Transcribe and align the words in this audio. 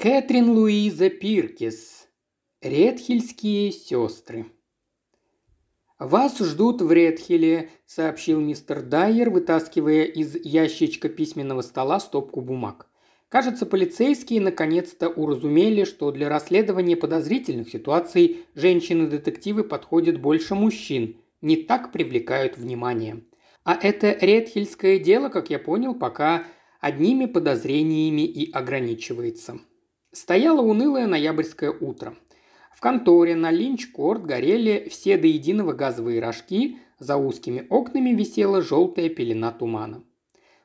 Кэтрин 0.00 0.50
Луиза 0.50 1.10
Пиркис. 1.10 2.06
Редхильские 2.62 3.72
сестры. 3.72 4.46
«Вас 5.98 6.38
ждут 6.38 6.82
в 6.82 6.92
Редхиле»,– 6.92 7.70
сообщил 7.86 8.38
мистер 8.38 8.82
Дайер, 8.82 9.30
вытаскивая 9.30 10.04
из 10.04 10.36
ящичка 10.36 11.08
письменного 11.08 11.62
стола 11.62 11.98
стопку 11.98 12.40
бумаг. 12.40 12.86
Кажется, 13.28 13.66
полицейские 13.66 14.40
наконец-то 14.40 15.08
уразумели, 15.08 15.82
что 15.82 16.12
для 16.12 16.28
расследования 16.28 16.96
подозрительных 16.96 17.68
ситуаций 17.68 18.46
женщины-детективы 18.54 19.64
подходят 19.64 20.20
больше 20.20 20.54
мужчин, 20.54 21.16
не 21.40 21.56
так 21.56 21.90
привлекают 21.90 22.56
внимание. 22.56 23.24
А 23.64 23.74
это 23.74 24.16
редхильское 24.24 25.00
дело, 25.00 25.28
как 25.28 25.50
я 25.50 25.58
понял, 25.58 25.96
пока 25.96 26.44
одними 26.80 27.26
подозрениями 27.26 28.22
и 28.22 28.48
ограничивается. 28.52 29.58
Стояло 30.12 30.62
унылое 30.62 31.06
ноябрьское 31.06 31.70
утро. 31.70 32.16
В 32.74 32.80
конторе 32.80 33.36
на 33.36 33.50
Линч-Корт 33.50 34.24
горели 34.24 34.88
все 34.88 35.18
до 35.18 35.26
единого 35.26 35.74
газовые 35.74 36.20
рожки, 36.20 36.78
за 36.98 37.16
узкими 37.16 37.66
окнами 37.68 38.10
висела 38.10 38.62
желтая 38.62 39.10
пелена 39.10 39.52
тумана. 39.52 40.02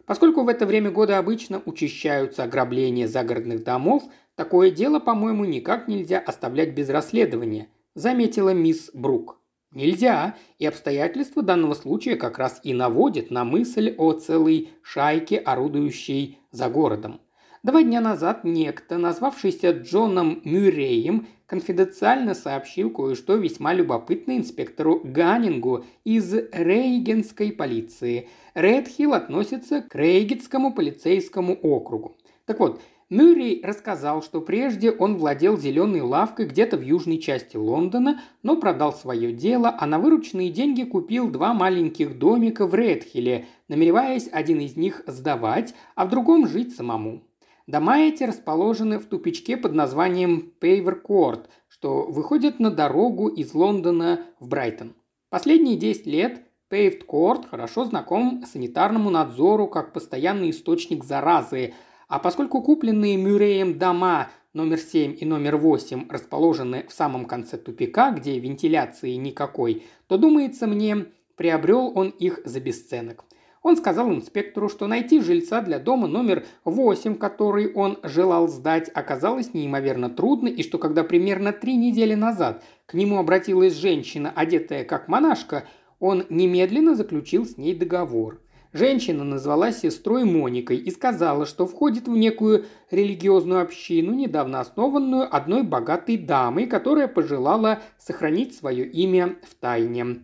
Поскольку 0.06 0.44
в 0.44 0.48
это 0.48 0.66
время 0.66 0.92
года 0.92 1.18
обычно 1.18 1.62
учащаются 1.66 2.44
ограбления 2.44 3.08
загородных 3.08 3.64
домов, 3.64 4.04
такое 4.36 4.72
дело, 4.72 5.00
по-моему, 5.00 5.44
никак 5.44 5.88
нельзя 5.88 6.20
оставлять 6.20 6.74
без 6.74 6.90
расследования, 6.90 7.68
заметила 7.96 8.54
мисс 8.54 8.92
Брук. 8.94 9.40
Нельзя, 9.72 10.38
и 10.60 10.66
обстоятельства 10.66 11.42
данного 11.42 11.74
случая 11.74 12.16
как 12.16 12.38
раз 12.38 12.62
и 12.64 12.74
наводят 12.74 13.32
на 13.32 13.44
мысль 13.44 13.94
о 13.98 14.14
целой 14.14 14.70
шайке, 14.84 15.38
орудующей 15.38 16.40
за 16.52 16.70
городом. 16.70 17.20
Два 17.64 17.82
дня 17.82 18.02
назад 18.02 18.44
некто, 18.44 18.98
назвавшийся 18.98 19.72
Джоном 19.72 20.42
Мюрреем, 20.44 21.28
конфиденциально 21.46 22.34
сообщил 22.34 22.90
кое-что 22.90 23.36
весьма 23.36 23.74
любопытное 23.74 24.36
инспектору 24.36 25.00
Ганнингу 25.02 25.86
из 26.04 26.34
Рейгенской 26.52 27.54
полиции. 27.54 28.28
Редхилл 28.54 29.14
относится 29.14 29.82
к 29.82 29.96
Рейгетскому 29.96 30.74
полицейскому 30.74 31.54
округу. 31.54 32.18
Так 32.46 32.60
вот, 32.60 32.82
Мюррей 33.10 33.62
рассказал, 33.64 34.22
что 34.22 34.42
прежде 34.42 34.92
он 34.92 35.16
владел 35.16 35.58
зеленой 35.58 36.02
лавкой 36.02 36.48
где-то 36.48 36.76
в 36.76 36.82
южной 36.82 37.20
части 37.20 37.56
Лондона, 37.56 38.20
но 38.42 38.58
продал 38.58 38.92
свое 38.92 39.32
дело, 39.32 39.74
а 39.80 39.86
на 39.86 40.00
вырученные 40.00 40.50
деньги 40.50 40.84
купил 40.84 41.30
два 41.30 41.54
маленьких 41.54 42.20
домика 42.20 42.68
в 42.68 42.76
Редхилле, 42.76 43.46
намереваясь 43.70 44.28
один 44.30 44.60
из 44.60 44.76
них 44.76 45.04
сдавать, 45.08 45.74
а 45.96 46.06
в 46.06 46.10
другом 46.10 46.46
жить 46.46 46.76
самому. 46.76 47.24
Дома 47.66 48.00
эти 48.00 48.24
расположены 48.24 49.00
в 49.00 49.06
тупичке 49.06 49.56
под 49.56 49.74
названием 49.74 50.52
Пейверкорт, 50.60 51.50
что 51.70 52.04
выходит 52.04 52.60
на 52.60 52.70
дорогу 52.70 53.30
из 53.30 53.54
Лондона 53.54 54.26
в 54.42 54.50
Брайтон. 54.50 54.96
Последние 55.30 55.78
10 55.78 56.06
лет 56.06 56.42
Paved 56.70 57.06
Court 57.08 57.48
хорошо 57.48 57.86
знаком 57.86 58.44
санитарному 58.46 59.10
надзору 59.10 59.68
как 59.68 59.94
постоянный 59.94 60.50
источник 60.50 61.06
заразы, 61.06 61.74
а 62.10 62.20
поскольку 62.20 62.62
купленные 62.62 63.16
Мюрреем 63.16 63.80
дома 63.80 64.28
номер 64.52 64.78
7 64.78 65.16
и 65.18 65.24
номер 65.24 65.56
8 65.56 66.10
расположены 66.10 66.86
в 66.90 66.92
самом 66.92 67.24
конце 67.24 67.58
тупика, 67.58 68.12
где 68.12 68.40
вентиляции 68.40 69.14
никакой, 69.14 69.84
то, 70.08 70.18
думается 70.18 70.68
мне, 70.68 71.06
приобрел 71.38 71.94
он 71.96 72.10
их 72.10 72.42
за 72.44 72.60
бесценок. 72.60 73.24
Он 73.64 73.78
сказал 73.78 74.12
инспектору, 74.12 74.68
что 74.68 74.88
найти 74.88 75.22
жильца 75.22 75.62
для 75.62 75.80
дома 75.80 76.08
номер 76.08 76.46
8, 76.66 77.16
который 77.16 77.72
он 77.74 77.98
желал 78.04 78.50
сдать, 78.50 78.92
оказалось 78.94 79.54
неимоверно 79.54 80.10
трудно, 80.10 80.50
и 80.50 80.62
что 80.64 80.78
когда 80.78 81.06
примерно 81.06 81.54
три 81.54 81.78
недели 81.78 82.14
назад 82.14 82.62
к 82.86 82.94
нему 82.94 83.18
обратилась 83.18 83.76
женщина, 83.76 84.34
одетая 84.36 84.84
как 84.84 85.08
монашка, 85.08 85.64
он 86.00 86.26
немедленно 86.30 86.94
заключил 86.96 87.46
с 87.46 87.58
ней 87.58 87.74
договор. 87.74 88.42
Женщина 88.74 89.24
назвалась 89.24 89.80
сестрой 89.80 90.26
Моникой 90.26 90.78
и 90.78 90.92
сказала, 90.92 91.46
что 91.46 91.66
входит 91.66 92.08
в 92.08 92.18
некую 92.18 92.66
религиозную 92.92 93.62
общину, 93.62 94.14
недавно 94.14 94.60
основанную 94.60 95.34
одной 95.34 95.64
богатой 95.64 96.18
дамой, 96.18 96.66
которая 96.66 97.08
пожелала 97.08 97.82
сохранить 97.98 98.56
свое 98.56 98.86
имя 98.86 99.36
в 99.48 99.56
тайне. 99.56 100.24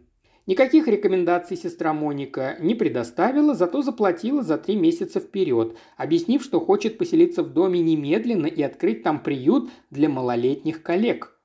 Никаких 0.49 0.87
рекомендаций 0.87 1.55
сестра 1.55 1.93
Моника 1.93 2.57
не 2.59 2.73
предоставила, 2.73 3.53
зато 3.53 3.83
заплатила 3.83 4.41
за 4.41 4.57
три 4.57 4.75
месяца 4.75 5.19
вперед, 5.19 5.77
объяснив, 5.95 6.41
что 6.41 6.59
хочет 6.59 6.97
поселиться 6.97 7.43
в 7.43 7.53
доме 7.53 7.81
немедленно 7.81 8.47
и 8.47 8.63
открыть 8.63 9.03
там 9.03 9.21
приют 9.21 9.69
для 9.91 10.09
малолетних 10.09 10.81
коллег. 10.81 11.39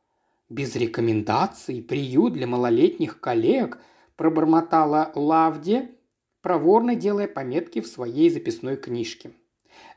«Без 0.48 0.74
рекомендаций 0.74 1.82
приют 1.82 2.32
для 2.32 2.46
малолетних 2.46 3.20
коллег»,– 3.20 3.78
пробормотала 4.16 5.12
Лавде, 5.14 5.90
проворно 6.40 6.94
делая 6.94 7.28
пометки 7.28 7.82
в 7.82 7.86
своей 7.86 8.30
записной 8.30 8.78
книжке. 8.78 9.32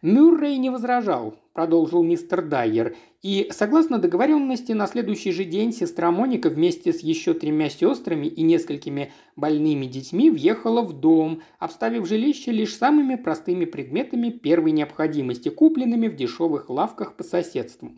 Мюррей 0.01 0.57
не 0.57 0.69
возражал, 0.69 1.35
продолжил 1.53 2.03
мистер 2.03 2.43
Дайер, 2.43 2.95
и, 3.23 3.49
согласно 3.51 3.97
договоренности, 3.97 4.73
на 4.73 4.85
следующий 4.85 5.31
же 5.31 5.43
день 5.43 5.73
сестра 5.73 6.11
Моника 6.11 6.49
вместе 6.49 6.93
с 6.93 6.99
еще 6.99 7.33
тремя 7.33 7.69
сестрами 7.69 8.27
и 8.27 8.43
несколькими 8.43 9.11
больными 9.35 9.85
детьми 9.85 10.29
въехала 10.29 10.83
в 10.83 10.93
дом, 10.93 11.41
обставив 11.57 12.07
жилище 12.07 12.51
лишь 12.51 12.75
самыми 12.75 13.15
простыми 13.15 13.65
предметами 13.65 14.29
первой 14.29 14.71
необходимости, 14.71 15.49
купленными 15.49 16.07
в 16.07 16.15
дешевых 16.15 16.69
лавках 16.69 17.15
по 17.15 17.23
соседству. 17.23 17.91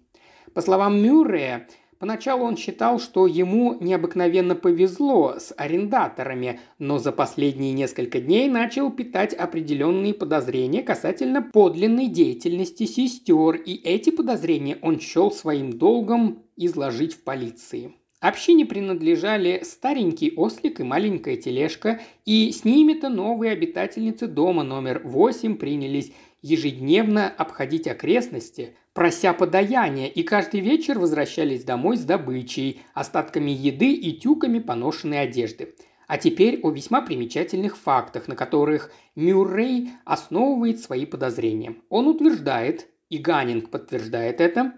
По 0.54 0.62
словам 0.62 1.02
Мюррея, 1.02 1.68
Поначалу 2.00 2.46
он 2.46 2.56
считал, 2.56 2.98
что 2.98 3.28
ему 3.28 3.76
необыкновенно 3.82 4.56
повезло 4.56 5.36
с 5.38 5.54
арендаторами, 5.58 6.62
но 6.80 6.98
за 6.98 7.12
последние 7.12 7.74
несколько 7.74 8.22
дней 8.22 8.48
начал 8.48 8.90
питать 8.90 9.34
определенные 9.34 10.14
подозрения 10.14 10.82
касательно 10.82 11.42
подлинной 11.42 12.08
деятельности 12.08 12.86
сестер, 12.86 13.56
и 13.56 13.76
эти 13.76 14.12
подозрения 14.12 14.78
он 14.82 15.02
счел 15.02 15.30
своим 15.30 15.78
долгом 15.78 16.44
изложить 16.56 17.16
в 17.16 17.24
полиции. 17.24 17.94
Общине 18.22 18.66
принадлежали 18.66 19.62
старенький 19.64 20.34
ослик 20.36 20.80
и 20.80 20.84
маленькая 20.84 21.36
тележка, 21.36 22.02
и 22.26 22.52
с 22.52 22.64
ними-то 22.64 23.10
новые 23.10 23.52
обитательницы 23.52 24.28
дома 24.28 24.64
номер 24.64 25.02
8 25.04 25.56
принялись 25.56 26.12
ежедневно 26.42 27.28
обходить 27.30 27.88
окрестности, 27.88 28.76
прося 28.94 29.34
подаяния, 29.34 30.08
и 30.08 30.24
каждый 30.24 30.62
вечер 30.62 31.00
возвращались 31.00 31.64
домой 31.64 31.98
с 31.98 32.02
добычей, 32.02 32.82
остатками 32.94 33.52
еды 33.52 33.94
и 33.94 34.14
тюками 34.14 34.60
поношенной 34.60 35.22
одежды. 35.22 35.76
А 36.08 36.18
теперь 36.18 36.60
о 36.64 36.72
весьма 36.72 37.02
примечательных 37.02 37.78
фактах, 37.78 38.28
на 38.28 38.36
которых 38.36 38.92
Мюррей 39.16 39.92
основывает 40.06 40.80
свои 40.80 41.06
подозрения. 41.06 41.76
Он 41.90 42.08
утверждает, 42.08 42.88
и 43.10 43.18
Ганнинг 43.18 43.70
подтверждает 43.70 44.42
это, 44.42 44.74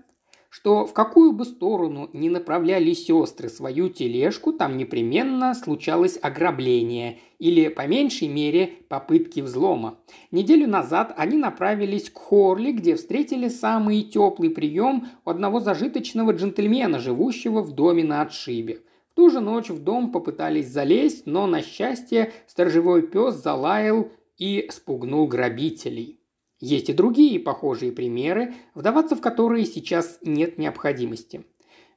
что 0.51 0.85
в 0.85 0.91
какую 0.91 1.31
бы 1.31 1.45
сторону 1.45 2.09
ни 2.11 2.27
направляли 2.27 2.91
сестры 2.91 3.47
свою 3.47 3.87
тележку, 3.87 4.51
там 4.51 4.75
непременно 4.75 5.55
случалось 5.55 6.19
ограбление 6.21 7.19
или, 7.39 7.69
по 7.69 7.87
меньшей 7.87 8.27
мере, 8.27 8.73
попытки 8.89 9.39
взлома. 9.39 9.97
Неделю 10.29 10.67
назад 10.67 11.13
они 11.15 11.37
направились 11.37 12.09
к 12.09 12.17
Хорли, 12.17 12.73
где 12.73 12.97
встретили 12.97 13.47
самый 13.47 14.03
теплый 14.03 14.49
прием 14.49 15.07
у 15.23 15.29
одного 15.29 15.61
зажиточного 15.61 16.31
джентльмена, 16.33 16.99
живущего 16.99 17.61
в 17.61 17.71
доме 17.71 18.03
на 18.03 18.21
отшибе. 18.21 18.81
В 19.11 19.15
ту 19.15 19.29
же 19.29 19.39
ночь 19.39 19.69
в 19.69 19.81
дом 19.81 20.11
попытались 20.11 20.67
залезть, 20.67 21.27
но, 21.27 21.47
на 21.47 21.61
счастье, 21.61 22.33
сторожевой 22.45 23.03
пес 23.03 23.35
залаял 23.35 24.09
и 24.37 24.67
спугнул 24.69 25.27
грабителей. 25.27 26.20
Есть 26.61 26.89
и 26.89 26.93
другие 26.93 27.39
похожие 27.39 27.91
примеры, 27.91 28.53
вдаваться 28.75 29.15
в 29.15 29.21
которые 29.21 29.65
сейчас 29.65 30.19
нет 30.21 30.59
необходимости. 30.59 31.43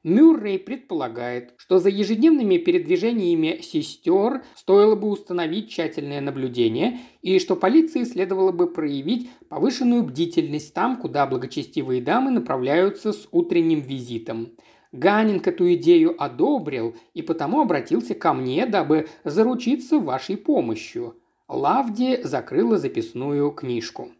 Мюррей 0.03 0.59
предполагает, 0.59 1.53
что 1.57 1.79
за 1.79 1.89
ежедневными 1.89 2.57
передвижениями 2.57 3.59
сестер 3.63 4.43
стоило 4.55 4.95
бы 4.95 5.07
установить 5.09 5.69
тщательное 5.69 6.21
наблюдение 6.21 6.99
и 7.23 7.39
что 7.39 7.55
полиции 7.55 8.03
следовало 8.03 8.51
бы 8.51 8.71
проявить 8.71 9.29
повышенную 9.49 10.03
бдительность 10.03 10.73
там, 10.75 10.97
куда 10.97 11.25
благочестивые 11.25 12.01
дамы 12.01 12.29
направляются 12.29 13.13
с 13.13 13.27
утренним 13.31 13.81
визитом. 13.81 14.49
Ганнинг 14.91 15.47
эту 15.47 15.73
идею 15.73 16.15
одобрил 16.21 16.95
и 17.13 17.21
потому 17.21 17.61
обратился 17.61 18.13
ко 18.13 18.33
мне, 18.33 18.65
дабы 18.65 19.07
заручиться 19.23 19.99
вашей 19.99 20.37
помощью. 20.37 21.15
Лавди 21.47 22.21
закрыла 22.23 22.77
записную 22.77 23.51
книжку. 23.51 24.11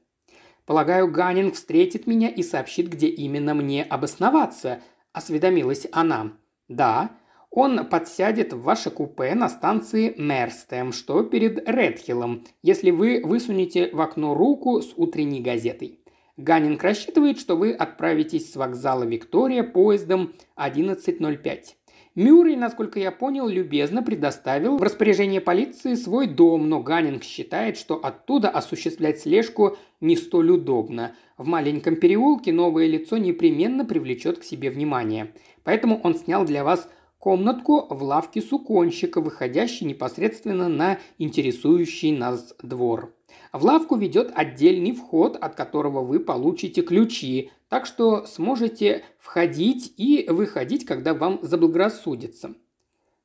Полагаю, 0.66 1.12
Ганнинг 1.12 1.54
встретит 1.54 2.08
меня 2.08 2.30
и 2.30 2.42
сообщит, 2.42 2.90
где 2.90 3.08
именно 3.08 3.54
мне 3.54 3.84
обосноваться»,– 3.84 4.82
осведомилась 5.14 5.88
она. 5.92 6.34
«Да, 6.68 7.12
он 7.52 7.88
подсядет 7.88 8.52
в 8.52 8.62
ваше 8.64 8.90
купе 8.90 9.34
на 9.34 9.48
станции 9.48 10.14
Мерстем, 10.18 10.92
что 10.92 11.24
перед 11.24 11.70
Редхиллом, 11.70 12.44
если 12.62 12.92
вы 12.92 13.22
высунете 13.24 13.90
в 13.94 14.02
окно 14.02 14.34
руку 14.36 14.82
с 14.82 14.94
утренней 14.98 15.42
газетой. 15.42 16.00
Ганнинг 16.38 16.84
рассчитывает, 16.84 17.40
что 17.40 17.56
вы 17.56 17.72
отправитесь 17.72 18.52
с 18.52 18.58
вокзала 18.58 19.04
Виктория 19.04 19.64
поездом 19.64 20.34
11.05. 20.58 21.76
Мюррей, 22.16 22.56
насколько 22.56 22.98
я 22.98 23.12
понял, 23.12 23.50
любезно 23.50 24.02
предоставил 24.02 24.78
в 24.78 24.84
распоряжение 24.84 25.42
полиции 25.42 25.96
свой 25.96 26.28
дом, 26.28 26.70
но 26.70 26.80
Ганнинг 26.82 27.26
считает, 27.26 27.76
что 27.76 27.96
оттуда 27.96 28.50
осуществлять 28.50 29.20
слежку 29.20 29.78
не 30.00 30.16
столь 30.16 30.52
удобно. 30.52 31.14
В 31.38 31.46
маленьком 31.46 31.98
переулке 31.98 32.54
новое 32.54 32.88
лицо 32.88 33.18
непременно 33.18 33.84
привлечет 33.84 34.40
к 34.40 34.44
себе 34.46 34.70
внимание. 34.70 35.34
Поэтому 35.66 36.00
он 36.04 36.16
снял 36.16 36.46
для 36.46 36.64
вас 36.64 36.90
комнатку 37.18 37.88
в 37.90 38.04
лавке 38.04 38.42
суконщика, 38.42 39.20
выходящей 39.20 39.86
непосредственно 39.86 40.70
на 40.70 41.00
интересующий 41.18 42.16
нас 42.16 42.56
двор. 42.62 43.15
В 43.54 43.64
лавку 43.64 43.96
ведет 43.96 44.32
отдельный 44.36 44.92
вход, 44.92 45.38
от 45.40 45.56
которого 45.56 46.02
вы 46.02 46.20
получите 46.20 46.82
ключи, 46.82 47.52
так 47.70 47.86
что 47.86 48.26
сможете 48.26 49.04
входить 49.18 49.94
и 49.98 50.26
выходить, 50.30 50.86
когда 50.86 51.14
вам 51.14 51.40
заблагорассудится. 51.42 52.56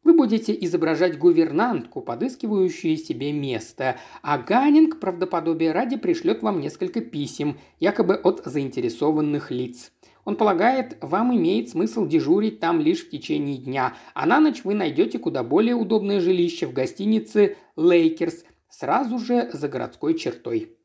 Вы 0.02 0.14
будете 0.14 0.56
изображать 0.64 1.18
гувернантку, 1.18 2.00
подыскивающую 2.00 2.96
себе 2.96 3.32
место, 3.32 3.98
а 4.22 4.38
Ганнинг, 4.38 4.98
правдоподобие 4.98 5.72
ради, 5.72 5.96
пришлет 5.96 6.42
вам 6.42 6.60
несколько 6.60 7.02
писем, 7.02 7.58
якобы 7.80 8.14
от 8.14 8.42
заинтересованных 8.44 9.50
лиц. 9.50 9.92
Он 10.24 10.36
полагает, 10.36 10.96
вам 11.00 11.36
имеет 11.36 11.68
смысл 11.70 12.06
дежурить 12.06 12.60
там 12.60 12.80
лишь 12.80 13.04
в 13.04 13.10
течение 13.10 13.58
дня, 13.58 13.94
а 14.14 14.26
на 14.26 14.40
ночь 14.40 14.64
вы 14.64 14.74
найдете 14.74 15.18
куда 15.18 15.42
более 15.42 15.74
удобное 15.74 16.20
жилище 16.20 16.66
в 16.66 16.72
гостинице 16.72 17.56
«Лейкерс», 17.76 18.44
сразу 18.70 19.18
же 19.18 19.50
за 19.52 19.68
городской 19.68 20.14
чертой. 20.14 20.76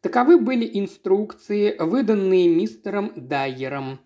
Таковы 0.00 0.38
были 0.38 0.68
инструкции, 0.78 1.76
выданные 1.78 2.48
мистером 2.48 3.12
Дайером. 3.16 4.00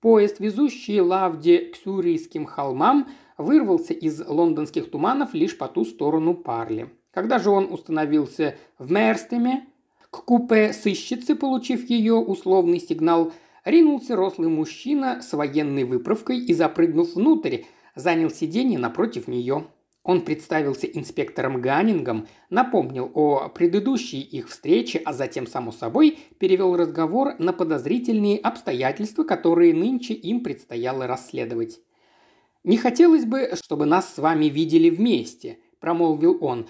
Поезд, 0.00 0.40
везущий 0.40 1.00
Лавди 1.00 1.70
к 1.72 1.76
Сюрийским 1.76 2.44
холмам, 2.44 3.08
вырвался 3.38 3.92
из 3.92 4.20
лондонских 4.26 4.90
туманов 4.90 5.34
лишь 5.34 5.56
по 5.56 5.68
ту 5.68 5.84
сторону 5.84 6.34
Парли. 6.34 6.90
Когда 7.10 7.38
же 7.38 7.50
он 7.50 7.72
установился 7.72 8.56
в 8.78 8.90
Мерстеме, 8.90 9.66
к 10.10 10.24
купе 10.24 10.72
сыщицы, 10.72 11.34
получив 11.34 11.88
ее 11.88 12.14
условный 12.14 12.80
сигнал, 12.80 13.32
ринулся 13.64 14.16
рослый 14.16 14.48
мужчина 14.48 15.22
с 15.22 15.32
военной 15.32 15.84
выправкой 15.84 16.38
и, 16.38 16.52
запрыгнув 16.52 17.14
внутрь, 17.14 17.62
занял 17.94 18.30
сиденье 18.30 18.78
напротив 18.78 19.28
нее. 19.28 19.66
Он 20.06 20.20
представился 20.20 20.86
инспектором 20.86 21.60
Ганнингом, 21.60 22.28
напомнил 22.48 23.10
о 23.12 23.48
предыдущей 23.48 24.20
их 24.20 24.48
встрече, 24.48 25.02
а 25.04 25.12
затем, 25.12 25.48
само 25.48 25.72
собой, 25.72 26.20
перевел 26.38 26.76
разговор 26.76 27.34
на 27.40 27.52
подозрительные 27.52 28.38
обстоятельства, 28.38 29.24
которые 29.24 29.74
нынче 29.74 30.14
им 30.14 30.44
предстояло 30.44 31.08
расследовать. 31.08 31.80
«Не 32.62 32.76
хотелось 32.76 33.24
бы, 33.24 33.50
чтобы 33.60 33.84
нас 33.84 34.14
с 34.14 34.18
вами 34.18 34.44
видели 34.44 34.90
вместе»,– 34.90 35.58
промолвил 35.80 36.38
он. 36.40 36.68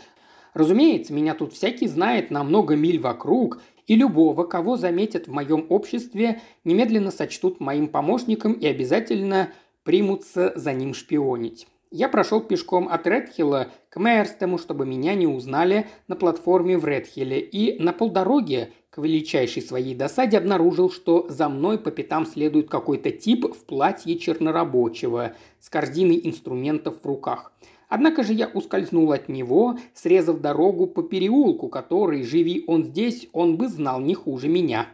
«Разумеется, 0.55 1.13
меня 1.13 1.35
тут 1.35 1.53
всякий 1.53 1.89
знает 1.89 2.31
на 2.31 2.43
много 2.43 2.75
миль 2.75 2.99
вокруг, 2.99 3.61
и 3.87 3.97
любого, 3.97 4.45
кого 4.45 4.79
заметят 4.79 5.29
в 5.29 5.33
моем 5.33 5.67
обществе, 5.69 6.41
немедленно 6.65 7.11
сочтут 7.11 7.61
моим 7.61 7.89
помощником 7.89 8.55
и 8.55 8.67
обязательно 8.67 9.51
примутся 9.85 10.55
за 10.57 10.73
ним 10.73 10.95
шпионить. 10.95 11.67
Я 11.99 12.11
прошел 12.11 12.43
пешком 12.43 12.91
от 12.91 13.07
Редхилла 13.07 13.69
к 13.89 13.99
Мейерстему, 13.99 14.59
чтобы 14.59 14.85
меня 14.85 15.15
не 15.15 15.27
узнали 15.27 15.87
на 16.09 16.15
платформе 16.15 16.77
в 16.77 16.85
Редхилле, 16.85 17.41
и 17.41 17.83
на 17.83 17.95
полдороге, 17.95 18.75
к 18.91 18.99
величайшей 18.99 19.63
своей 19.63 19.95
досаде, 19.95 20.37
обнаружил, 20.37 20.91
что 20.91 21.27
за 21.31 21.49
мной 21.49 21.79
по 21.79 21.91
пятам 21.91 22.27
следует 22.27 22.69
какой-то 22.69 23.11
тип 23.13 23.47
в 23.47 23.65
платье 23.65 24.19
чернорабочего 24.19 25.37
с 25.59 25.71
корзиной 25.71 26.21
инструментов 26.23 26.97
в 27.03 27.07
руках. 27.07 27.55
Однако 27.89 28.25
же 28.25 28.35
я 28.35 28.49
ускользнул 28.49 29.11
от 29.13 29.31
него, 29.31 29.79
срезав 29.95 30.43
дорогу 30.43 30.87
по 30.87 31.03
переулку, 31.03 31.71
который, 31.71 32.25
живи 32.25 32.63
он 32.67 32.85
здесь, 32.85 33.27
он 33.33 33.57
бы 33.57 33.69
знал 33.69 34.01
не 34.01 34.13
хуже 34.13 34.49
меня. 34.49 34.87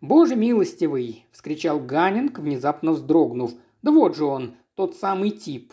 «Боже 0.00 0.36
милостивый!»– 0.36 1.24
вскричал 1.32 1.80
Ганнинг, 1.80 2.38
внезапно 2.38 2.92
вздрогнув. 2.92 3.54
«Да 3.82 3.90
вот 3.90 4.14
же 4.14 4.24
он, 4.24 4.54
тот 4.76 4.94
самый 4.94 5.30
тип, 5.30 5.72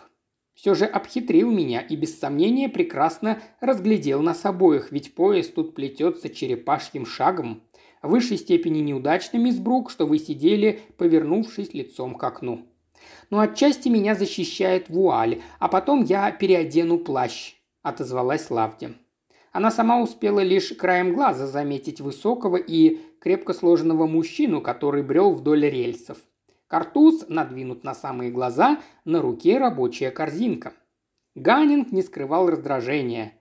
все 0.56 0.74
же 0.74 0.86
обхитрил 0.86 1.52
меня 1.52 1.82
и 1.82 1.96
без 1.96 2.18
сомнения 2.18 2.70
прекрасно 2.70 3.40
разглядел 3.60 4.22
нас 4.22 4.46
обоих, 4.46 4.92
ведь 4.92 5.14
поезд 5.14 5.54
тут 5.54 5.76
плетется 5.76 6.30
черепашьим 6.30 7.06
шагом. 7.06 7.62
В 8.02 8.10
высшей 8.10 8.38
степени 8.38 8.80
неудачно, 8.80 9.38
мисс 9.38 9.58
Брук, 9.58 9.92
что 9.92 10.06
вы 10.06 10.18
сидели, 10.18 10.80
повернувшись 10.98 11.74
лицом 11.74 12.16
к 12.16 12.24
окну. 12.24 12.66
Но 13.30 13.40
отчасти 13.40 13.90
меня 13.90 14.16
защищает 14.16 14.90
вуаль, 14.90 15.42
а 15.60 15.68
потом 15.68 16.04
я 16.04 16.32
переодену 16.32 17.00
плащ»,– 17.00 17.56
отозвалась 17.82 18.50
Лавди. 18.50 18.94
Она 19.52 19.72
сама 19.72 20.02
успела 20.02 20.40
лишь 20.40 20.70
краем 20.70 21.14
глаза 21.14 21.48
заметить 21.48 22.00
высокого 22.00 22.58
и 22.58 23.00
крепко 23.20 23.54
сложенного 23.54 24.08
мужчину, 24.08 24.62
который 24.62 25.04
брел 25.04 25.32
вдоль 25.32 25.66
рельсов– 25.70 26.18
Картуз 26.68 27.26
надвинут 27.30 27.84
на 27.84 27.94
самые 27.94 28.32
глаза, 28.32 28.80
на 29.04 29.22
руке 29.22 29.60
рабочая 29.60 30.10
корзинка. 30.10 30.74
Ганнинг 31.36 31.92
не 31.92 32.02
скрывал 32.02 32.50
раздражения. 32.50 33.34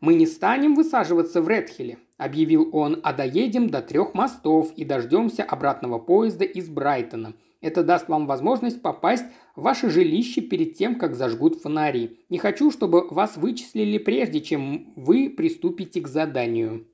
«Мы 0.00 0.14
не 0.14 0.26
станем 0.26 0.74
высаживаться 0.74 1.40
в 1.40 1.48
Редхилле»,– 1.48 1.98
объявил 2.18 2.70
он,– 2.72 2.98
«а 3.04 3.12
доедем 3.12 3.70
до 3.70 3.82
трех 3.82 4.14
мостов 4.14 4.72
и 4.74 4.84
дождемся 4.84 5.44
обратного 5.44 6.00
поезда 6.00 6.44
из 6.44 6.68
Брайтона. 6.68 7.34
Это 7.60 7.84
даст 7.84 8.08
вам 8.08 8.26
возможность 8.26 8.82
попасть 8.82 9.26
в 9.54 9.62
ваше 9.62 9.88
жилище 9.88 10.40
перед 10.40 10.74
тем, 10.74 10.98
как 10.98 11.14
зажгут 11.14 11.60
фонари. 11.62 12.18
Не 12.30 12.38
хочу, 12.38 12.72
чтобы 12.72 13.06
вас 13.10 13.36
вычислили 13.36 13.98
прежде, 13.98 14.40
чем 14.40 14.92
вы 14.96 15.30
приступите 15.30 16.00
к 16.00 16.08
заданию». 16.08 16.88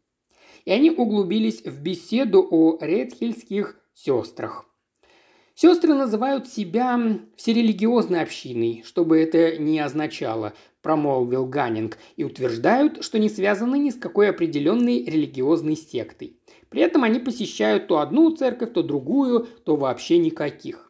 И 0.66 0.70
они 0.70 0.90
углубились 0.90 1.64
в 1.64 1.80
беседу 1.80 2.46
о 2.50 2.76
редхильских 2.78 3.80
сестрах. 3.94 4.67
Сестры 5.60 5.92
называют 5.92 6.46
себя 6.46 7.18
всерелигиозной 7.34 8.22
общиной, 8.22 8.84
что 8.86 9.04
бы 9.04 9.18
это 9.18 9.58
ни 9.58 9.76
означало, 9.76 10.52
промолвил 10.82 11.46
Ганнинг, 11.46 11.98
и 12.14 12.22
утверждают, 12.22 13.02
что 13.02 13.18
не 13.18 13.28
связаны 13.28 13.76
ни 13.76 13.90
с 13.90 13.96
какой 13.96 14.30
определенной 14.30 15.04
религиозной 15.04 15.74
сектой. 15.74 16.38
При 16.68 16.80
этом 16.82 17.02
они 17.02 17.18
посещают 17.18 17.88
то 17.88 17.98
одну 17.98 18.30
церковь, 18.36 18.72
то 18.72 18.84
другую, 18.84 19.48
то 19.64 19.74
вообще 19.74 20.18
никаких. 20.18 20.87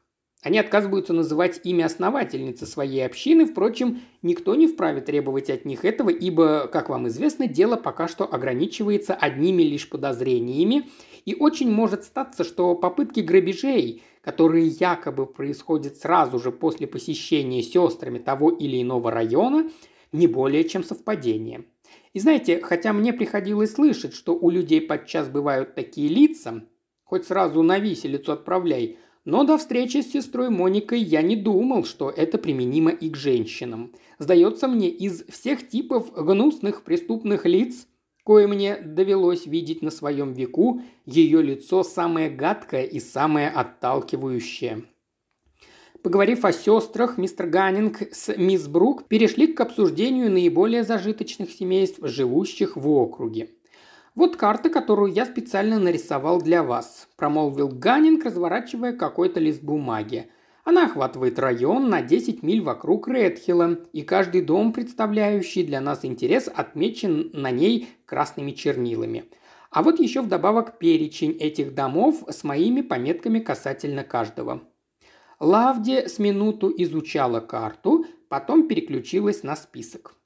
Они 0.48 0.58
отказываются 0.58 1.12
называть 1.12 1.60
имя 1.64 1.84
основательницы 1.84 2.64
своей 2.64 3.04
общины, 3.04 3.44
впрочем, 3.44 4.00
никто 4.22 4.54
не 4.54 4.66
вправе 4.66 5.02
требовать 5.02 5.50
от 5.50 5.66
них 5.66 5.84
этого, 5.84 6.08
ибо, 6.08 6.68
как 6.72 6.88
вам 6.88 7.06
известно, 7.08 7.46
дело 7.46 7.76
пока 7.76 8.08
что 8.08 8.24
ограничивается 8.24 9.12
одними 9.12 9.62
лишь 9.62 9.90
подозрениями, 9.90 10.88
и 11.26 11.34
очень 11.34 11.70
может 11.70 12.04
статься, 12.04 12.44
что 12.44 12.74
попытки 12.74 13.20
грабежей, 13.20 14.02
которые 14.22 14.68
якобы 14.68 15.26
происходят 15.26 15.98
сразу 15.98 16.38
же 16.38 16.50
после 16.50 16.86
посещения 16.86 17.62
сестрами 17.62 18.18
того 18.18 18.48
или 18.48 18.80
иного 18.80 19.10
района, 19.10 19.70
не 20.12 20.28
более 20.28 20.64
чем 20.64 20.82
совпадение. 20.82 21.66
И 22.14 22.20
знаете, 22.20 22.62
хотя 22.62 22.94
мне 22.94 23.12
приходилось 23.12 23.74
слышать, 23.74 24.14
что 24.14 24.34
у 24.34 24.48
людей 24.48 24.80
подчас 24.80 25.28
бывают 25.28 25.74
такие 25.74 26.08
лица, 26.08 26.64
хоть 27.04 27.26
сразу 27.26 27.62
на 27.62 27.78
виселицу 27.78 28.32
отправляй, 28.32 28.96
но 29.28 29.44
до 29.44 29.58
встречи 29.58 29.98
с 30.00 30.10
сестрой 30.10 30.48
Моникой 30.48 31.00
я 31.00 31.20
не 31.20 31.36
думал, 31.36 31.84
что 31.84 32.08
это 32.08 32.38
применимо 32.38 32.90
и 32.90 33.10
к 33.10 33.16
женщинам. 33.16 33.92
Сдается 34.18 34.68
мне, 34.68 34.88
из 34.88 35.22
всех 35.26 35.68
типов 35.68 36.10
гнусных 36.12 36.82
преступных 36.82 37.44
лиц– 37.44 37.86
кое 38.28 38.46
мне 38.46 38.76
довелось 38.76 39.46
видеть 39.46 39.80
на 39.80 39.90
своем 39.90 40.34
веку, 40.34 40.82
ее 41.06 41.40
лицо 41.40 41.82
самое 41.82 42.28
гадкое 42.28 42.84
и 42.84 43.00
самое 43.00 43.48
отталкивающее. 43.48 44.84
Поговорив 46.02 46.44
о 46.44 46.52
сестрах, 46.52 47.16
мистер 47.16 47.46
Ганнинг 47.46 48.02
с 48.12 48.34
мисс 48.36 48.68
Брук 48.68 49.08
перешли 49.08 49.46
к 49.46 49.60
обсуждению 49.60 50.30
наиболее 50.30 50.84
зажиточных 50.84 51.50
семейств, 51.50 52.00
живущих 52.02 52.76
в 52.76 52.86
округе. 52.88 53.48
«Вот 54.14 54.36
карта, 54.36 54.70
которую 54.70 55.12
я 55.12 55.26
специально 55.26 55.78
нарисовал 55.78 56.40
для 56.40 56.62
вас»,– 56.62 57.08
промолвил 57.16 57.68
Ганнинг, 57.68 58.24
разворачивая 58.24 58.92
какой-то 58.92 59.40
лист 59.40 59.62
бумаги. 59.62 60.30
Она 60.64 60.84
охватывает 60.84 61.38
район 61.38 61.88
на 61.88 62.02
10 62.02 62.42
миль 62.42 62.60
вокруг 62.60 63.08
Редхилла, 63.08 63.78
и 63.92 64.02
каждый 64.02 64.42
дом, 64.42 64.72
представляющий 64.72 65.64
для 65.64 65.80
нас 65.80 66.04
интерес, 66.04 66.50
отмечен 66.54 67.30
на 67.32 67.50
ней 67.50 67.88
красными 68.04 68.50
чернилами. 68.50 69.24
А 69.70 69.82
вот 69.82 69.98
еще 69.98 70.20
вдобавок 70.20 70.78
перечень 70.78 71.32
этих 71.32 71.74
домов 71.74 72.24
с 72.28 72.44
моими 72.44 72.80
пометками 72.80 73.38
касательно 73.38 74.04
каждого. 74.04 74.62
Лавди 75.40 76.06
с 76.06 76.18
минуту 76.18 76.72
изучала 76.76 77.40
карту, 77.40 78.04
потом 78.28 78.66
переключилась 78.66 79.42
на 79.42 79.56
список. 79.56 80.16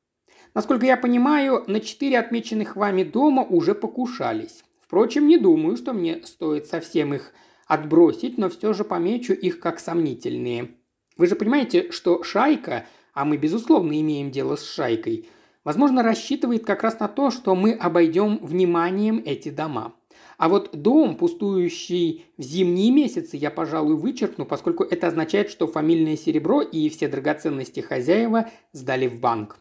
Насколько 0.55 0.87
я 0.87 0.97
понимаю, 0.97 1.65
на 1.67 1.81
четыре 1.81 2.19
отмеченных 2.19 2.77
вами 2.77 3.05
дома 3.05 3.43
уже 3.43 3.75
покушались 3.75 4.63
Впрочем, 4.93 5.27
не 5.27 5.39
думаю, 5.39 5.79
что 5.79 5.95
мне 5.95 6.21
стоит 6.23 6.67
совсем 6.67 7.15
их 7.15 7.33
отбросить, 7.67 8.37
но 8.37 8.51
все 8.51 8.75
же 8.75 8.85
помечу 8.85 9.33
их 9.33 9.59
как 9.59 9.81
сомнительные. 9.81 10.73
Вы 11.17 11.29
же 11.29 11.35
понимаете, 11.35 11.91
что 11.91 12.23
шайка, 12.23 12.85
а 13.15 13.25
мы, 13.25 13.39
безусловно, 13.39 13.99
имеем 13.99 14.31
дело 14.31 14.57
с 14.57 14.71
шайкой, 14.71 15.31
возможно, 15.65 16.03
рассчитывает 16.03 16.67
как 16.67 16.83
раз 16.83 17.01
на 17.01 17.09
то, 17.09 17.31
что 17.31 17.55
мы 17.55 17.73
обойдем 17.73 18.37
вниманием 18.43 19.23
эти 19.25 19.49
дома. 19.49 19.95
А 20.37 20.51
вот 20.51 20.69
дом, 20.75 21.17
пустующий 21.17 22.27
в 22.37 22.43
зимние 22.43 22.91
месяцы, 22.91 23.39
я, 23.39 23.51
пожалуй, 23.51 23.97
вычеркну, 23.97 24.45
поскольку 24.45 24.85
это 24.85 25.07
означает, 25.07 25.49
что 25.49 25.67
фамильное 25.67 26.19
серебро 26.19 26.61
и 26.61 26.91
все 26.91 27.09
драгоценности 27.09 27.81
хозяева 27.81 28.51
сдали 28.73 29.07
в 29.07 29.19
банк. 29.21 29.59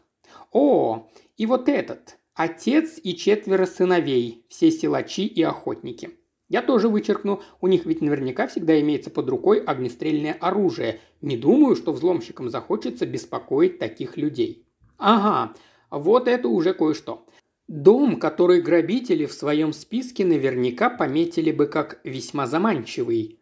О, 0.52 1.08
и 1.36 1.46
вот 1.46 1.68
этот. 1.68 2.18
Отец 2.34 2.98
и 3.02 3.14
четверо 3.16 3.66
сыновей, 3.66 4.44
все 4.48 4.70
силачи 4.70 5.26
и 5.26 5.42
охотники. 5.42 6.10
Я 6.48 6.60
тоже 6.60 6.88
вычеркну, 6.88 7.42
у 7.62 7.66
них 7.66 7.86
ведь 7.86 8.02
наверняка 8.02 8.46
всегда 8.46 8.78
имеется 8.80 9.10
под 9.10 9.28
рукой 9.30 9.60
огнестрельное 9.60 10.34
оружие. 10.34 11.00
Не 11.22 11.38
думаю, 11.38 11.76
что 11.76 11.92
взломщикам 11.92 12.50
захочется 12.50 13.06
беспокоить 13.06 13.78
таких 13.78 14.18
людей. 14.18 14.66
Ага, 14.98 15.54
вот 15.90 16.28
это 16.28 16.48
уже 16.48 16.74
кое-что. 16.74 17.26
Дом, 17.68 18.18
который 18.18 18.60
грабители 18.60 19.24
в 19.24 19.32
своем 19.32 19.72
списке 19.72 20.26
наверняка 20.26 20.90
пометили 20.90 21.52
бы 21.52 21.66
как 21.66 22.00
весьма 22.04 22.46
заманчивый. 22.46 23.40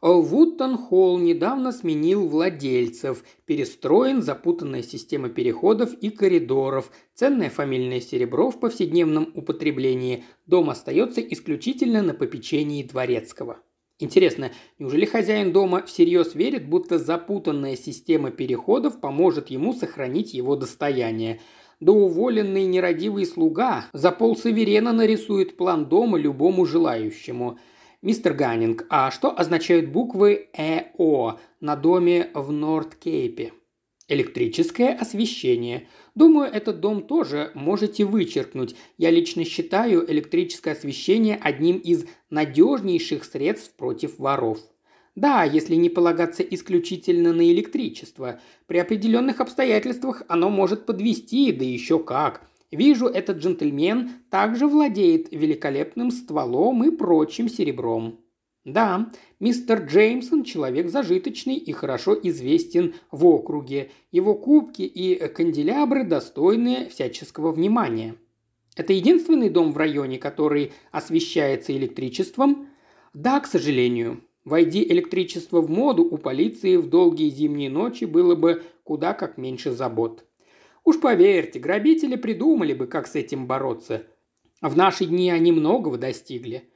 Вуттон-Холл 0.00 1.18
недавно 1.18 1.72
сменил 1.72 2.28
владельцев, 2.28 3.24
перестроен 3.46 4.22
запутанная 4.22 4.82
система 4.82 5.28
переходов 5.28 5.92
и 5.94 6.10
коридоров, 6.10 6.90
ценное 7.14 7.50
фамильное 7.50 8.00
серебро 8.00 8.50
в 8.50 8.60
повседневном 8.60 9.32
употреблении, 9.34 10.24
дом 10.46 10.70
остается 10.70 11.20
исключительно 11.20 12.02
на 12.02 12.14
попечении 12.14 12.82
дворецкого. 12.82 13.58
Интересно, 13.98 14.52
неужели 14.78 15.04
хозяин 15.04 15.52
дома 15.52 15.82
всерьез 15.82 16.36
верит, 16.36 16.68
будто 16.68 16.98
запутанная 16.98 17.74
система 17.74 18.30
переходов 18.30 19.00
поможет 19.00 19.48
ему 19.50 19.72
сохранить 19.72 20.34
его 20.34 20.54
достояние– 20.54 21.40
да 21.80 21.92
уволенный 21.92 22.64
нерадивый 22.64 23.24
слуга 23.24 23.86
за 23.92 24.10
полсаверена 24.10 24.92
нарисует 24.92 25.56
план 25.56 25.88
дома 25.88 26.18
любому 26.18 26.66
желающему. 26.66 27.58
Мистер 28.00 28.32
Ганнинг, 28.32 28.86
а 28.90 29.10
что 29.10 29.36
означают 29.36 29.88
буквы 29.88 30.50
ЭО 30.52 31.40
на 31.58 31.74
доме 31.74 32.30
в 32.32 32.52
Норд-Кейпе? 32.52 33.50
Электрическое 34.06 34.94
освещение. 34.94 35.88
Думаю, 36.14 36.48
этот 36.48 36.78
дом 36.78 37.02
тоже 37.02 37.50
можете 37.54 38.04
вычеркнуть. 38.04 38.76
Я 38.98 39.10
лично 39.10 39.44
считаю 39.44 40.08
электрическое 40.08 40.74
освещение 40.74 41.40
одним 41.42 41.78
из 41.78 42.06
надежнейших 42.30 43.24
средств 43.24 43.74
против 43.76 44.20
воров. 44.20 44.60
Да, 45.16 45.42
если 45.42 45.74
не 45.74 45.90
полагаться 45.90 46.44
исключительно 46.44 47.32
на 47.32 47.50
электричество. 47.50 48.40
При 48.68 48.78
определенных 48.78 49.40
обстоятельствах 49.40 50.22
оно 50.28 50.50
может 50.50 50.86
подвести, 50.86 51.50
да 51.50 51.64
еще 51.64 51.98
как. 51.98 52.47
Вижу, 52.70 53.06
этот 53.06 53.38
джентльмен 53.38 54.10
также 54.30 54.66
владеет 54.66 55.32
великолепным 55.32 56.10
стволом 56.10 56.84
и 56.84 56.90
прочим 56.90 57.48
серебром. 57.48 58.20
Да, 58.64 59.10
мистер 59.40 59.86
Джеймсон– 59.86 60.42
человек 60.44 60.90
зажиточный 60.90 61.56
и 61.56 61.72
хорошо 61.72 62.14
известен 62.22 62.94
в 63.10 63.24
округе. 63.24 63.90
Его 64.12 64.34
кубки 64.34 64.82
и 64.82 65.16
канделябры 65.28 66.04
достойны 66.04 66.88
всяческого 66.90 67.50
внимания. 67.50 68.16
Это 68.76 68.92
единственный 68.92 69.48
дом 69.48 69.72
в 69.72 69.78
районе, 69.78 70.18
который 70.18 70.72
освещается 70.92 71.74
электричеством? 71.74 72.68
Да, 73.14 73.40
к 73.40 73.46
сожалению. 73.46 74.22
Войди 74.44 74.84
электричество 74.84 75.62
в 75.62 75.70
моду, 75.70 76.04
у 76.04 76.18
полиции 76.18 76.76
в 76.76 76.88
долгие 76.90 77.30
зимние 77.30 77.70
ночи 77.70 78.04
было 78.04 78.34
бы 78.34 78.62
куда 78.84 79.14
как 79.14 79.38
меньше 79.38 79.72
забот. 79.72 80.27
Уж 80.88 81.00
поверьте, 81.00 81.58
грабители 81.58 82.16
придумали 82.16 82.72
бы, 82.72 82.86
как 82.86 83.06
с 83.06 83.14
этим 83.14 83.46
бороться. 83.46 84.06
В 84.62 84.74
наши 84.74 85.04
дни 85.04 85.30
они 85.30 85.52
многого 85.52 85.98
достигли. 85.98 86.70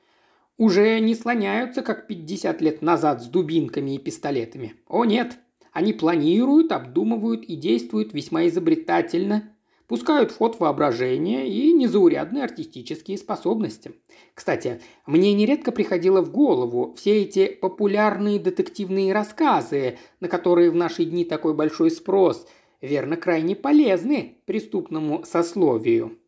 Уже 0.58 1.00
не 1.00 1.14
слоняются, 1.14 1.80
как 1.80 2.06
50 2.06 2.60
лет 2.60 2.82
назад, 2.82 3.22
с 3.22 3.26
дубинками 3.26 3.94
и 3.94 3.98
пистолетами. 3.98 4.74
О 4.86 5.06
нет, 5.06 5.38
они 5.72 5.94
планируют, 5.94 6.72
обдумывают 6.72 7.44
и 7.44 7.56
действуют 7.56 8.12
весьма 8.12 8.46
изобретательно 8.48 9.52
пускают 9.92 10.30
в 10.30 10.38
ход 10.38 10.58
воображение 10.58 11.46
и 11.50 11.70
незаурядные 11.70 12.44
артистические 12.44 13.18
способности. 13.18 13.92
Кстати, 14.32 14.80
мне 15.04 15.34
нередко 15.34 15.70
приходило 15.70 16.22
в 16.22 16.30
голову 16.30 16.94
все 16.96 17.20
эти 17.20 17.48
популярные 17.48 18.38
детективные 18.38 19.12
рассказы, 19.12 19.98
на 20.18 20.28
которые 20.28 20.70
в 20.70 20.74
наши 20.74 21.04
дни 21.04 21.26
такой 21.26 21.52
большой 21.52 21.90
спрос, 21.90 22.46
верно, 22.82 23.16
крайне 23.16 23.56
полезны 23.56 24.38
преступному 24.44 25.24
сословию. 25.24 26.18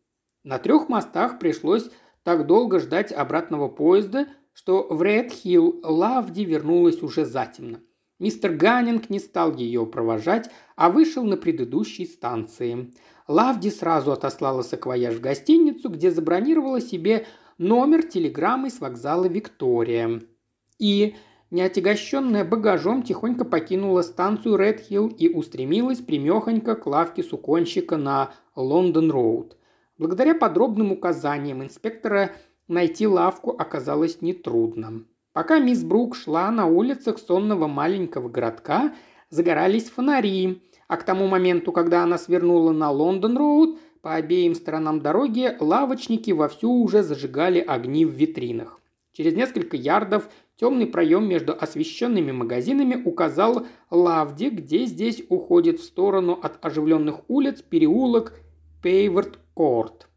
На 0.43 0.57
трех 0.57 0.89
мостах 0.89 1.37
пришлось 1.37 1.89
так 2.23 2.47
долго 2.47 2.79
ждать 2.79 3.11
обратного 3.11 3.67
поезда, 3.67 4.27
что 4.53 4.87
в 4.89 5.03
Редхилл 5.03 5.81
Лавди 5.83 6.41
вернулась 6.41 7.03
уже 7.03 7.25
затемно. 7.25 7.81
Мистер 8.17 8.53
Ганнинг 8.55 9.09
не 9.09 9.19
стал 9.19 9.53
ее 9.53 9.85
провожать, 9.85 10.49
а 10.77 10.89
вышел 10.89 11.25
на 11.25 11.35
предыдущей 11.35 12.05
станции. 12.05 12.93
Лавди 13.27 13.69
сразу 13.69 14.13
отослала 14.13 14.61
саквояж 14.61 15.15
в 15.15 15.21
гостиницу, 15.21 15.89
где 15.89 16.11
забронировала 16.11 16.79
себе 16.79 17.25
номер 17.57 18.03
телеграммой 18.03 18.71
с 18.71 18.79
вокзала 18.79 19.25
«Виктория». 19.25 20.21
И, 20.79 21.15
неотягощенная 21.55 22.43
багажом, 22.43 23.01
тихонько 23.01 23.45
покинула 23.45 24.01
станцию 24.01 24.57
Редхилл 24.57 25.07
и 25.07 25.29
устремилась 25.29 25.99
примехонько 25.99 26.75
к 26.75 26.85
лавке 26.85 27.23
суконщика 27.23 27.97
на 27.97 28.31
Лондон-Роуд. 28.55 29.57
Благодаря 29.97 30.35
подробным 30.35 30.91
указаниям 30.91 31.63
инспектора 31.63 32.33
найти 32.67 33.07
лавку 33.07 33.51
оказалось 33.57 34.21
нетрудно. 34.21 35.05
Пока 35.31 35.59
мисс 35.59 35.83
Брук 35.83 36.15
шла 36.15 36.51
на 36.51 36.65
улицах 36.65 37.17
сонного 37.17 37.67
маленького 37.67 38.27
городка, 38.27 38.93
загорались 39.29 39.89
фонари, 39.89 40.61
а 40.87 40.97
к 40.97 41.03
тому 41.03 41.27
моменту, 41.27 41.71
когда 41.71 42.03
она 42.03 42.17
свернула 42.17 42.71
на 42.73 42.91
Лондон-Роуд, 42.91 43.79
по 44.01 44.15
обеим 44.15 44.55
сторонам 44.55 44.99
дороги 45.01 45.55
лавочники 45.59 46.31
вовсю 46.31 46.71
уже 46.71 47.01
зажигали 47.01 47.59
огни 47.59 48.05
в 48.05 48.11
витринах. 48.11 48.79
Через 49.13 49.33
несколько 49.33 49.77
ярдов 49.77 50.29
темный 50.57 50.87
проем 50.87 51.27
между 51.27 51.53
освещенными 51.53 52.31
магазинами 52.31 53.01
указал 53.03 53.65
Лавде, 53.89 54.49
где 54.49 54.85
здесь 54.85 55.23
уходит 55.29 55.79
в 55.79 55.83
сторону 55.83 56.39
от 56.41 56.63
оживленных 56.65 57.21
улиц 57.27 57.61
переулок 57.61 58.33
Пейворд-Корт. 58.81 60.07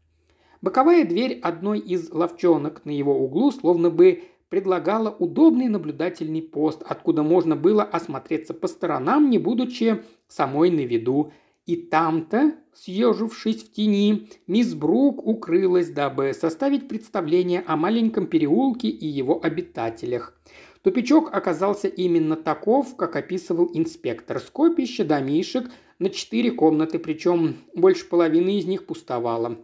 Боковая 0.61 1.05
дверь 1.05 1.39
одной 1.41 1.79
из 1.79 2.11
ловчонок 2.11 2.83
на 2.85 2.91
его 2.91 3.17
углу 3.17 3.51
словно 3.51 3.89
бы 3.89 4.23
предлагала 4.49 5.09
удобный 5.09 5.67
наблюдательный 5.67 6.41
пост, 6.41 6.83
откуда 6.85 7.23
можно 7.23 7.55
было 7.55 7.83
осмотреться 7.83 8.53
по 8.53 8.67
сторонам, 8.67 9.29
не 9.29 9.37
будучи 9.37 10.03
самой 10.27 10.71
на 10.71 10.81
виду. 10.81 11.31
И 11.69 11.75
там-то, 11.75 12.55
съежившись 12.73 13.61
в 13.61 13.71
тени, 13.71 14.27
мисс 14.47 14.73
Брук 14.73 15.23
укрылась, 15.23 15.91
дабы 15.91 16.33
составить 16.33 16.87
представление 16.87 17.63
о 17.67 17.77
маленьком 17.77 18.25
переулке 18.25 18.87
и 18.87 19.05
его 19.05 19.39
обитателях. 19.39 20.33
Тупичок 20.81 21.31
оказался 21.31 21.87
именно 21.87 22.35
таков, 22.35 22.95
как 22.95 23.15
описывал 23.15 23.69
инспектор. 23.71 24.39
Скопище 24.39 25.03
домишек 25.03 25.69
на 25.99 26.09
четыре 26.09 26.49
комнаты, 26.49 26.97
причем 26.97 27.57
больше 27.75 28.09
половины 28.09 28.57
из 28.57 28.65
них 28.65 28.87
пустовало. 28.87 29.63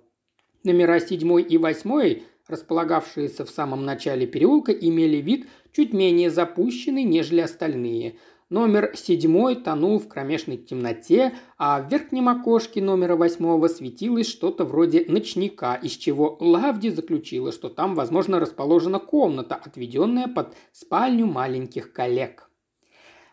Номера 0.63 0.99
седьмой 0.99 1.41
и 1.41 1.57
восьмой 1.57 2.21
располагавшиеся 2.47 3.45
в 3.45 3.49
самом 3.49 3.85
начале 3.85 4.27
переулка, 4.27 4.71
имели 4.71 5.17
вид 5.17 5.47
чуть 5.71 5.93
менее 5.93 6.29
запущенный, 6.29 7.03
нежели 7.03 7.41
остальные. 7.41 8.17
Номер 8.49 8.91
седьмой 8.95 9.55
тонул 9.55 9.97
в 9.97 10.07
кромешной 10.07 10.57
темноте, 10.57 11.33
а 11.57 11.81
в 11.81 11.89
верхнем 11.89 12.29
окошке 12.29 12.79
номера 12.79 13.15
восьмого 13.15 13.67
светилось 13.67 14.29
что-то 14.29 14.65
вроде 14.65 15.03
ночника, 15.07 15.73
из 15.81 15.93
чего 15.93 16.37
Лавди 16.39 16.89
заключила, 16.89 17.51
что 17.51 17.69
там, 17.69 17.95
возможно, 17.95 18.39
расположена 18.39 18.99
комната, 18.99 19.55
отведенная 19.55 20.27
под 20.27 20.55
спальню 20.71 21.25
маленьких 21.25 21.91
коллег. 21.91 22.49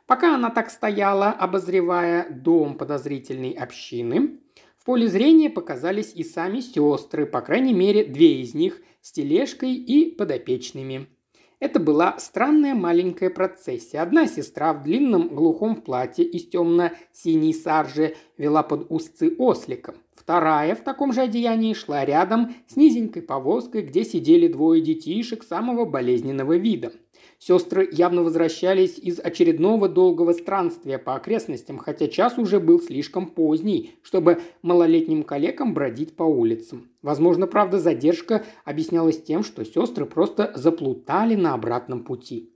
Пока 0.07 0.35
она 0.35 0.49
так 0.49 0.71
стояла, 0.71 1.29
обозревая 1.29 2.31
дом 2.31 2.79
подозрительной 2.79 3.51
общины, 3.51 4.41
в 4.79 4.85
поле 4.87 5.09
зрения 5.09 5.51
показались 5.51 6.15
и 6.15 6.25
сами 6.25 6.61
сестры, 6.61 7.27
по 7.27 7.43
крайней 7.43 7.75
мере, 7.75 8.05
две 8.05 8.41
из 8.41 8.55
них– 8.55 8.81
с 9.03 9.11
тележкой 9.11 9.75
и 9.75 10.11
подопечными. 10.15 11.09
Это 11.63 11.79
была 11.79 12.19
странная 12.19 12.75
маленькая 12.75 13.31
процессия. 13.31 14.01
Одна 14.01 14.27
сестра 14.27 14.73
в 14.73 14.83
длинном 14.83 15.29
глухом 15.29 15.77
платье 15.77 16.25
из 16.25 16.49
темно-синей 16.49 17.55
саржи 17.55 18.17
вела 18.37 18.65
под 18.65 18.91
узцы 18.91 19.37
ослика. 19.39 19.95
Вторая 20.17 20.75
в 20.75 20.81
таком 20.81 21.13
же 21.13 21.21
одеянии 21.21 21.73
шла 21.73 22.05
рядом 22.05 22.53
с 22.67 22.75
низенькой 22.75 23.23
повозкой, 23.23 23.83
где 23.83 24.05
сидели 24.05 24.49
двое 24.49 24.83
детишек 24.83 25.45
самого 25.45 25.85
болезненного 25.85 26.57
вида. 26.57 26.95
Сестры 27.45 27.89
явно 27.91 28.23
возвращались 28.23 28.99
из 28.99 29.19
очередного 29.19 29.89
долгого 29.89 30.33
странствия 30.33 30.97
по 30.97 31.17
окрестностям, 31.17 31.77
хотя 31.77 32.07
час 32.07 32.39
уже 32.39 32.61
был 32.61 32.81
слишком 32.81 33.27
поздний, 33.27 33.97
чтобы 34.05 34.41
малолетним 34.63 35.25
коллегам 35.25 35.75
бродить 35.75 36.15
по 36.15 36.23
улицам. 36.23 36.89
Возможно, 37.03 37.49
правда, 37.49 37.81
задержка 37.81 38.45
объяснялась 38.65 39.21
тем, 39.21 39.43
что 39.43 39.65
сестры 39.65 40.07
просто 40.07 40.53
заплутали 40.55 41.35
на 41.35 41.55
обратном 41.55 42.05
пути. 42.05 42.53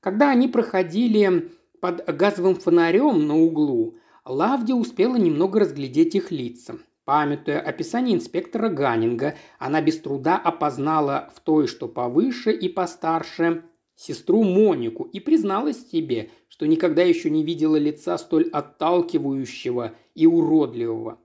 Когда 0.00 0.32
они 0.32 0.48
проходили 0.48 1.50
под 1.80 2.04
газовым 2.14 2.56
фонарем 2.56 3.26
на 3.26 3.38
углу, 3.38 3.96
Лавди 4.26 4.72
успела 4.72 5.16
немного 5.16 5.60
разглядеть 5.60 6.14
их 6.14 6.30
лица. 6.30 6.76
Памятуя 7.06 7.58
описание 7.58 8.14
инспектора 8.14 8.68
Ганнинга, 8.68 9.34
она 9.58 9.80
без 9.80 9.98
труда 9.98 10.36
опознала 10.36 11.30
в 11.34 11.40
той, 11.40 11.66
что 11.66 11.88
повыше 11.88 12.52
и 12.52 12.68
постарше, 12.68 13.62
сестру 13.98 14.44
Монику 14.44 15.04
и 15.12 15.18
призналась 15.18 15.90
себе, 15.90 16.30
что 16.48 16.66
никогда 16.66 17.02
еще 17.02 17.30
не 17.30 17.42
видела 17.42 17.76
лица 17.76 18.16
столь 18.16 18.48
отталкивающего 18.48 19.94
и 20.14 20.26
уродливого. 20.26 21.18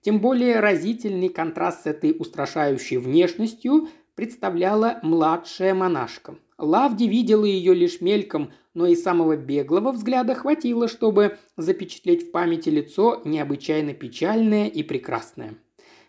Тем 0.00 0.20
более 0.20 0.60
разительный 0.60 1.28
контраст 1.28 1.82
с 1.82 1.86
этой 1.86 2.16
устрашающей 2.18 2.96
внешностью 2.96 3.88
представляла 4.14 5.00
младшая 5.02 5.74
монашка. 5.74 6.36
Лавди 6.56 7.04
видела 7.04 7.44
ее 7.44 7.74
лишь 7.74 8.00
мельком, 8.00 8.52
но 8.74 8.86
и 8.86 8.96
самого 8.96 9.36
беглого 9.36 9.92
взгляда 9.92 10.34
хватило, 10.34 10.88
чтобы 10.88 11.38
запечатлеть 11.56 12.28
в 12.28 12.30
памяти 12.30 12.70
лицо 12.70 13.22
необычайно 13.24 13.92
печальное 13.92 14.68
и 14.68 14.82
прекрасное. 14.82 15.56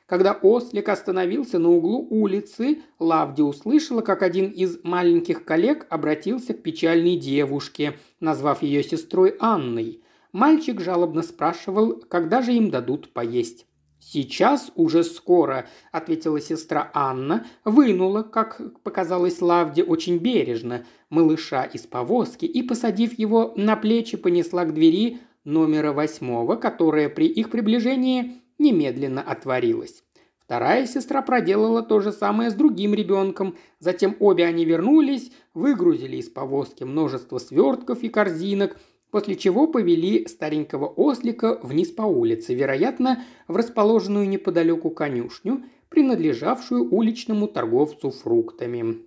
Когда 0.05 0.33
ослик 0.33 0.89
остановился 0.89 1.57
на 1.57 1.69
углу 1.69 2.05
улицы, 2.09 2.83
Лавди 3.00 3.41
услышала, 3.41 4.01
как 4.01 4.21
один 4.21 4.51
из 4.51 4.83
маленьких 4.83 5.43
коллег 5.43 5.88
обратился 5.89 6.53
к 6.53 6.62
печальной 6.62 7.15
девушке, 7.15 7.97
назвав 8.19 8.62
ее 8.62 8.83
сестрой 8.83 9.35
Анной. 9.39 10.03
Мальчик 10.31 10.79
жалобно 10.79 11.24
спрашивал, 11.24 12.03
когда 12.07 12.43
же 12.43 12.53
им 12.53 12.69
дадут 12.69 13.13
поесть. 13.13 13.65
«Сейчас 13.97 14.71
уже 14.75 15.03
скоро»,– 15.03 15.67
ответила 15.91 16.39
сестра 16.39 16.91
Анна, 16.93 17.47
вынула, 17.63 18.21
как 18.21 18.62
показалось 18.83 19.41
Лавде, 19.41 19.83
очень 19.83 20.17
бережно, 20.17 20.85
малыша 21.09 21.63
из 21.63 21.88
повозки 21.88 22.45
и, 22.45 22.62
посадив 22.62 23.17
его 23.17 23.53
на 23.55 23.75
плечи, 23.75 24.17
понесла 24.17 24.65
к 24.65 24.75
двери 24.75 25.19
номера 25.43 25.91
восьмого, 25.91 26.55
которая 26.57 27.09
при 27.09 27.25
их 27.25 27.50
приближении 27.50 28.43
немедленно 28.57 29.21
отворилась. 29.21 30.03
Вторая 30.45 30.85
сестра 30.85 31.24
проделала 31.24 31.81
то 31.81 32.00
же 32.00 32.12
самое 32.12 32.51
с 32.51 32.53
другим 32.53 32.93
ребенком. 32.93 33.55
Затем 33.79 34.15
обе 34.19 34.45
они 34.45 34.63
вернулись, 34.63 35.31
выгрузили 35.55 36.17
из 36.17 36.29
повозки 36.29 36.83
множество 36.83 37.39
свертков 37.39 38.03
и 38.03 38.09
корзинок, 38.09 38.77
после 39.09 39.35
чего 39.35 39.65
повели 39.65 40.27
старенького 40.27 40.85
ослика 40.85 41.59
вниз 41.63 41.89
по 41.89 42.03
улице, 42.03 42.53
вероятно, 42.53 43.24
в 43.47 43.55
расположенную 43.55 44.29
неподалеку 44.29 44.91
конюшню, 44.91 45.63
принадлежавшую 45.89 46.93
уличному 46.93 47.47
торговцу 47.47 48.12
фруктами. 48.12 49.00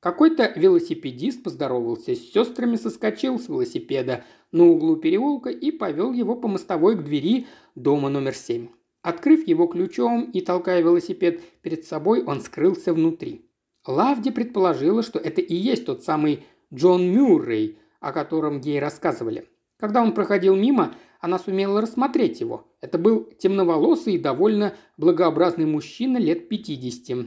Какой-то 0.00 0.52
велосипедист 0.56 1.44
поздоровался 1.44 2.16
с 2.16 2.32
сестрами, 2.32 2.74
соскочил 2.74 3.38
с 3.38 3.48
велосипеда 3.48 4.24
на 4.50 4.66
углу 4.66 4.96
переулка 4.96 5.50
и 5.50 5.70
повел 5.70 6.12
его 6.12 6.34
по 6.34 6.48
мостовой 6.48 6.96
к 6.96 7.04
двери 7.04 7.46
дома 7.76 8.08
номер 8.08 8.34
семь. 8.34 8.70
Открыв 9.02 9.46
его 9.48 9.66
ключом 9.66 10.30
и 10.30 10.40
толкая 10.40 10.80
велосипед 10.80 11.40
перед 11.60 11.84
собой, 11.84 12.22
он 12.22 12.40
скрылся 12.40 12.94
внутри. 12.94 13.44
Лавди 13.84 14.30
предположила, 14.30 15.02
что 15.02 15.18
это 15.18 15.40
и 15.40 15.54
есть 15.54 15.86
тот 15.86 16.04
самый 16.04 16.44
Джон 16.72 17.10
Мюррей, 17.10 17.78
о 18.00 18.12
котором 18.12 18.60
ей 18.60 18.78
рассказывали. 18.78 19.48
Когда 19.76 20.02
он 20.02 20.14
проходил 20.14 20.54
мимо, 20.54 20.94
она 21.20 21.40
сумела 21.40 21.80
рассмотреть 21.80 22.40
его. 22.40 22.68
Это 22.80 22.98
был 22.98 23.24
темноволосый 23.38 24.14
и 24.14 24.18
довольно 24.18 24.74
благообразный 24.96 25.66
мужчина 25.66 26.18
лет 26.18 26.48
50. 26.48 27.26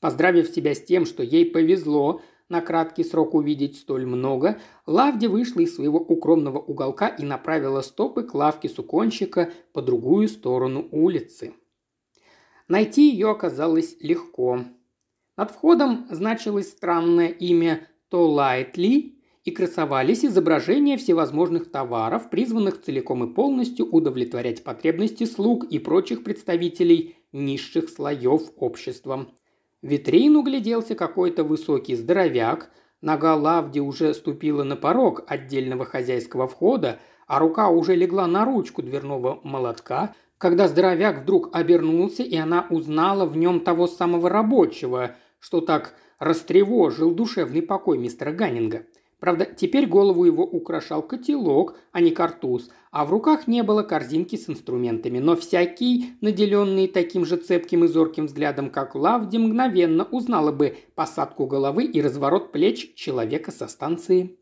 Поздравив 0.00 0.48
себя 0.48 0.74
с 0.74 0.80
тем, 0.80 1.06
что 1.06 1.24
ей 1.24 1.46
повезло 1.46 2.20
на 2.48 2.60
краткий 2.60 3.04
срок 3.04 3.34
увидеть 3.34 3.76
столь 3.76 4.06
много, 4.06 4.60
Лавди 4.86 5.26
вышла 5.26 5.60
из 5.60 5.74
своего 5.74 5.98
укромного 5.98 6.58
уголка 6.58 7.08
и 7.08 7.24
направила 7.24 7.80
стопы 7.80 8.22
к 8.22 8.34
лавке 8.34 8.68
суконщика 8.68 9.50
по 9.72 9.80
другую 9.80 10.28
сторону 10.28 10.86
улицы. 10.90 11.54
Найти 12.68 13.10
ее 13.10 13.30
оказалось 13.30 13.96
легко. 14.00 14.60
Над 15.36 15.50
входом 15.50 16.06
значилось 16.10 16.70
странное 16.70 17.28
имя 17.28 17.88
Толайтли 18.08 19.18
и 19.44 19.50
красовались 19.50 20.24
изображения 20.24 20.96
всевозможных 20.96 21.70
товаров, 21.70 22.30
призванных 22.30 22.80
целиком 22.80 23.24
и 23.24 23.34
полностью 23.34 23.86
удовлетворять 23.86 24.64
потребности 24.64 25.24
слуг 25.24 25.64
и 25.64 25.78
прочих 25.78 26.24
представителей 26.24 27.16
низших 27.32 27.90
слоев 27.90 28.42
общества. 28.56 29.26
Витрину 29.84 30.40
гляделся 30.40 30.94
какой-то 30.94 31.44
высокий 31.44 31.94
здоровяк, 31.94 32.70
нога 33.02 33.34
Лавди 33.34 33.80
уже 33.80 34.14
ступила 34.14 34.64
на 34.64 34.76
порог 34.76 35.24
отдельного 35.26 35.84
хозяйского 35.84 36.48
входа, 36.48 37.00
а 37.26 37.38
рука 37.38 37.68
уже 37.68 37.94
легла 37.94 38.26
на 38.26 38.46
ручку 38.46 38.80
дверного 38.80 39.40
молотка, 39.44 40.14
когда 40.38 40.68
здоровяк 40.68 41.20
вдруг 41.20 41.54
обернулся, 41.54 42.22
и 42.22 42.34
она 42.34 42.66
узнала 42.70 43.26
в 43.26 43.36
нем 43.36 43.60
того 43.60 43.86
самого 43.86 44.30
рабочего, 44.30 45.16
что 45.38 45.60
так 45.60 45.94
растревожил 46.18 47.14
душевный 47.14 47.60
покой 47.60 47.98
мистера 47.98 48.32
Ганнинга. 48.32 48.86
Правда, 49.24 49.46
теперь 49.46 49.86
голову 49.86 50.26
его 50.26 50.44
украшал 50.44 51.00
котелок, 51.00 51.78
а 51.92 52.02
не 52.02 52.10
картуз, 52.10 52.68
а 52.90 53.06
в 53.06 53.10
руках 53.10 53.46
не 53.46 53.62
было 53.62 53.82
корзинки 53.82 54.36
с 54.36 54.50
инструментами, 54.50 55.18
но 55.18 55.34
всякий, 55.34 56.10
наделенный 56.20 56.88
таким 56.88 57.24
же 57.24 57.38
цепким 57.38 57.84
и 57.84 57.88
зорким 57.88 58.26
взглядом, 58.26 58.68
как 58.68 58.94
Лавди, 58.94 59.38
мгновенно 59.38 60.04
узнала 60.04 60.52
бы 60.52 60.76
посадку 60.94 61.46
головы 61.46 61.84
и 61.84 62.02
разворот 62.02 62.52
плеч 62.52 62.92
человека 62.96 63.50
со 63.50 63.66
станции. 63.66 64.36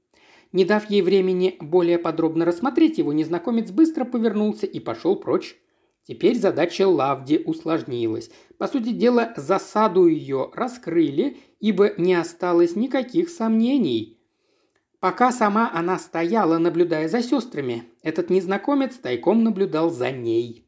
Не 0.51 0.65
дав 0.65 0.91
ей 0.91 1.03
времени 1.03 1.55
более 1.61 2.01
подробно 2.01 2.45
рассмотреть 2.45 2.99
его, 2.99 3.13
незнакомец 3.13 3.71
быстро 3.71 4.05
повернулся 4.05 4.67
и 4.67 4.81
пошел 4.81 5.15
прочь. 5.15 5.57
Теперь 6.09 6.37
задача 6.37 6.89
Лавди 6.89 7.41
усложнилась. 7.47 8.33
По 8.59 8.67
сути 8.67 8.89
дела, 8.89 9.33
засаду 9.37 10.09
ее 10.09 10.51
раскрыли, 10.53 11.37
ибо 11.61 11.93
не 11.99 12.15
осталось 12.15 12.75
никаких 12.75 13.29
сомнений– 13.29 14.19
Пока 15.03 15.33
сама 15.33 15.69
она 15.75 15.99
стояла, 15.99 16.59
наблюдая 16.59 17.09
за 17.09 17.25
сестрами, 17.25 17.83
этот 18.05 18.31
незнакомец 18.31 18.95
тайком 18.95 19.43
наблюдал 19.43 19.91
за 19.91 20.13
ней. 20.13 20.65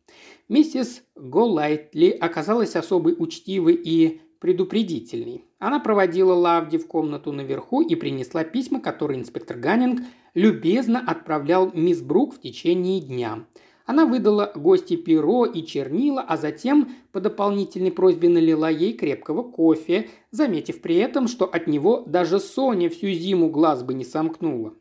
Миссис 0.49 1.05
Голайтли 1.15 2.09
оказалась 2.09 2.75
особой 2.75 3.15
учтивой 3.17 3.75
и 3.75 4.23
предупредительной. 4.41 5.45
Она 5.61 5.79
проводила 5.79 6.35
Лавди 6.35 6.79
в 6.79 6.89
комнату 6.89 7.31
наверху 7.31 7.81
и 7.81 7.95
принесла 7.95 8.43
письма, 8.43 8.81
которые 8.81 9.21
инспектор 9.21 9.57
Ганнинг 9.57 10.01
любезно 10.35 10.99
отправлял 10.99 11.71
мисс 11.73 12.03
Брук 12.03 12.35
в 12.35 12.41
течение 12.41 13.01
дня– 13.01 13.47
она 13.87 14.07
выдала 14.07 14.51
гости 14.55 14.97
перо 14.97 15.45
и 15.45 15.63
чернила, 15.63 16.23
а 16.23 16.39
затем 16.39 16.89
по 17.13 17.21
дополнительной 17.21 17.93
просьбе 17.93 18.31
налила 18.31 18.71
ей 18.71 18.95
крепкого 18.95 19.43
кофе, 19.43 20.09
заметив 20.35 20.81
при 20.81 20.97
этом, 20.97 21.29
что 21.29 21.45
от 21.45 21.67
него 21.67 22.03
даже 22.07 22.41
Соня 22.41 22.91
всю 22.91 23.09
зиму 23.09 23.49
глаз 23.49 23.83
бы 23.83 23.95
не 23.95 24.05
сомкнула. 24.05 24.75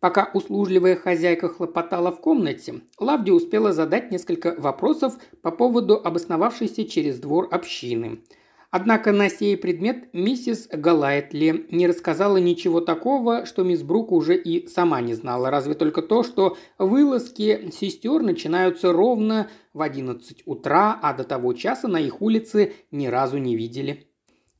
Пока 0.00 0.30
услужливая 0.32 0.96
хозяйка 0.96 1.48
хлопотала 1.48 2.10
в 2.10 2.20
комнате, 2.20 2.80
Лавди 2.98 3.30
успела 3.30 3.72
задать 3.72 4.10
несколько 4.10 4.54
вопросов 4.56 5.18
по 5.42 5.50
поводу 5.50 6.00
обосновавшейся 6.02 6.84
через 6.84 7.18
двор 7.18 7.48
общины– 7.50 8.20
Однако 8.70 9.10
на 9.10 9.28
сей 9.28 9.56
предмет 9.56 10.14
миссис 10.14 10.68
Галайтли 10.70 11.66
не 11.70 11.88
рассказала 11.88 12.36
ничего 12.36 12.80
такого, 12.80 13.44
что 13.44 13.64
мисс 13.64 13.82
Брук 13.82 14.12
уже 14.12 14.36
и 14.36 14.68
сама 14.68 15.00
не 15.00 15.14
знала, 15.14 15.50
разве 15.50 15.74
только 15.74 16.02
то, 16.02 16.22
что 16.22 16.56
вылазки 16.78 17.70
сестер 17.72 18.22
начинаются 18.22 18.92
ровно 18.92 19.48
в 19.72 19.82
11 19.82 20.44
утра, 20.46 20.98
а 21.02 21.12
до 21.14 21.24
того 21.24 21.52
часа 21.52 21.88
на 21.88 21.98
их 21.98 22.22
улице 22.22 22.74
ни 22.92 23.08
разу 23.08 23.38
не 23.38 23.56
видели. 23.56 24.09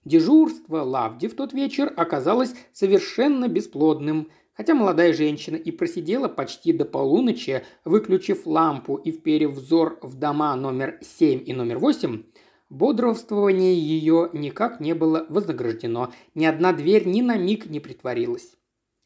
Дежурство 0.05 0.83
Лавди 0.83 1.29
в 1.29 1.35
тот 1.35 1.53
вечер 1.53 1.93
оказалось 1.97 2.55
совершенно 2.73 3.49
бесплодным– 3.49 4.29
Хотя 4.61 4.75
молодая 4.75 5.15
женщина 5.15 5.57
и 5.57 5.71
просидела 5.71 6.29
почти 6.29 6.75
до 6.75 6.85
полуночи, 6.85 7.65
выключив 7.87 8.47
лампу 8.47 8.97
и 8.97 9.11
вперев 9.11 9.53
взор 9.53 9.99
в 10.03 10.17
дома 10.17 10.55
номер 10.55 10.99
7 11.01 11.43
и 11.47 11.55
номер 11.55 11.79
8, 11.79 12.25
бодрствование 12.69 13.75
ее 13.75 14.29
никак 14.35 14.79
не 14.79 14.95
было 14.95 15.25
вознаграждено, 15.31 16.13
ни 16.35 16.45
одна 16.45 16.75
дверь 16.75 17.07
ни 17.07 17.23
на 17.23 17.39
миг 17.39 17.71
не 17.71 17.81
притворилась. 17.81 18.55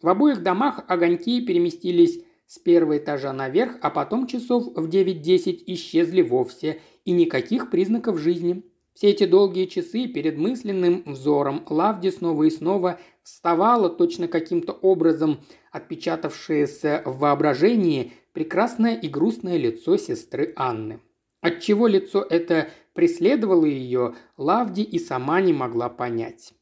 В 0.02 0.08
обоих 0.08 0.42
домах 0.42 0.84
огоньки 0.88 1.40
переместились 1.46 2.20
с 2.46 2.58
первого 2.58 2.98
этажа 2.98 3.32
наверх, 3.32 3.76
а 3.80 3.90
потом 3.90 4.26
часов 4.26 4.64
в 4.74 4.88
9-10 4.88 5.62
исчезли 5.68 6.22
вовсе, 6.22 6.80
и 7.04 7.12
никаких 7.12 7.70
признаков 7.70 8.18
жизни. 8.18 8.64
Все 8.94 9.10
эти 9.10 9.26
долгие 9.26 9.66
часы 9.66 10.06
перед 10.06 10.38
мысленным 10.38 11.02
взором 11.04 11.64
Лавди 11.68 12.10
снова 12.10 12.44
и 12.44 12.50
снова 12.50 13.00
вставала 13.24 13.90
точно 13.90 14.28
каким-то 14.28 14.72
образом 14.72 15.40
отпечатавшееся 15.72 17.02
в 17.04 17.18
воображении 17.18 18.12
прекрасное 18.32 18.94
и 18.94 19.08
грустное 19.08 19.56
лицо 19.56 19.96
сестры 19.96 20.52
Анны. 20.56 21.00
Отчего 21.40 21.88
лицо 21.88 22.24
это 22.28 22.68
преследовало 22.94 23.64
ее, 23.64 24.14
Лавди 24.36 24.82
и 24.82 24.98
сама 24.98 25.40
не 25.40 25.52
могла 25.52 25.88
понять. 25.88 26.54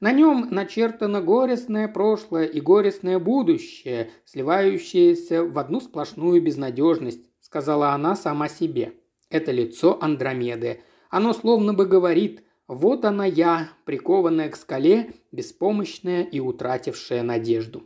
На 0.00 0.12
нем 0.12 0.46
начертано 0.50 1.20
горестное 1.20 1.88
прошлое 1.88 2.44
и 2.44 2.60
горестное 2.60 3.18
будущее, 3.18 4.10
сливающееся 4.26 5.42
в 5.42 5.58
одну 5.58 5.80
сплошную 5.80 6.40
безнадежность, 6.40 7.20
сказала 7.40 7.90
она 7.90 8.14
сама 8.14 8.48
себе. 8.48 8.92
Это 9.28 9.50
лицо 9.50 9.98
Андромеды. 10.00 10.80
Оно 11.10 11.32
словно 11.32 11.74
бы 11.74 11.86
говорит 11.86 12.42
«Вот 12.66 13.04
она 13.04 13.24
я, 13.24 13.70
прикованная 13.84 14.50
к 14.50 14.56
скале, 14.56 15.14
беспомощная 15.32 16.22
и 16.22 16.40
утратившая 16.40 17.22
надежду». 17.22 17.84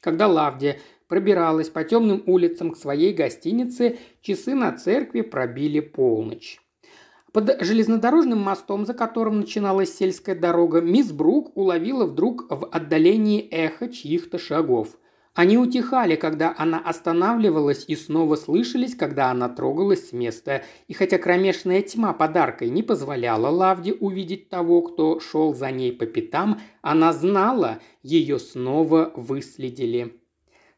Когда 0.00 0.28
Лавдия 0.28 0.78
пробиралась 1.08 1.70
по 1.70 1.84
темным 1.84 2.22
улицам 2.26 2.72
к 2.72 2.76
своей 2.76 3.12
гостинице, 3.12 3.98
часы 4.20 4.54
на 4.54 4.72
церкви 4.72 5.22
пробили 5.22 5.80
полночь. 5.80 6.60
Под 7.32 7.62
железнодорожным 7.62 8.38
мостом, 8.38 8.86
за 8.86 8.94
которым 8.94 9.40
начиналась 9.40 9.94
сельская 9.94 10.34
дорога, 10.34 10.80
мисс 10.80 11.12
Брук 11.12 11.56
уловила 11.56 12.06
вдруг 12.06 12.46
в 12.48 12.66
отдалении 12.66 13.46
эхо 13.50 13.88
чьих-то 13.88 14.38
шагов. 14.38 14.96
Они 15.36 15.58
утихали, 15.58 16.16
когда 16.16 16.54
она 16.56 16.78
останавливалась, 16.78 17.84
и 17.88 17.94
снова 17.94 18.36
слышались, 18.36 18.94
когда 18.94 19.30
она 19.30 19.50
трогалась 19.50 20.08
с 20.08 20.12
места. 20.12 20.62
И 20.88 20.94
хотя 20.94 21.18
кромешная 21.18 21.82
тьма 21.82 22.14
подаркой 22.14 22.70
не 22.70 22.82
позволяла 22.82 23.48
Лавде 23.48 23.92
увидеть 23.92 24.48
того, 24.48 24.80
кто 24.80 25.20
шел 25.20 25.54
за 25.54 25.70
ней 25.70 25.92
по 25.92 26.06
пятам, 26.06 26.58
она 26.80 27.12
знала, 27.12 27.80
ее 28.02 28.38
снова 28.38 29.12
выследили. 29.14 30.14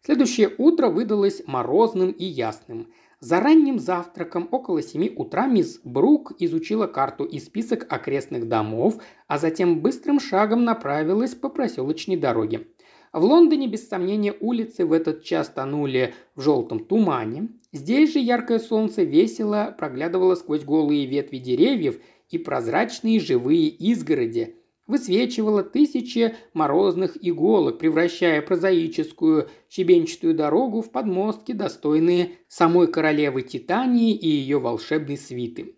Следующее 0.04 0.50
утро 0.58 0.88
выдалось 0.88 1.42
морозным 1.46 2.10
и 2.10 2.24
ясным. 2.24 2.88
За 3.20 3.38
ранним 3.38 3.78
завтраком 3.78 4.48
около 4.50 4.82
семи 4.82 5.12
утра 5.14 5.46
мисс 5.46 5.80
Брук 5.84 6.32
изучила 6.40 6.88
карту 6.88 7.24
и 7.24 7.38
список 7.38 7.86
окрестных 7.88 8.48
домов, 8.48 9.00
а 9.28 9.38
затем 9.38 9.80
быстрым 9.80 10.18
шагом 10.18 10.64
направилась 10.64 11.36
по 11.36 11.48
проселочной 11.48 12.16
дороге. 12.16 12.66
В 13.12 13.24
Лондоне, 13.24 13.68
без 13.68 13.88
сомнения, 13.88 14.34
улицы 14.38 14.84
в 14.84 14.92
этот 14.92 15.24
час 15.24 15.48
тонули 15.48 16.14
в 16.34 16.42
желтом 16.42 16.84
тумане. 16.84 17.48
Здесь 17.72 18.12
же 18.12 18.18
яркое 18.18 18.58
солнце 18.58 19.02
весело 19.02 19.74
проглядывало 19.78 20.34
сквозь 20.34 20.64
голые 20.64 21.06
ветви 21.06 21.38
деревьев 21.38 21.98
и 22.30 22.38
прозрачные 22.38 23.20
живые 23.20 23.68
изгороди, 23.68 24.56
высвечивало 24.86 25.62
тысячи 25.62 26.34
морозных 26.54 27.16
иголок, 27.20 27.78
превращая 27.78 28.42
прозаическую 28.42 29.48
щебенчатую 29.70 30.34
дорогу 30.34 30.82
в 30.82 30.90
подмостки, 30.90 31.52
достойные 31.52 32.32
самой 32.48 32.88
королевы 32.88 33.42
Титании 33.42 34.14
и 34.14 34.28
ее 34.28 34.58
волшебной 34.58 35.16
свиты. 35.16 35.76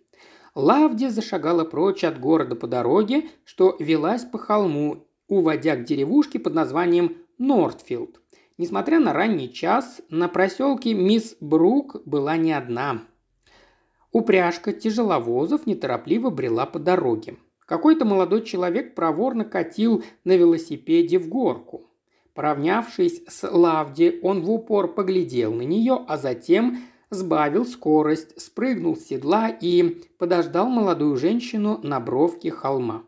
Лавди 0.55 1.07
зашагала 1.07 1.63
прочь 1.63 2.03
от 2.03 2.19
города 2.19 2.55
по 2.55 2.67
дороге, 2.67 3.29
что 3.45 3.77
велась 3.79 4.25
по 4.25 4.37
холму, 4.37 5.05
уводя 5.31 5.77
к 5.77 5.85
деревушке 5.85 6.39
под 6.39 6.53
названием 6.53 7.17
Нортфилд. 7.37 8.19
Несмотря 8.57 8.99
на 8.99 9.13
ранний 9.13 9.51
час, 9.51 10.01
на 10.09 10.27
проселке 10.27 10.93
мисс 10.93 11.37
Брук 11.39 12.01
была 12.05 12.37
не 12.37 12.51
одна. 12.51 13.01
Упряжка 14.11 14.73
тяжеловозов 14.73 15.65
неторопливо 15.65 16.29
брела 16.29 16.65
по 16.65 16.79
дороге. 16.79 17.37
Какой-то 17.65 18.03
молодой 18.03 18.43
человек 18.43 18.93
проворно 18.93 19.45
катил 19.45 20.03
на 20.25 20.35
велосипеде 20.35 21.17
в 21.17 21.29
горку. 21.29 21.89
Поравнявшись 22.33 23.23
с 23.27 23.49
Лавди, 23.49 24.19
он 24.21 24.41
в 24.41 24.51
упор 24.51 24.93
поглядел 24.93 25.53
на 25.53 25.61
нее, 25.61 26.03
а 26.07 26.17
затем 26.17 26.79
сбавил 27.09 27.65
скорость, 27.65 28.39
спрыгнул 28.39 28.97
с 28.97 29.05
седла 29.05 29.47
и 29.47 30.01
подождал 30.17 30.67
молодую 30.67 31.15
женщину 31.15 31.79
на 31.83 32.01
бровке 32.01 32.51
холма. 32.51 33.03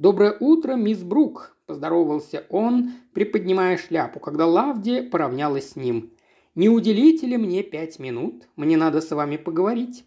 «Доброе 0.00 0.34
утро, 0.40 0.76
мисс 0.76 1.02
Брук!» 1.02 1.54
поздоровался 1.66 2.46
он, 2.48 2.92
приподнимая 3.12 3.76
шляпу, 3.76 4.18
когда 4.18 4.46
Лавди 4.46 5.02
поравнялась 5.02 5.72
с 5.72 5.76
ним. 5.76 6.12
«Не 6.54 6.70
уделите 6.70 7.26
ли 7.26 7.36
мне 7.36 7.62
пять 7.62 7.98
минут? 7.98 8.48
Мне 8.56 8.78
надо 8.78 9.02
с 9.02 9.10
вами 9.10 9.36
поговорить». 9.36 10.06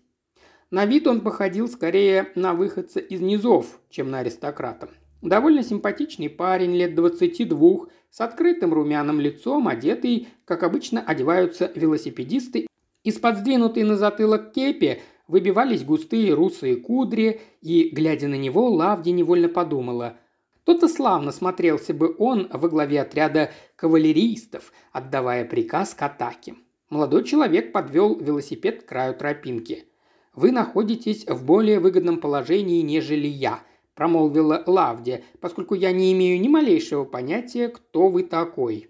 На 0.71 0.88
вид 0.88 1.06
он 1.06 1.21
походил 1.21 1.67
скорее 1.67 2.32
на 2.34 2.56
выходца 2.56 2.99
из 2.99 3.21
низов, 3.21 3.79
чем 3.91 4.10
на 4.10 4.21
аристократа. 4.21 4.89
Довольно 5.21 5.62
симпатичный 5.62 6.27
парень 6.27 6.75
лет 6.75 6.95
двадцати 6.95 7.45
двух, 7.45 7.89
с 8.10 8.19
открытым 8.19 8.73
румяным 8.73 9.19
лицом, 9.19 9.67
одетый, 9.67 10.27
как 10.45 10.63
обычно 10.63 11.01
одеваются 11.01 11.71
велосипедисты. 11.75 12.65
Из-под 13.03 13.38
сдвинутой 13.38 13.84
на 13.84 13.95
затылок 13.95 14.53
кепи 14.53 15.03
выбивались 15.27 15.83
густые 15.83 16.33
русые 16.33 16.75
кудри, 16.75 17.41
и, 17.62 17.89
глядя 17.89 18.27
на 18.27 18.36
него, 18.36 18.69
Лавди 18.69 19.09
невольно 19.09 19.49
подумала– 19.49 20.17
то-то 20.63 20.88
славно 20.88 21.31
смотрелся 21.31 21.93
бы 21.93 22.15
он 22.17 22.47
во 22.51 22.69
главе 22.69 23.01
отряда 23.01 23.51
кавалеристов, 23.75 24.71
отдавая 24.91 25.45
приказ 25.45 25.93
к 25.93 26.01
атаке. 26.01 26.55
Молодой 26.89 27.23
человек 27.23 27.71
подвел 27.71 28.17
велосипед 28.17 28.83
к 28.83 28.88
краю 28.88 29.13
тропинки. 29.13 29.86
«Вы 30.33 30.51
находитесь 30.51 31.25
в 31.27 31.45
более 31.45 31.79
выгодном 31.79 32.19
положении, 32.19 32.81
нежели 32.81 33.27
я»,– 33.27 33.62
промолвила 33.95 34.63
Лавди, 34.65 35.23
поскольку 35.41 35.75
я 35.75 35.91
не 35.91 36.13
имею 36.13 36.39
ни 36.39 36.47
малейшего 36.47 37.03
понятия, 37.03 37.67
кто 37.67 38.07
вы 38.07 38.23
такой. 38.23 38.89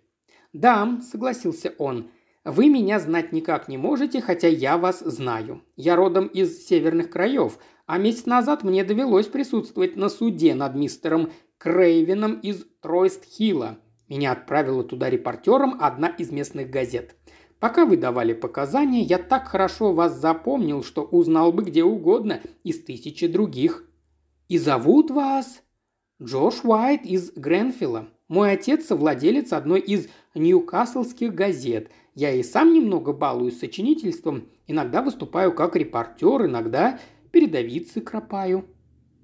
«Да»,– 0.54 1.02
согласился 1.12 1.74
он,– 1.78 2.10
«вы 2.44 2.70
меня 2.70 3.00
знать 3.00 3.32
никак 3.32 3.68
не 3.68 3.78
можете, 3.78 4.22
хотя 4.22 4.48
я 4.48 4.78
вас 4.78 5.00
знаю. 5.00 5.62
Я 5.76 5.96
родом 5.96 6.28
из 6.28 6.66
северных 6.66 7.10
краев, 7.10 7.58
а 7.86 7.98
месяц 7.98 8.26
назад 8.26 8.64
мне 8.64 8.84
довелось 8.84 9.28
присутствовать 9.28 9.96
на 9.96 10.10
суде 10.10 10.56
над 10.56 10.76
мистером 10.76 11.32
Крейвином 11.58 12.40
из 12.40 12.66
Тройст-Хилла. 12.82 13.78
Меня 14.10 14.34
отправила 14.34 14.84
туда 14.84 15.10
репортером 15.10 15.78
одна 15.80 16.08
из 16.08 16.32
местных 16.32 16.70
газет. 16.70 17.16
Пока 17.60 17.86
вы 17.86 17.96
давали 17.96 18.34
показания, 18.34 19.02
я 19.02 19.18
так 19.18 19.48
хорошо 19.48 19.94
вас 19.94 20.20
запомнил, 20.20 20.84
что 20.84 21.04
узнал 21.04 21.54
бы 21.54 21.64
где 21.64 21.84
угодно 21.84 22.42
из 22.66 22.84
тысячи 22.84 23.26
других. 23.28 23.86
И 24.50 24.58
зовут 24.58 25.10
вас 25.10 25.62
Джош 26.22 26.66
Уайт 26.66 27.06
из 27.06 27.32
Гренфилла. 27.32 28.10
Мой 28.28 28.52
отец– 28.52 28.90
владелец 28.90 29.54
одной 29.54 29.80
из 29.80 30.10
ньюкаслских 30.36 31.34
газет. 31.34 31.90
Я 32.16 32.32
и 32.32 32.44
сам 32.44 32.74
немного 32.74 33.12
балуюсь 33.12 33.60
сочинительством. 33.60 34.50
Иногда 34.68 35.02
выступаю 35.02 35.52
как 35.52 35.76
репортер, 35.76 36.46
иногда 36.46 37.00
передовицы 37.32 38.02
кропаю. 38.02 38.66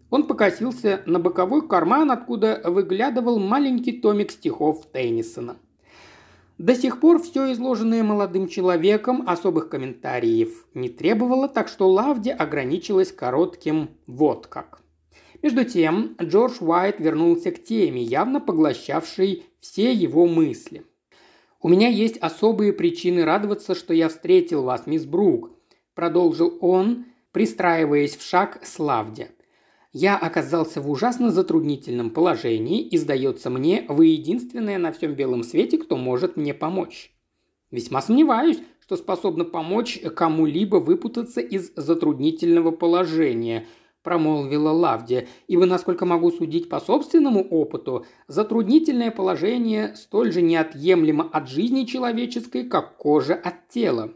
Он 0.09 0.25
покосился 0.25 1.03
на 1.05 1.19
боковой 1.19 1.67
карман, 1.67 2.09
откуда 2.09 2.61
выглядывал 2.65 3.37
маленький 3.37 3.91
томик 3.91 4.31
стихов 4.31 4.87
Теннисона. 4.91 5.57
До 6.57 6.75
сих 6.75 6.99
пор 6.99 7.21
все 7.21 7.53
изложенное 7.53 8.03
молодым 8.03 8.47
человеком 8.47 9.23
особых 9.27 9.69
комментариев 9.69 10.65
не 10.73 10.89
требовало, 10.89 11.47
так 11.47 11.69
что 11.69 11.87
Лавди 11.89 12.31
ограничилась 12.31 13.13
коротким 13.13 13.91
«вот 14.07 14.47
как». 14.47 14.81
Между 15.41 15.63
тем, 15.63 16.17
Джордж 16.21 16.57
Уайт 16.59 16.99
вернулся 16.99 17.51
к 17.51 17.63
теме, 17.63 18.01
явно 18.01 18.41
поглощавшей 18.41 19.45
все 19.61 19.93
его 19.93 20.27
мысли. 20.27 20.83
«У 21.61 21.67
меня 21.67 21.87
есть 21.89 22.17
особые 22.17 22.73
причины 22.73 23.25
радоваться, 23.25 23.75
что 23.75 23.93
я 23.93 24.09
встретил 24.09 24.63
вас, 24.63 24.87
мисс 24.87 25.05
Брук»,– 25.05 25.51
продолжил 25.93 26.57
он, 26.61 27.05
пристраиваясь 27.31 28.15
в 28.15 28.21
шаг 28.21 28.59
с 28.63 28.79
Лавди. 28.79 29.29
Я 29.91 30.17
оказался 30.17 30.81
в 30.81 30.89
ужасно 30.89 31.31
затруднительном 31.31 32.11
положении, 32.11 32.81
и, 32.81 32.97
сдается 32.97 33.49
мне, 33.49 33.85
вы 33.89 34.07
единственная 34.07 34.77
на 34.77 34.91
всем 34.91 35.15
белом 35.15 35.43
свете, 35.43 35.79
кто 35.79 35.97
может 35.97 36.37
мне 36.37 36.53
помочь. 36.53 37.11
Весьма 37.71 38.01
сомневаюсь, 38.01 38.59
что 38.81 38.97
способна 38.97 39.45
помочь 39.45 39.99
кому-либо 39.99 40.77
выпутаться 40.77 41.41
из 41.41 41.71
затруднительного 41.75 42.69
положения, 42.69 43.65
промолвила 44.09 44.71
Лавди, 44.71 45.27
ибо, 45.47 45.67
насколько 45.67 46.03
могу 46.03 46.31
судить 46.31 46.67
по 46.67 46.79
собственному 46.79 47.43
опыту, 47.47 48.07
затруднительное 48.27 49.11
положение 49.11 49.95
столь 49.95 50.31
же 50.31 50.41
неотъемлемо 50.41 51.29
от 51.31 51.47
жизни 51.47 51.83
человеческой, 51.83 52.63
как 52.63 52.97
кожа 52.97 53.35
от 53.35 53.67
тела. 53.69 54.11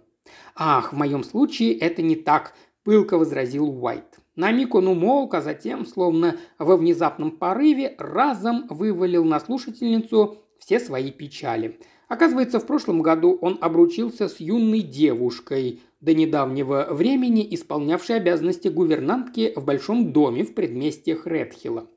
«Ах, 0.56 0.94
в 0.94 0.96
моем 0.96 1.24
случае 1.24 1.78
это 1.78 2.02
не 2.02 2.16
так»,– 2.16 2.56
пылко 2.84 3.20
возразил 3.20 3.70
Уайт. 3.70 4.18
На 4.36 4.52
миг 4.52 4.74
он 4.74 4.88
умолк, 4.88 5.36
а 5.36 5.42
затем, 5.42 5.86
словно 5.86 6.38
во 6.58 6.76
внезапном 6.76 7.30
порыве, 7.30 7.94
разом 8.00 8.66
вывалил 8.72 9.24
на 9.24 9.40
слушательницу 9.40 10.40
все 10.58 10.80
свои 10.80 11.12
печали. 11.12 11.80
Оказывается, 12.14 12.60
в 12.60 12.68
прошлом 12.68 13.02
году 13.02 13.40
он 13.42 13.58
обручился 13.60 14.30
с 14.30 14.40
юной 14.40 14.82
девушкой, 14.82 15.82
до 16.00 16.14
недавнего 16.14 16.90
времени 16.92 17.48
исполнявшей 17.56 18.18
обязанности 18.18 18.68
гувернантки 18.68 19.52
в 19.56 19.66
большом 19.66 20.14
доме 20.14 20.44
в 20.44 20.54
предместьях 20.54 21.26
Редхилла. 21.26 21.88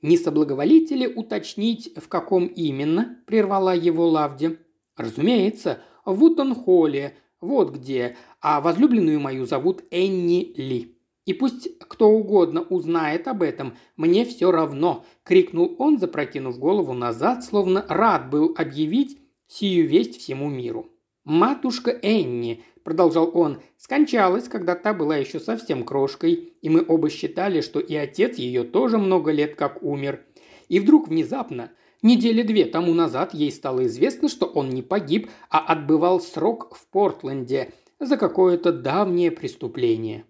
«Не 0.00 0.16
соблаговолите 0.16 0.94
ли 0.94 1.06
уточнить, 1.06 1.92
в 1.98 2.08
каком 2.08 2.46
именно?»– 2.46 3.18
прервала 3.26 3.76
его 3.76 4.08
Лавди. 4.08 4.58
«Разумеется, 4.96 5.80
в 6.06 6.24
Утон-Холле, 6.24 7.12
вот 7.42 7.74
где, 7.74 8.16
а 8.40 8.62
возлюбленную 8.62 9.20
мою 9.20 9.44
зовут 9.44 9.84
Энни 9.90 10.54
Ли». 10.56 10.96
«И 11.26 11.34
пусть 11.34 11.78
кто 11.78 12.08
угодно 12.08 12.62
узнает 12.62 13.28
об 13.28 13.42
этом, 13.42 13.74
мне 13.98 14.24
все 14.24 14.50
равно!»– 14.50 15.04
крикнул 15.24 15.76
он, 15.78 15.98
запрокинув 15.98 16.58
голову 16.58 16.94
назад, 16.94 17.44
словно 17.44 17.84
рад 17.86 18.30
был 18.30 18.54
объявить 18.56 19.18
сию 19.52 19.86
весть 19.86 20.18
всему 20.18 20.48
миру. 20.48 20.88
«Матушка 21.24 21.90
Энни»,– 22.02 22.64
продолжал 22.84 23.30
он,– 23.34 23.60
скончалась, 23.76 24.48
когда 24.48 24.74
та 24.74 24.94
была 24.94 25.16
еще 25.16 25.38
совсем 25.38 25.84
крошкой, 25.84 26.54
и 26.62 26.68
мы 26.68 26.84
оба 26.86 27.10
считали, 27.10 27.60
что 27.60 27.78
и 27.78 27.94
отец 27.94 28.38
ее 28.38 28.64
тоже 28.64 28.98
много 28.98 29.30
лет 29.30 29.54
как 29.54 29.82
умер. 29.82 30.24
И 30.68 30.80
вдруг 30.80 31.08
внезапно, 31.08 31.70
недели 32.00 32.42
две 32.42 32.64
тому 32.64 32.94
назад, 32.94 33.34
ей 33.34 33.52
стало 33.52 33.86
известно, 33.86 34.28
что 34.28 34.46
он 34.46 34.70
не 34.70 34.82
погиб, 34.82 35.30
а 35.50 35.60
отбывал 35.60 36.20
срок 36.20 36.74
в 36.74 36.86
Портленде 36.88 37.72
за 38.00 38.16
какое-то 38.16 38.72
давнее 38.72 39.30
преступление. 39.30 40.24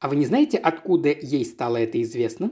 А 0.00 0.08
вы 0.08 0.16
не 0.16 0.26
знаете, 0.26 0.58
откуда 0.58 1.10
ей 1.10 1.44
стало 1.44 1.76
это 1.76 2.00
известно? 2.02 2.50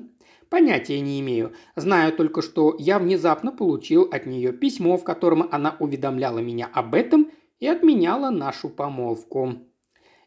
Понятия 0.52 1.00
не 1.00 1.18
имею. 1.20 1.54
Знаю 1.76 2.12
только, 2.12 2.42
что 2.42 2.76
я 2.78 2.98
внезапно 2.98 3.52
получил 3.52 4.02
от 4.12 4.26
нее 4.26 4.52
письмо, 4.52 4.98
в 4.98 5.02
котором 5.02 5.48
она 5.50 5.78
уведомляла 5.80 6.40
меня 6.40 6.68
об 6.74 6.94
этом 6.94 7.30
и 7.58 7.66
отменяла 7.66 8.28
нашу 8.28 8.68
помолвку. 8.68 9.54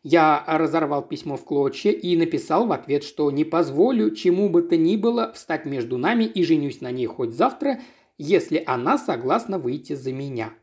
Я 0.02 0.44
разорвал 0.48 1.08
письмо 1.08 1.38
в 1.38 1.44
клочья 1.44 1.92
и 1.92 2.18
написал 2.18 2.66
в 2.66 2.72
ответ, 2.72 3.04
что 3.04 3.30
не 3.30 3.44
позволю 3.44 4.16
чему 4.16 4.50
бы 4.50 4.64
то 4.64 4.76
ни 4.76 4.96
было 4.96 5.32
встать 5.34 5.68
между 5.68 6.00
нами 6.00 6.24
и 6.24 6.44
женюсь 6.44 6.82
на 6.82 6.90
ней 6.90 7.06
хоть 7.06 7.36
завтра, 7.36 7.80
если 8.18 8.64
она 8.66 8.98
согласна 8.98 9.60
выйти 9.60 9.94
за 9.94 10.12
меня. 10.12 10.54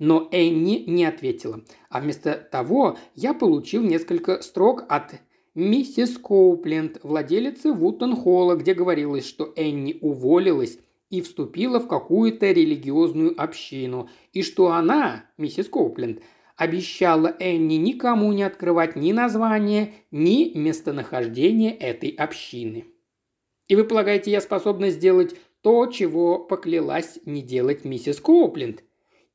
Но 0.00 0.28
Энни 0.32 0.82
не 0.88 1.04
ответила, 1.04 1.60
а 1.90 2.00
вместо 2.00 2.34
того 2.50 2.98
я 3.14 3.34
получил 3.34 3.84
несколько 3.84 4.42
строк 4.42 4.84
от 4.88 5.20
миссис 5.54 6.18
Коупленд, 6.18 6.98
владелицы 7.02 7.72
Вуттон-Холла, 7.72 8.56
где 8.56 8.74
говорилось, 8.74 9.26
что 9.26 9.52
Энни 9.56 9.98
уволилась 10.00 10.78
и 11.10 11.20
вступила 11.20 11.78
в 11.78 11.88
какую-то 11.88 12.50
религиозную 12.50 13.40
общину, 13.40 14.08
и 14.32 14.42
что 14.42 14.72
она, 14.72 15.26
миссис 15.36 15.68
Коупленд, 15.68 16.22
обещала 16.56 17.34
Энни 17.38 17.74
никому 17.74 18.32
не 18.32 18.42
открывать 18.42 18.96
ни 18.96 19.12
название, 19.12 19.92
ни 20.10 20.56
местонахождение 20.56 21.72
этой 21.72 22.10
общины. 22.10 22.86
И 23.68 23.76
вы 23.76 23.84
полагаете, 23.84 24.30
я 24.30 24.40
способна 24.40 24.90
сделать 24.90 25.34
то, 25.60 25.86
чего 25.86 26.38
поклялась 26.38 27.18
не 27.24 27.42
делать 27.42 27.84
миссис 27.84 28.20
Коупленд? 28.20 28.82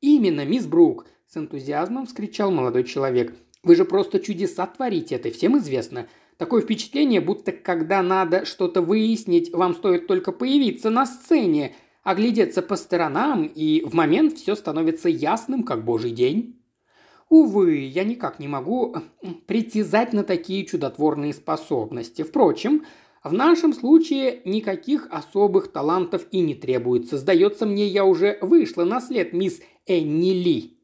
Именно, 0.00 0.44
мисс 0.44 0.66
Брук, 0.66 1.06
с 1.26 1.36
энтузиазмом 1.36 2.06
вскричал 2.06 2.50
молодой 2.50 2.84
человек– 2.84 3.34
вы 3.68 3.76
же 3.76 3.84
просто 3.84 4.18
чудеса 4.18 4.66
творите, 4.66 5.16
это 5.16 5.30
всем 5.30 5.58
известно. 5.58 6.08
Такое 6.38 6.62
впечатление, 6.62 7.20
будто 7.20 7.52
когда 7.52 8.02
надо 8.02 8.46
что-то 8.46 8.80
выяснить, 8.80 9.52
вам 9.52 9.74
стоит 9.74 10.06
только 10.06 10.32
появиться 10.32 10.88
на 10.88 11.04
сцене, 11.04 11.74
оглядеться 12.02 12.62
по 12.62 12.76
сторонам, 12.76 13.44
и 13.44 13.82
в 13.84 13.92
момент 13.92 14.38
все 14.38 14.54
становится 14.54 15.10
ясным, 15.10 15.64
как 15.64 15.84
божий 15.84 16.12
день. 16.12 16.62
Увы, 17.28 17.76
я 17.76 18.04
никак 18.04 18.38
не 18.38 18.48
могу 18.48 18.96
притязать 19.46 20.14
на 20.14 20.24
такие 20.24 20.64
чудотворные 20.64 21.34
способности. 21.34 22.22
Впрочем, 22.22 22.86
в 23.22 23.34
нашем 23.34 23.74
случае 23.74 24.40
никаких 24.46 25.08
особых 25.10 25.70
талантов 25.70 26.26
и 26.30 26.40
не 26.40 26.54
требуется. 26.54 27.18
Сдается 27.18 27.66
мне, 27.66 27.86
я 27.86 28.06
уже 28.06 28.38
вышла 28.40 28.84
на 28.84 29.02
след 29.02 29.34
мисс 29.34 29.60
Энни 29.86 30.32
Ли. 30.32 30.78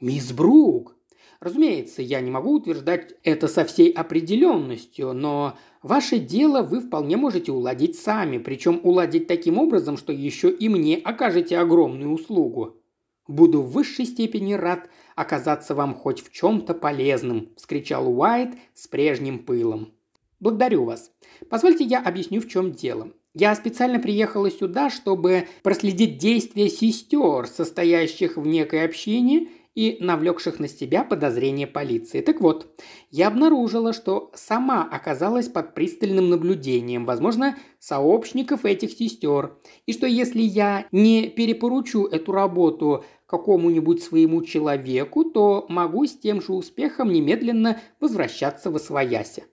«Мисс 0.00 0.32
Брук!» 0.32 0.96
Разумеется, 1.40 2.02
я 2.02 2.20
не 2.20 2.30
могу 2.30 2.56
утверждать 2.56 3.14
это 3.24 3.48
со 3.48 3.64
всей 3.64 3.90
определенностью, 3.90 5.14
но 5.14 5.56
ваше 5.82 6.18
дело 6.18 6.62
вы 6.62 6.80
вполне 6.80 7.16
можете 7.16 7.50
уладить 7.50 7.98
сами, 7.98 8.36
причем 8.36 8.78
уладить 8.82 9.26
таким 9.26 9.56
образом, 9.56 9.96
что 9.96 10.12
еще 10.12 10.50
и 10.50 10.68
мне 10.68 10.98
окажете 10.98 11.56
огромную 11.56 12.12
услугу. 12.12 12.76
Буду 13.26 13.62
в 13.62 13.70
высшей 13.70 14.04
степени 14.04 14.52
рад 14.52 14.90
оказаться 15.16 15.74
вам 15.74 15.94
хоть 15.94 16.20
в 16.22 16.30
чем-то 16.30 16.74
полезным»,– 16.74 17.48
вскричал 17.56 18.12
Уайт 18.12 18.50
с 18.74 18.86
прежним 18.86 19.38
пылом. 19.38 19.92
«Благодарю 20.40 20.84
вас. 20.84 21.10
Позвольте 21.48 21.84
я 21.84 22.02
объясню, 22.02 22.42
в 22.42 22.48
чем 22.48 22.72
дело. 22.72 23.12
Я 23.32 23.54
специально 23.54 24.00
приехала 24.00 24.50
сюда, 24.50 24.90
чтобы 24.90 25.46
проследить 25.62 26.18
действия 26.18 26.68
сестер, 26.68 27.46
состоящих 27.46 28.36
в 28.36 28.46
некой 28.46 28.84
общине– 28.84 29.48
и 29.74 29.98
навлекших 30.00 30.58
на 30.58 30.68
себя 30.68 31.04
подозрения 31.04 31.66
полиции. 31.66 32.20
Так 32.20 32.40
вот, 32.40 32.80
я 33.10 33.28
обнаружила, 33.28 33.92
что 33.92 34.30
сама 34.34 34.82
оказалась 34.90 35.48
под 35.48 35.74
пристальным 35.74 36.28
наблюдением, 36.28 37.04
возможно, 37.04 37.56
сообщников 37.78 38.64
этих 38.64 38.90
сестер, 38.92 39.56
и 39.86 39.92
что 39.92 40.06
если 40.06 40.42
я 40.42 40.86
не 40.92 41.28
перепоручу 41.28 42.06
эту 42.06 42.32
работу 42.32 43.04
какому-нибудь 43.26 44.02
своему 44.02 44.42
человеку, 44.42 45.24
то 45.24 45.66
могу 45.68 46.04
с 46.04 46.18
тем 46.18 46.42
же 46.42 46.52
успехом 46.52 47.12
немедленно 47.12 47.80
возвращаться 48.00 48.70
в 48.70 48.76
Освоясе. 48.76 49.44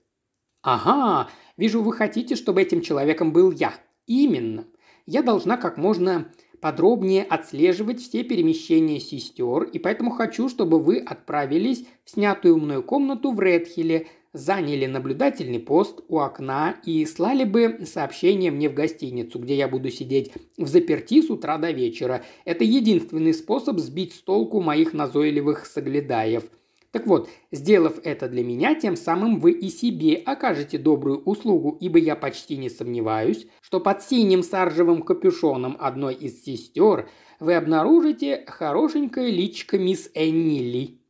«Ага, 0.64 1.30
вижу, 1.56 1.84
вы 1.84 1.94
хотите, 1.94 2.36
чтобы 2.36 2.64
этим 2.64 2.82
человеком 2.82 3.32
был 3.32 3.52
я. 3.52 3.74
Именно. 4.08 4.66
Я 5.06 5.22
должна 5.22 5.58
как 5.58 5.78
можно 5.78 6.32
подробнее 6.62 7.24
отслеживать 7.24 8.02
все 8.02 8.24
перемещения 8.24 9.00
сестер, 9.00 9.64
и 9.64 9.80
поэтому 9.80 10.12
хочу, 10.12 10.50
чтобы 10.50 10.80
вы 10.80 11.00
отправились 11.00 11.86
в 12.04 12.12
снятую 12.12 12.58
мной 12.58 12.84
комнату 12.84 13.32
в 13.32 13.40
Редхилле, 13.40 14.08
заняли 14.34 14.86
наблюдательный 14.86 15.60
пост 15.60 16.02
у 16.08 16.20
окна 16.20 16.76
и 16.86 17.06
слали 17.06 17.44
бы 17.44 17.86
сообщение 17.86 18.52
мне 18.52 18.70
в 18.70 18.74
гостиницу, 18.74 19.40
где 19.40 19.56
я 19.56 19.68
буду 19.68 19.90
сидеть 19.90 20.32
в 20.58 20.68
заперти 20.68 21.22
с 21.22 21.30
утра 21.30 21.58
до 21.58 21.72
вечера. 21.72 22.24
Это 22.46 22.64
единственный 22.64 23.34
способ 23.34 23.80
сбить 23.80 24.14
с 24.14 24.20
толку 24.20 24.62
моих 24.62 24.94
назойливых 24.94 25.66
соглядаев– 25.66 26.44
так 26.92 27.06
вот, 27.06 27.30
сделав 27.52 28.00
это 28.04 28.30
для 28.30 28.44
меня, 28.44 28.74
тем 28.74 28.96
самым 28.96 29.40
вы 29.40 29.52
и 29.52 29.70
себе 29.70 30.16
окажете 30.16 30.78
добрую 30.78 31.22
услугу, 31.24 31.78
ибо 31.82 32.00
я 32.00 32.16
почти 32.16 32.58
не 32.58 32.70
сомневаюсь, 32.70 33.48
что 33.62 33.80
под 33.80 34.02
синим 34.02 34.42
саржевым 34.42 35.02
капюшоном 35.02 35.76
одной 35.80 36.16
из 36.16 36.44
сестер 36.44 37.10
вы 37.40 37.56
обнаружите 37.56 38.46
хорошенькое 38.48 39.32
личико 39.32 39.78
мисс 39.78 40.10
Энни 40.14 40.60
Ли. 40.60 41.02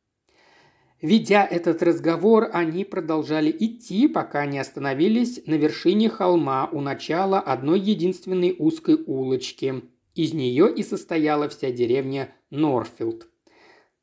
Ведя 1.01 1.45
этот 1.45 1.83
разговор, 1.83 2.49
они 2.51 2.83
продолжали 2.83 3.51
идти, 3.51 4.07
пока 4.07 4.47
не 4.47 4.57
остановились 4.57 5.45
на 5.45 5.53
вершине 5.53 6.09
холма 6.09 6.67
у 6.71 6.81
начала 6.81 7.39
одной 7.39 7.79
единственной 7.79 8.55
узкой 8.57 8.97
улочки. 9.05 9.83
Из 10.15 10.33
нее 10.33 10.73
и 10.73 10.81
состояла 10.81 11.49
вся 11.49 11.69
деревня 11.71 12.33
Норфилд. 12.49 13.27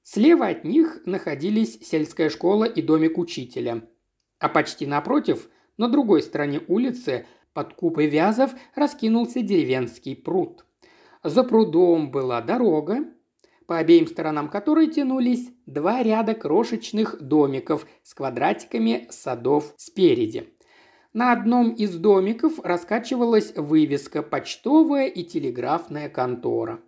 Слева 0.04 0.48
от 0.48 0.64
них 0.64 1.00
находились 1.06 1.78
сельская 1.80 2.28
школа 2.28 2.64
и 2.64 2.82
домик 2.82 3.16
учителя. 3.16 3.88
А 4.38 4.50
почти 4.50 4.86
напротив, 4.86 5.48
на 5.78 5.88
другой 5.88 6.20
стороне 6.20 6.60
улицы, 6.68 7.26
под 7.54 7.72
купой 7.72 8.06
вязов, 8.06 8.54
раскинулся 8.74 9.40
деревенский 9.40 10.14
пруд. 10.14 10.66
За 11.22 11.42
прудом 11.42 12.10
была 12.10 12.42
дорога, 12.42 13.06
по 13.66 13.78
обеим 13.78 14.06
сторонам 14.06 14.50
которой 14.50 14.88
тянулись 14.88 15.48
два 15.64 16.02
ряда 16.02 16.34
крошечных 16.34 17.22
домиков 17.22 17.86
с 18.02 18.12
квадратиками 18.12 19.06
садов 19.08 19.72
спереди. 19.78 20.50
На 21.14 21.32
одном 21.32 21.70
из 21.70 21.96
домиков 21.96 22.60
раскачивалась 22.62 23.56
вывеска 23.56 24.22
«Почтовая 24.22 25.06
и 25.06 25.24
телеграфная 25.24 26.10
контора». 26.10 26.82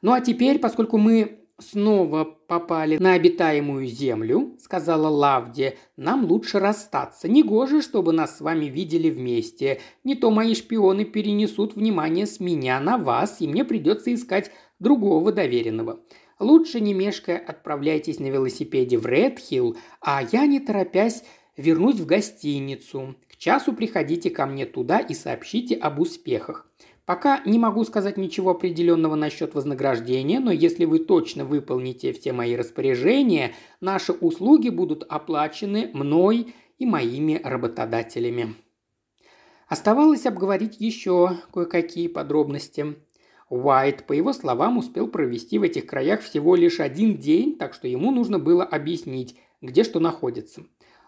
Ну 0.00 0.12
а 0.12 0.20
теперь, 0.20 0.58
поскольку 0.58 0.98
мы 0.98 1.41
снова 1.62 2.24
попали 2.24 2.98
на 2.98 3.14
обитаемую 3.14 3.86
землю»,– 3.86 4.56
сказала 4.60 5.08
Лавди,– 5.08 5.78
«нам 5.96 6.24
лучше 6.24 6.58
расстаться. 6.58 7.28
Негоже, 7.28 7.80
чтобы 7.80 8.12
нас 8.12 8.38
с 8.38 8.40
вами 8.40 8.66
видели 8.66 9.08
вместе. 9.08 9.80
Не 10.04 10.14
то 10.14 10.30
мои 10.30 10.54
шпионы 10.54 11.04
перенесут 11.04 11.76
внимание 11.76 12.26
с 12.26 12.40
меня 12.40 12.80
на 12.80 12.98
вас, 12.98 13.40
и 13.40 13.48
мне 13.48 13.64
придется 13.64 14.12
искать 14.12 14.50
другого 14.78 15.32
доверенного. 15.32 16.00
Лучше 16.38 16.80
не 16.80 16.92
мешкая 16.92 17.38
отправляйтесь 17.38 18.18
на 18.18 18.26
велосипеде 18.26 18.98
в 18.98 19.06
Редхилл, 19.06 19.76
а 20.00 20.22
я, 20.32 20.46
не 20.46 20.58
торопясь, 20.58 21.22
вернусь 21.56 22.00
в 22.00 22.06
гостиницу. 22.06 23.14
К 23.28 23.36
часу 23.36 23.72
приходите 23.72 24.30
ко 24.30 24.46
мне 24.46 24.66
туда 24.66 24.98
и 24.98 25.14
сообщите 25.14 25.76
об 25.76 26.00
успехах. 26.00 26.68
Пока 27.04 27.42
не 27.44 27.58
могу 27.58 27.84
сказать 27.84 28.16
ничего 28.16 28.50
определенного 28.50 29.16
насчет 29.16 29.54
вознаграждения, 29.54 30.38
но 30.38 30.52
если 30.52 30.84
вы 30.84 31.00
точно 31.00 31.44
выполните 31.44 32.12
все 32.12 32.32
мои 32.32 32.54
распоряжения, 32.54 33.52
наши 33.80 34.12
услуги 34.12 34.68
будут 34.68 35.04
оплачены 35.08 35.90
мной 35.92 36.54
и 36.78 36.86
моими 36.86 37.40
работодателями. 37.42 38.54
Оставалось 39.68 40.26
обговорить 40.26 40.80
еще 40.80 41.38
кое-какие 41.52 42.06
подробности. 42.06 42.94
Уайт, 43.48 44.06
по 44.06 44.12
его 44.12 44.32
словам, 44.32 44.78
успел 44.78 45.08
провести 45.08 45.58
в 45.58 45.62
этих 45.62 45.86
краях 45.86 46.20
всего 46.20 46.54
лишь 46.54 46.78
один 46.78 47.16
день, 47.16 47.56
так 47.56 47.74
что 47.74 47.88
ему 47.88 48.12
нужно 48.12 48.38
было 48.38 48.64
объяснить, 48.64 49.36
где 49.60 49.82
что 49.82 49.98
находится. 49.98 50.62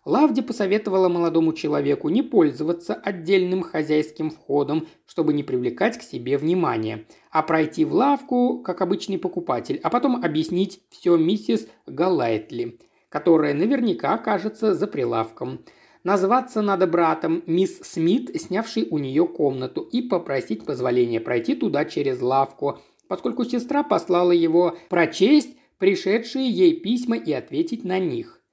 Лавди 0.04 0.42
посоветовала 0.42 1.08
молодому 1.08 1.54
человеку 1.54 2.10
не 2.10 2.22
пользоваться 2.22 2.94
отдельным 2.94 3.62
хозяйским 3.62 4.30
входом, 4.30 4.86
чтобы 5.06 5.32
не 5.32 5.42
привлекать 5.42 5.98
к 5.98 6.02
себе 6.02 6.36
внимания, 6.36 7.06
а 7.30 7.42
пройти 7.42 7.86
в 7.86 7.94
лавку, 7.94 8.60
как 8.62 8.82
обычный 8.82 9.18
покупатель, 9.18 9.80
а 9.82 9.88
потом 9.88 10.22
объяснить 10.22 10.82
все 10.90 11.16
миссис 11.16 11.66
Галайтли, 11.86 12.78
которая 13.08 13.54
наверняка 13.54 14.12
окажется 14.12 14.74
за 14.74 14.86
прилавком. 14.86 15.60
Назваться 16.02 16.60
надо 16.60 16.86
братом 16.86 17.42
мисс 17.46 17.78
Смит, 17.78 18.30
снявшей 18.38 18.86
у 18.90 18.98
нее 18.98 19.26
комнату, 19.26 19.80
и 19.80 20.02
попросить 20.02 20.66
позволения 20.66 21.18
пройти 21.18 21.54
туда 21.54 21.86
через 21.86 22.20
лавку, 22.20 22.78
поскольку 23.08 23.44
сестра 23.44 23.82
послала 23.82 24.32
его 24.32 24.76
прочесть 24.90 25.56
пришедшие 25.78 26.48
ей 26.48 26.78
письма 26.80 27.16
и 27.16 27.32
ответить 27.32 27.84
на 27.84 27.98
них. 27.98 28.43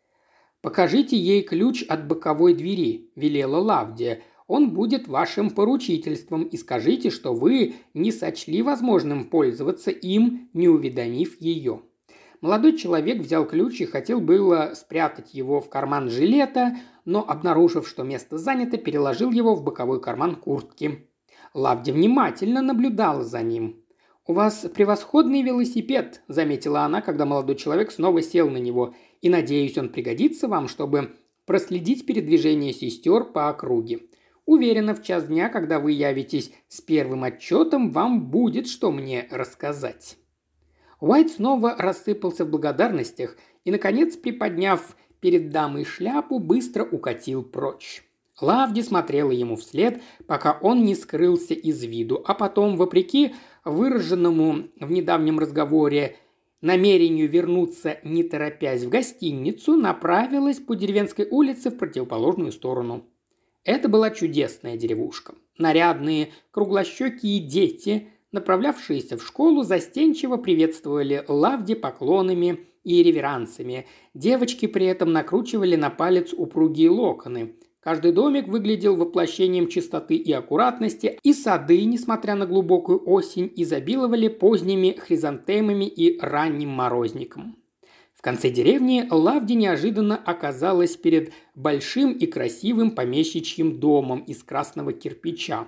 «Покажите 0.62 1.18
ей 1.18 1.42
ключ 1.42 1.84
от 1.84 2.08
боковой 2.08 2.54
двери»,– 2.54 3.10
велела 3.16 3.58
Лавдия. 3.58 4.22
«Он 4.48 4.72
будет 4.72 5.08
вашим 5.08 5.50
поручительством 5.50 6.44
и 6.44 6.56
скажите, 6.56 7.10
что 7.10 7.34
вы 7.34 7.76
не 7.96 8.12
сочли 8.12 8.62
возможным 8.62 9.26
пользоваться 9.26 9.90
им, 9.90 10.50
не 10.54 10.68
уведомив 10.68 11.42
ее». 11.42 11.82
Молодой 12.42 12.76
человек 12.78 13.20
взял 13.20 13.46
ключ 13.46 13.82
и 13.82 13.86
хотел 13.86 14.20
было 14.20 14.74
спрятать 14.76 15.34
его 15.34 15.62
в 15.62 15.70
карман 15.70 16.10
жилета, 16.10 16.76
но, 17.06 17.24
обнаружив, 17.28 17.88
что 17.88 18.04
место 18.04 18.38
занято, 18.38 18.78
переложил 18.78 19.32
его 19.32 19.56
в 19.56 19.64
боковой 19.64 20.02
карман 20.02 20.36
куртки. 20.36 21.08
Лавди 21.54 21.92
внимательно 21.92 22.62
наблюдала 22.62 23.24
за 23.24 23.42
ним. 23.42 23.84
«У 24.28 24.34
вас 24.34 24.66
превосходный 24.74 25.42
велосипед»,– 25.42 26.22
заметила 26.28 26.82
она, 26.82 27.02
когда 27.02 27.26
молодой 27.26 27.56
человек 27.56 27.92
снова 27.92 28.22
сел 28.22 28.50
на 28.50 28.58
него– 28.58 28.94
и 29.22 29.30
надеюсь, 29.30 29.78
он 29.78 29.90
пригодится 29.90 30.48
вам, 30.48 30.68
чтобы 30.68 31.16
проследить 31.46 32.06
передвижение 32.06 32.74
сестер 32.74 33.26
по 33.26 33.50
округе. 33.50 34.02
Уверена, 34.46 34.96
в 34.96 35.04
час 35.04 35.26
дня, 35.26 35.50
когда 35.50 35.80
вы 35.80 35.92
явитесь 35.92 36.52
с 36.68 36.82
первым 36.82 37.24
отчетом, 37.24 37.92
вам 37.92 38.30
будет 38.30 38.68
что 38.68 38.92
мне 38.92 39.28
рассказать». 39.32 40.18
Уайт 41.00 41.32
снова 41.32 41.76
рассыпался 41.80 42.46
в 42.46 42.50
благодарностях 42.50 43.36
и, 43.66 43.72
наконец, 43.72 44.16
приподняв 44.16 44.96
перед 45.20 45.50
дамой 45.50 45.84
шляпу, 45.84 46.38
быстро 46.38 46.84
укатил 46.84 47.42
прочь. 47.42 48.04
Лавди 48.40 48.82
смотрела 48.82 49.32
ему 49.32 49.56
вслед, 49.56 50.02
пока 50.28 50.58
он 50.62 50.84
не 50.84 50.96
скрылся 50.96 51.54
из 51.54 51.84
виду, 51.84 52.24
а 52.26 52.34
потом, 52.34 52.78
вопреки 52.78 53.36
выраженному 53.66 54.68
в 54.80 54.92
недавнем 54.92 55.40
разговоре 55.40 56.18
намерению 56.62 57.30
вернуться, 57.30 57.98
не 58.04 58.24
торопясь 58.24 58.84
в 58.84 58.90
гостиницу, 58.90 59.76
направилась 59.76 60.60
по 60.60 60.76
деревенской 60.76 61.28
улице 61.30 61.70
в 61.70 61.78
противоположную 61.78 62.52
сторону. 62.52 63.06
Это 63.64 63.90
была 63.90 64.10
чудесная 64.12 64.78
деревушка. 64.78 65.36
Нарядные, 65.58 66.30
круглощекие 66.52 67.40
дети, 67.40 68.08
направлявшиеся 68.32 69.18
в 69.18 69.24
школу, 69.26 69.64
застенчиво 69.64 70.38
приветствовали 70.38 71.24
Лавди 71.28 71.76
поклонами 71.76 72.68
и 72.84 73.04
реверансами. 73.04 73.88
Девочки 74.14 74.66
при 74.66 74.86
этом 74.86 75.12
накручивали 75.12 75.76
на 75.76 75.90
палец 75.90 76.34
упругие 76.34 76.90
локоны– 76.90 77.56
Каждый 77.82 78.12
домик 78.12 78.48
выглядел 78.48 78.96
воплощением 78.96 79.68
чистоты 79.68 80.16
и 80.16 80.32
аккуратности, 80.32 81.20
и 81.24 81.34
сады, 81.34 81.84
несмотря 81.86 82.36
на 82.36 82.46
глубокую 82.46 83.02
осень, 83.10 83.52
изобиловали 83.56 84.28
поздними 84.28 84.92
хризантемами 84.92 85.86
и 85.86 86.20
ранним 86.20 86.70
морозником. 86.70 87.56
В 88.14 88.22
конце 88.22 88.52
деревни 88.52 89.08
Лавди 89.10 89.54
неожиданно 89.54 90.16
оказалась 90.16 90.96
перед 90.96 91.34
большим 91.56 92.12
и 92.12 92.28
красивым 92.28 92.92
помещичьим 92.92 93.80
домом 93.80 94.20
из 94.28 94.44
красного 94.44 94.94
кирпича. 94.94 95.68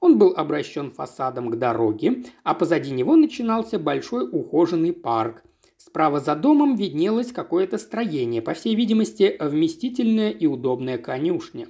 Он 0.00 0.16
был 0.16 0.32
обращен 0.34 0.90
фасадом 0.90 1.50
к 1.50 1.56
дороге, 1.56 2.24
а 2.42 2.54
позади 2.54 2.90
него 2.90 3.16
начинался 3.16 3.78
большой 3.78 4.26
ухоженный 4.26 4.94
парк, 4.94 5.42
Справа 5.90 6.20
за 6.20 6.36
домом 6.36 6.76
виднелось 6.76 7.32
какое-то 7.32 7.76
строение, 7.76 8.40
по 8.40 8.54
всей 8.54 8.76
видимости, 8.76 9.36
вместительная 9.40 10.30
и 10.30 10.46
удобная 10.46 10.98
конюшня. 10.98 11.66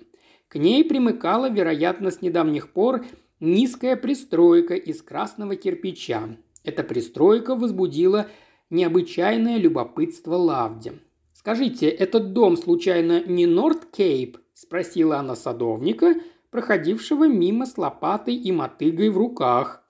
К 0.49 0.57
ней 0.57 0.85
примыкала, 0.85 1.49
вероятно, 1.49 2.11
с 2.11 2.21
недавних 2.21 2.75
пор 2.75 3.07
низкая 3.41 3.97
пристройка 3.97 4.75
из 4.75 5.01
красного 5.01 5.57
кирпича. 5.57 6.37
Эта 6.65 6.83
пристройка 6.83 7.55
возбудила 7.55 8.27
необычайное 8.69 9.57
любопытство 9.57 10.35
Лавди. 10.35 10.93
«Скажите, 11.33 11.89
этот 11.89 12.35
дом 12.35 12.59
случайно 12.59 13.25
не 13.25 13.47
Норт 13.47 13.87
Кейп?»– 13.87 14.37
спросила 14.53 15.17
она 15.17 15.35
садовника, 15.35 16.15
проходившего 16.51 17.27
мимо 17.27 17.65
с 17.65 17.79
лопатой 17.79 18.35
и 18.35 18.53
мотыгой 18.53 19.09
в 19.09 19.17
руках. 19.17 19.83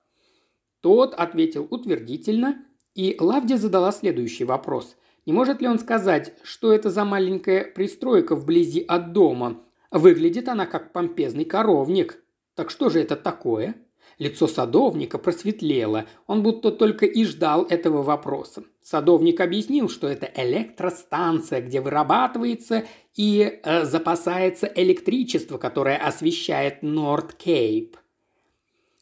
Тот 0.79 1.15
ответил 1.15 1.67
утвердительно 1.69 2.63
и 2.95 3.15
Лавди 3.19 3.55
задала 3.55 3.91
следующий 3.91 4.43
вопрос. 4.43 4.97
Не 5.25 5.33
может 5.33 5.61
ли 5.61 5.67
он 5.67 5.79
сказать, 5.79 6.33
что 6.43 6.73
это 6.73 6.89
за 6.89 7.05
маленькая 7.05 7.63
пристройка 7.63 8.35
вблизи 8.35 8.83
от 8.87 9.13
дома? 9.13 9.61
Выглядит 9.91 10.47
она 10.47 10.65
как 10.65 10.93
помпезный 10.93 11.45
коровник. 11.45 12.23
Так 12.55 12.69
что 12.69 12.89
же 12.89 12.99
это 12.99 13.15
такое? 13.15 13.75
Лицо 14.17 14.47
садовника 14.47 15.17
просветлело, 15.17 16.05
он 16.27 16.43
будто 16.43 16.71
только 16.71 17.07
и 17.07 17.23
ждал 17.23 17.63
этого 17.63 18.03
вопроса. 18.03 18.63
Садовник 18.83 19.39
объяснил, 19.39 19.89
что 19.89 20.07
это 20.07 20.29
электростанция, 20.35 21.61
где 21.61 21.81
вырабатывается 21.81 22.85
и 23.15 23.59
э, 23.63 23.85
запасается 23.85 24.71
электричество, 24.75 25.57
которое 25.57 25.97
освещает 25.97 26.83
Норт 26.83 27.33
Кейп. 27.33 27.97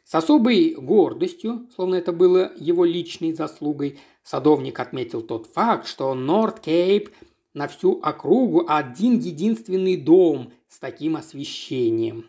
С 0.10 0.16
особой 0.16 0.74
гордостью, 0.74 1.70
словно 1.76 1.94
это 1.94 2.12
было 2.12 2.52
его 2.58 2.84
личной 2.84 3.32
заслугой, 3.32 4.00
садовник 4.24 4.80
отметил 4.80 5.22
тот 5.22 5.46
факт, 5.46 5.86
что 5.86 6.16
Норт 6.16 6.62
Кейп 6.62 7.12
на 7.54 7.68
всю 7.68 8.00
округу 8.02 8.66
один 8.68 9.20
единственный 9.20 9.98
дом 9.98 10.52
с 10.68 10.80
таким 10.80 11.16
освещением. 11.16 12.26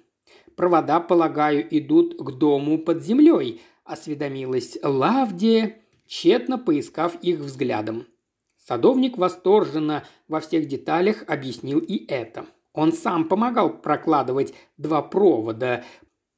Провода, 0.57 1.01
полагаю, 1.01 1.67
идут 1.75 2.19
к 2.19 2.33
дому 2.33 2.79
под 2.79 3.03
землей, 3.03 3.63
осведомилась 3.85 4.77
Лавдия, 4.83 5.79
тщетно 6.07 6.59
поискав 6.59 7.15
их 7.23 7.39
взглядом. 7.39 8.07
Садовник 8.59 9.17
восторженно 9.17 10.05
во 10.29 10.41
всех 10.41 10.69
деталях 10.69 11.25
объяснил 11.27 11.79
и 11.79 12.05
это. 12.09 12.45
Он 12.75 12.93
сам 12.93 13.27
помогал 13.27 13.71
прокладывать 13.71 14.53
два 14.77 15.01
провода, 15.01 15.83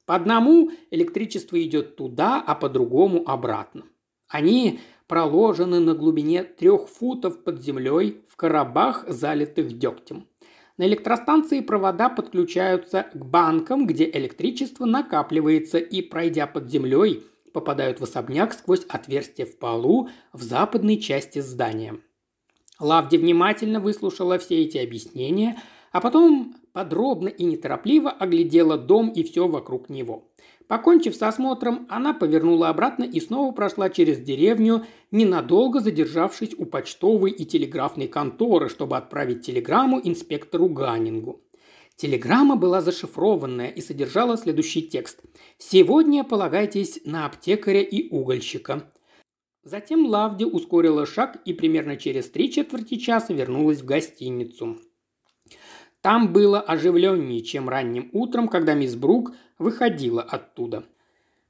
по 0.05 0.15
одному 0.15 0.71
электричество 0.91 1.61
идет 1.61 1.95
туда, 1.95 2.43
а 2.45 2.55
по 2.55 2.69
другому 2.69 3.23
обратно. 3.25 3.83
Они 4.27 4.79
проложены 5.07 5.79
на 5.79 5.93
глубине 5.93 6.43
трех 6.43 6.87
футов 6.87 7.43
под 7.43 7.61
землей 7.61 8.23
в 8.27 8.35
коробах, 8.35 9.05
залитых 9.07 9.77
дегтем. 9.77 10.27
На 10.77 10.87
электростанции 10.87 11.59
провода 11.59 12.09
подключаются 12.09 13.05
к 13.13 13.25
банкам, 13.25 13.85
где 13.85 14.09
электричество 14.09 14.85
накапливается 14.85 15.77
и, 15.77 16.01
пройдя 16.01 16.47
под 16.47 16.69
землей, 16.69 17.23
попадают 17.53 17.99
в 17.99 18.03
особняк 18.03 18.53
сквозь 18.53 18.83
отверстие 18.89 19.45
в 19.45 19.59
полу 19.59 20.09
в 20.33 20.41
западной 20.41 20.97
части 20.97 21.39
здания. 21.39 21.99
Лавди 22.79 23.17
внимательно 23.17 23.79
выслушала 23.79 24.39
все 24.39 24.63
эти 24.63 24.79
объяснения, 24.79 25.61
а 25.93 26.01
потом 26.01 26.55
подробно 26.73 27.29
и 27.29 27.45
неторопливо 27.45 28.11
оглядела 28.11 28.77
дом 28.77 29.09
и 29.09 29.23
все 29.23 29.47
вокруг 29.47 29.89
него. 29.89 30.27
Покончив 30.67 31.15
с 31.15 31.21
осмотром, 31.21 31.85
она 31.87 32.13
повернула 32.13 32.69
обратно 32.69 33.03
и 33.03 33.19
снова 33.19 33.53
прошла 33.53 33.89
через 33.89 34.17
деревню, 34.19 34.85
ненадолго 35.11 35.79
задержавшись 35.79 36.55
у 36.57 36.65
почтовой 36.65 37.31
и 37.31 37.45
телеграфной 37.45 38.07
конторы, 38.07 38.69
чтобы 38.69 38.97
отправить 38.97 39.45
телеграмму 39.45 40.01
инспектору 40.03 40.67
Ганнингу. 40.67 41.41
Телеграмма 41.95 42.55
была 42.55 42.81
зашифрованная 42.81 43.67
и 43.67 43.79
содержала 43.79 44.35
следующий 44.35 44.81
текст. 44.81 45.19
«Сегодня 45.59 46.23
полагайтесь 46.23 47.01
на 47.05 47.27
аптекаря 47.27 47.81
и 47.81 48.09
угольщика». 48.09 48.91
Затем 49.63 50.07
Лавди 50.07 50.43
ускорила 50.43 51.05
шаг 51.05 51.37
и 51.45 51.53
примерно 51.53 51.97
через 51.97 52.29
три 52.29 52.51
четверти 52.51 52.95
часа 52.95 53.31
вернулась 53.33 53.81
в 53.81 53.85
гостиницу. 53.85 54.79
Там 56.03 56.33
было 56.33 56.59
оживленнее, 56.59 57.39
чем 57.39 57.69
ранним 57.69 58.09
утром, 58.11 58.49
когда 58.49 58.73
мисс 58.73 58.93
Брук 58.93 59.31
выходила 59.57 60.21
оттуда. 60.21 60.83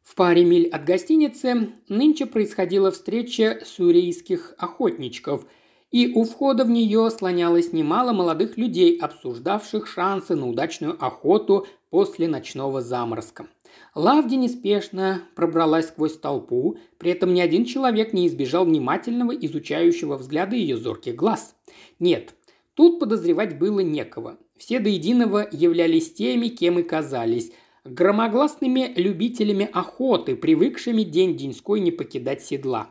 В 0.03 0.13
паре 0.13 0.45
миль 0.45 0.67
от 0.67 0.85
гостиницы 0.85 1.71
нынче 1.89 2.27
происходила 2.27 2.91
встреча 2.91 3.61
сурейских 3.65 4.53
охотничков, 4.59 5.47
и 5.89 6.11
у 6.13 6.23
входа 6.23 6.65
в 6.65 6.69
нее 6.69 7.09
слонялось 7.09 7.73
немало 7.73 8.13
молодых 8.13 8.55
людей, 8.55 8.95
обсуждавших 8.95 9.87
шансы 9.87 10.35
на 10.35 10.47
удачную 10.47 11.03
охоту 11.03 11.65
после 11.89 12.27
ночного 12.27 12.81
заморозка. 12.81 13.47
Лавди 13.95 14.35
неспешно 14.35 15.23
пробралась 15.33 15.87
сквозь 15.87 16.19
толпу, 16.19 16.77
при 16.99 17.09
этом 17.09 17.33
ни 17.33 17.41
один 17.41 17.65
человек 17.65 18.13
не 18.13 18.27
избежал 18.27 18.65
внимательного 18.65 19.31
изучающего 19.31 20.15
взгляда 20.15 20.55
ее 20.55 20.77
зорких 20.77 21.15
глаз. 21.15 21.55
Нет, 21.97 22.35
тут 22.76 22.99
подозревать 22.99 23.57
было 23.57 23.80
некого. 23.82 24.38
Все 24.57 24.80
до 24.80 24.89
единого 24.89 25.47
являлись 25.51 26.13
теми, 26.13 26.47
кем 26.47 26.80
и 26.80 26.84
казались– 26.84 27.51
громогласными 27.86 28.93
любителями 28.95 29.69
охоты, 29.71 30.36
привыкшими 30.36 31.03
день-деньской 31.03 31.80
не 31.80 31.91
покидать 31.91 32.41
седла. 32.41 32.89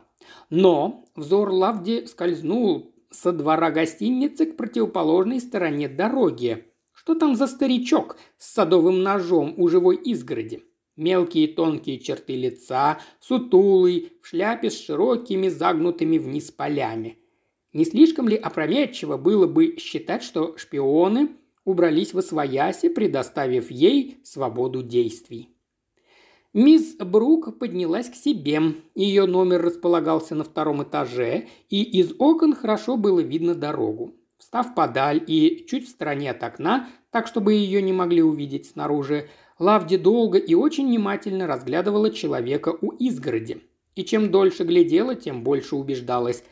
Но 0.49 1.05
взор 1.15 1.49
Лавди 1.49 2.05
скользнул 2.05 2.93
со 3.09 3.31
двора 3.31 3.71
гостиницы 3.71 4.45
к 4.45 4.57
противоположной 4.57 5.39
стороне 5.39 5.87
дороги. 5.87 6.65
Что 6.91 7.15
там 7.15 7.35
за 7.35 7.47
старичок 7.47 8.17
с 8.37 8.53
садовым 8.53 9.01
ножом 9.01 9.55
у 9.57 9.67
живой 9.67 9.97
изгороди? 9.97 10.63
Мелкие 10.95 11.47
тонкие 11.47 11.97
черты 11.97 12.35
лица, 12.35 12.99
сутулый, 13.19 14.13
в 14.21 14.27
шляпе 14.27 14.69
с 14.69 14.79
широкими 14.79 15.47
загнутыми 15.47 16.19
вниз 16.19 16.51
полями. 16.51 17.17
Не 17.73 17.85
слишком 17.85 18.29
ли 18.29 18.35
опрометчиво 18.35 19.17
было 19.17 19.47
бы 19.47 19.77
считать, 19.77 20.23
что 20.23 20.55
шпионы 20.57 21.29
убрались 21.65 22.13
в 22.13 22.19
освояси, 22.19 22.89
предоставив 22.89 23.71
ей 23.71 24.17
свободу 24.23 24.83
действий. 24.83 25.49
Мисс 26.53 26.95
Брук 26.97 27.57
поднялась 27.57 28.09
к 28.09 28.15
себе. 28.15 28.61
Ее 28.93 29.25
номер 29.25 29.63
располагался 29.63 30.35
на 30.35 30.43
втором 30.43 30.83
этаже, 30.83 31.47
и 31.69 31.81
из 31.81 32.13
окон 32.19 32.53
хорошо 32.53 32.95
было 32.95 33.21
видно 33.21 33.55
дорогу. 33.55 34.13
Встав 34.37 34.75
подаль 34.75 35.23
и 35.25 35.65
чуть 35.67 35.87
в 35.87 35.89
стороне 35.89 36.29
от 36.29 36.43
окна, 36.43 36.89
так 37.09 37.25
чтобы 37.25 37.53
ее 37.53 37.81
не 37.81 37.93
могли 37.93 38.21
увидеть 38.21 38.67
снаружи, 38.67 39.29
Лавди 39.57 39.97
долго 39.97 40.37
и 40.37 40.53
очень 40.53 40.87
внимательно 40.87 41.47
разглядывала 41.47 42.11
человека 42.11 42.75
у 42.81 42.91
изгороди. 42.91 43.61
И 43.95 44.03
чем 44.03 44.29
дольше 44.29 44.63
глядела, 44.63 45.15
тем 45.15 45.43
больше 45.43 45.75
убеждалась. 45.75 46.43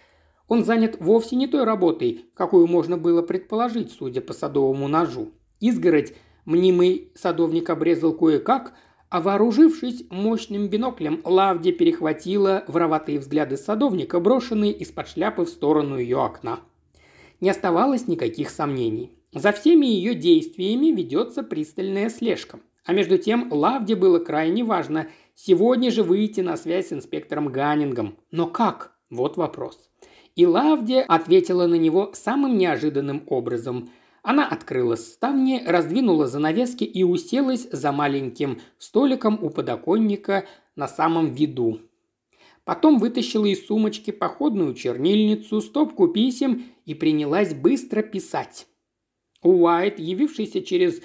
Он 0.52 0.66
занят 0.66 0.97
вовсе 0.99 1.38
не 1.38 1.47
той 1.47 1.64
работой, 1.64 2.26
какую 2.34 2.68
можно 2.68 2.97
было 2.97 3.22
предположить, 3.22 3.89
судя 3.89 4.20
по 4.20 4.34
садовому 4.34 4.89
ножу. 4.89 5.32
Изгородь 5.62 6.14
мнимый 6.43 7.14
садовник 7.16 7.70
обрезал 7.70 8.12
кое-как, 8.12 8.74
а 9.08 9.22
вооружившись 9.22 10.04
мощным 10.10 10.68
биноклем, 10.68 11.22
Лавди 11.24 11.72
перехватила 11.72 12.66
вороватые 12.68 13.20
взгляды 13.20 13.56
садовника, 13.56 14.20
брошенные 14.20 14.74
из-под 14.74 15.08
шляпы 15.08 15.45
в 15.45 15.47
сторону 15.47 15.97
ее 15.97 16.18
окна. 16.18 16.60
Не 17.39 17.49
оставалось 17.49 18.10
никаких 18.10 18.49
сомнений. 18.49 19.14
За 19.34 19.54
всеми 19.54 19.86
ее 19.86 20.16
действиями 20.16 20.88
ведется 20.88 21.43
пристальная 21.43 22.10
слежка. 22.10 22.60
А 22.84 22.91
между 22.91 23.18
тем 23.18 23.47
Лавде 23.54 23.95
было 23.95 24.20
крайне 24.20 24.66
важно 24.66 25.08
сегодня 25.34 25.91
же 25.91 26.04
выйти 26.04 26.41
на 26.41 26.58
связь 26.58 26.89
с 26.89 26.91
инспектором 26.91 27.47
Ганнингом. 27.47 28.18
Но 28.32 28.47
как? 28.47 28.97
Вот 29.10 29.38
вопрос. 29.38 29.91
И 30.36 30.46
Лавдия 30.46 31.04
ответила 31.04 31.68
на 31.68 31.76
него 31.76 32.12
самым 32.14 32.58
неожиданным 32.58 33.24
образом. 33.28 33.90
Она 34.24 34.48
открыла 34.48 34.96
ставни, 34.96 35.64
раздвинула 35.66 36.28
занавески 36.28 36.84
и 36.84 37.04
уселась 37.04 37.68
за 37.72 37.92
маленьким 37.92 38.62
столиком 38.78 39.40
у 39.42 39.50
подоконника 39.50 40.46
на 40.76 40.88
самом 40.88 41.34
виду. 41.34 41.82
Потом 42.64 43.00
вытащила 43.00 43.46
из 43.46 43.66
сумочки 43.66 44.12
походную 44.12 44.76
чернильницу, 44.76 45.62
стопку 45.62 46.08
писем 46.08 46.66
и 46.86 46.94
принялась 46.94 47.54
быстро 47.54 48.04
писать. 48.04 48.68
Уайт, 49.42 50.00
явившийся 50.00 50.62
через 50.62 51.02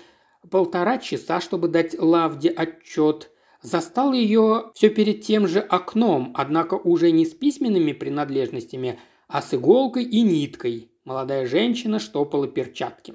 полтора 0.51 0.99
часа, 0.99 1.41
чтобы 1.41 1.69
дать 1.69 1.99
Лавде 1.99 2.51
отчет, 2.51 3.31
застал 3.63 4.13
ее 4.13 4.71
все 4.75 4.91
перед 4.91 5.23
тем 5.23 5.49
же 5.49 5.61
окном, 5.61 6.33
однако 6.35 6.75
уже 6.75 7.11
не 7.11 7.25
с 7.25 7.35
письменными 7.35 7.93
принадлежностями, 7.93 8.99
а 9.29 9.43
с 9.43 9.55
иголкой 9.55 10.05
и 10.05 10.23
ниткой. 10.23 10.91
Молодая 11.05 11.47
женщина 11.47 11.99
штопала 11.99 12.49
перчатки. 12.49 13.15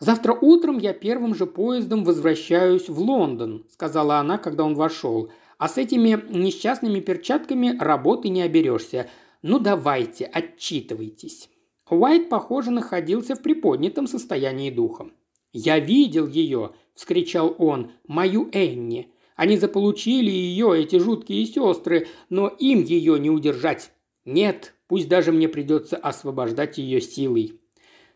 «Завтра 0.00 0.32
утром 0.32 0.78
я 0.78 0.92
первым 0.92 1.34
же 1.34 1.46
поездом 1.46 2.04
возвращаюсь 2.04 2.88
в 2.88 2.98
Лондон»,– 2.98 3.66
сказала 3.70 4.18
она, 4.18 4.38
когда 4.38 4.64
он 4.64 4.74
вошел. 4.74 5.30
«А 5.58 5.68
с 5.68 5.78
этими 5.78 6.20
несчастными 6.30 7.00
перчатками 7.00 7.76
работы 7.78 8.28
не 8.28 8.42
оберешься. 8.42 9.08
Ну 9.42 9.58
давайте, 9.58 10.24
отчитывайтесь». 10.24 11.48
Уайт, 11.88 12.28
похоже, 12.28 12.70
находился 12.70 13.36
в 13.36 13.42
приподнятом 13.42 14.06
состоянии 14.06 14.70
духа. 14.70 15.10
«Я 15.52 15.78
видел 15.78 16.26
ее!»– 16.26 16.72
вскричал 16.94 17.54
он. 17.58 17.92
«Мою 18.08 18.48
Энни! 18.52 19.12
Они 19.36 19.56
заполучили 19.56 20.30
ее, 20.30 20.80
эти 20.80 20.98
жуткие 20.98 21.44
сестры, 21.46 22.08
но 22.30 22.48
им 22.48 22.82
ее 22.82 23.18
не 23.18 23.30
удержать. 23.30 23.90
Нет, 24.24 24.74
Пусть 24.94 25.08
даже 25.08 25.32
мне 25.32 25.48
придется 25.48 25.96
освобождать 25.96 26.78
ее 26.78 27.00
силой. 27.00 27.60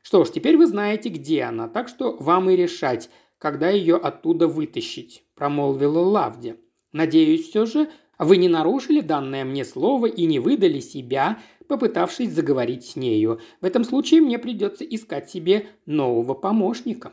Что 0.01 0.24
ж, 0.24 0.31
теперь 0.31 0.57
вы 0.57 0.68
знаете, 0.68 1.09
где 1.09 1.43
она, 1.43 1.66
так 1.66 1.89
что 1.89 2.16
вам 2.20 2.51
и 2.51 2.55
решать, 2.55 3.11
когда 3.37 3.68
ее 3.68 3.97
оттуда 3.97 4.47
вытащить»,– 4.47 5.24
промолвила 5.35 5.99
Лавди. 5.99 6.55
«Надеюсь 6.93 7.49
все 7.49 7.66
же, 7.66 7.91
вы 8.16 8.37
не 8.37 8.49
нарушили 8.49 9.01
данное 9.01 9.45
мне 9.45 9.64
слово 9.64 10.07
и 10.07 10.24
не 10.26 10.39
выдали 10.39 10.79
себя, 10.79 11.41
попытавшись 11.66 12.31
заговорить 12.31 12.85
с 12.85 12.95
нею. 12.95 13.41
В 13.61 13.64
этом 13.64 13.83
случае 13.83 14.20
мне 14.20 14.39
придется 14.39 14.85
искать 14.85 15.29
себе 15.29 15.66
нового 15.85 16.35
помощника». 16.35 17.12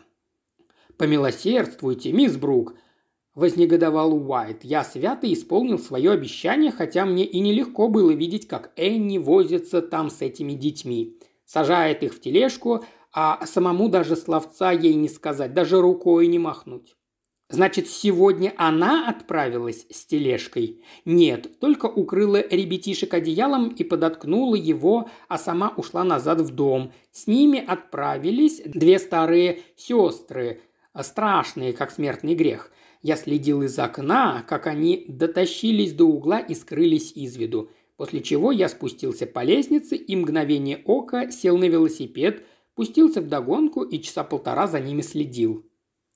«Помилосердствуйте, 0.95 2.11
мисс 2.11 2.38
Брук», 2.38 2.76
Вознегодовал 3.36 4.14
Уайт. 4.14 4.64
«Я 4.64 4.86
свято 4.86 5.32
исполнил 5.32 5.78
свое 5.78 6.12
обещание, 6.12 6.72
хотя 6.72 7.06
мне 7.06 7.26
и 7.26 7.40
нелегко 7.42 7.90
было 7.90 8.12
видеть, 8.12 8.48
как 8.48 8.72
Энни 8.78 9.18
возится 9.18 9.82
там 9.82 10.10
с 10.10 10.22
этими 10.22 10.54
детьми. 10.54 11.20
Сажает 11.46 12.02
их 12.02 12.14
в 12.14 12.22
тележку, 12.22 12.86
а 13.14 13.46
самому 13.46 13.90
даже 13.90 14.16
словца 14.16 14.72
ей 14.72 14.94
не 14.94 15.10
сказать, 15.10 15.54
даже 15.54 15.82
рукой 15.82 16.28
не 16.28 16.40
махнуть. 16.40 16.96
Значит, 17.50 17.88
сегодня 17.88 18.54
она 18.58 19.08
отправилась 19.08 19.86
с 19.92 20.06
тележкой? 20.06 20.82
Нет, 21.04 21.60
только 21.60 21.86
укрыла 21.86 22.42
ребятишек 22.42 23.14
одеялом 23.14 23.68
и 23.70 23.84
подоткнула 23.84 24.56
его, 24.56 25.10
а 25.28 25.38
сама 25.38 25.72
ушла 25.78 26.04
назад 26.04 26.42
в 26.42 26.56
дом. 26.56 26.92
С 27.12 27.28
ними 27.28 27.64
отправились 27.64 28.62
две 28.66 28.98
старые 28.98 29.60
сестры, 29.76 30.62
страшные, 31.00 31.74
как 31.74 31.92
смертный 31.92 32.34
грех. 32.34 32.72
Я 33.06 33.18
следил 33.18 33.62
из 33.62 33.78
окна, 33.78 34.43
как 34.49 34.66
они 34.66 35.06
дотащились 35.08 35.93
до 35.93 36.06
угла 36.06 36.39
и 36.39 36.56
скрылись 36.56 37.12
из 37.12 37.38
виду, 37.38 37.70
после 37.97 38.20
чего 38.20 38.51
я 38.51 38.68
спустился 38.68 39.28
по 39.28 39.43
лестнице 39.43 39.95
и 39.95 40.16
мгновение 40.16 40.82
ока 40.86 41.30
сел 41.30 41.56
на 41.56 41.66
велосипед, 41.66 42.43
пустился 42.74 43.22
в 43.22 43.28
догонку 43.28 43.84
и 43.84 44.01
часа 44.01 44.24
полтора 44.24 44.66
за 44.66 44.80
ними 44.80 45.03
следил. 45.03 45.70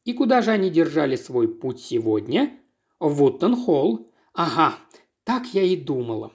И 0.03 0.13
куда 0.13 0.41
же 0.41 0.49
они 0.49 0.71
держали 0.71 1.15
свой 1.15 1.47
путь 1.47 1.79
сегодня? 1.79 2.59
В 2.99 3.17
Вуттон-Холл. 3.17 4.11
Ага, 4.33 4.73
так 5.25 5.45
я 5.53 5.61
и 5.61 5.75
думала. 5.75 6.33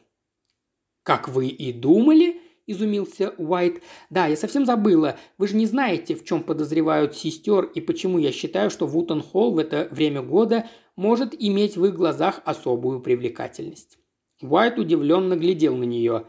«Как 1.02 1.28
вы 1.28 1.48
и 1.48 1.72
думали?»– 1.72 2.40
изумился 2.66 3.34
Уайт. 3.38 3.82
«Да, 4.10 4.26
я 4.26 4.36
совсем 4.36 4.64
забыла. 4.66 5.16
Вы 5.38 5.48
же 5.48 5.56
не 5.56 5.66
знаете, 5.66 6.14
в 6.14 6.24
чем 6.24 6.42
подозревают 6.42 7.14
сестер 7.14 7.64
и 7.64 7.80
почему 7.80 8.18
я 8.18 8.32
считаю, 8.32 8.70
что 8.70 8.86
Вутон 8.86 9.22
Холл 9.22 9.52
в 9.52 9.58
это 9.58 9.88
время 9.90 10.22
года 10.22 10.68
может 10.96 11.34
иметь 11.38 11.76
в 11.76 11.84
их 11.84 11.94
глазах 11.94 12.40
особую 12.44 13.00
привлекательность». 13.00 13.98
Уайт 14.42 14.78
удивленно 14.78 15.36
глядел 15.36 15.76
на 15.76 15.84
нее. 15.84 16.26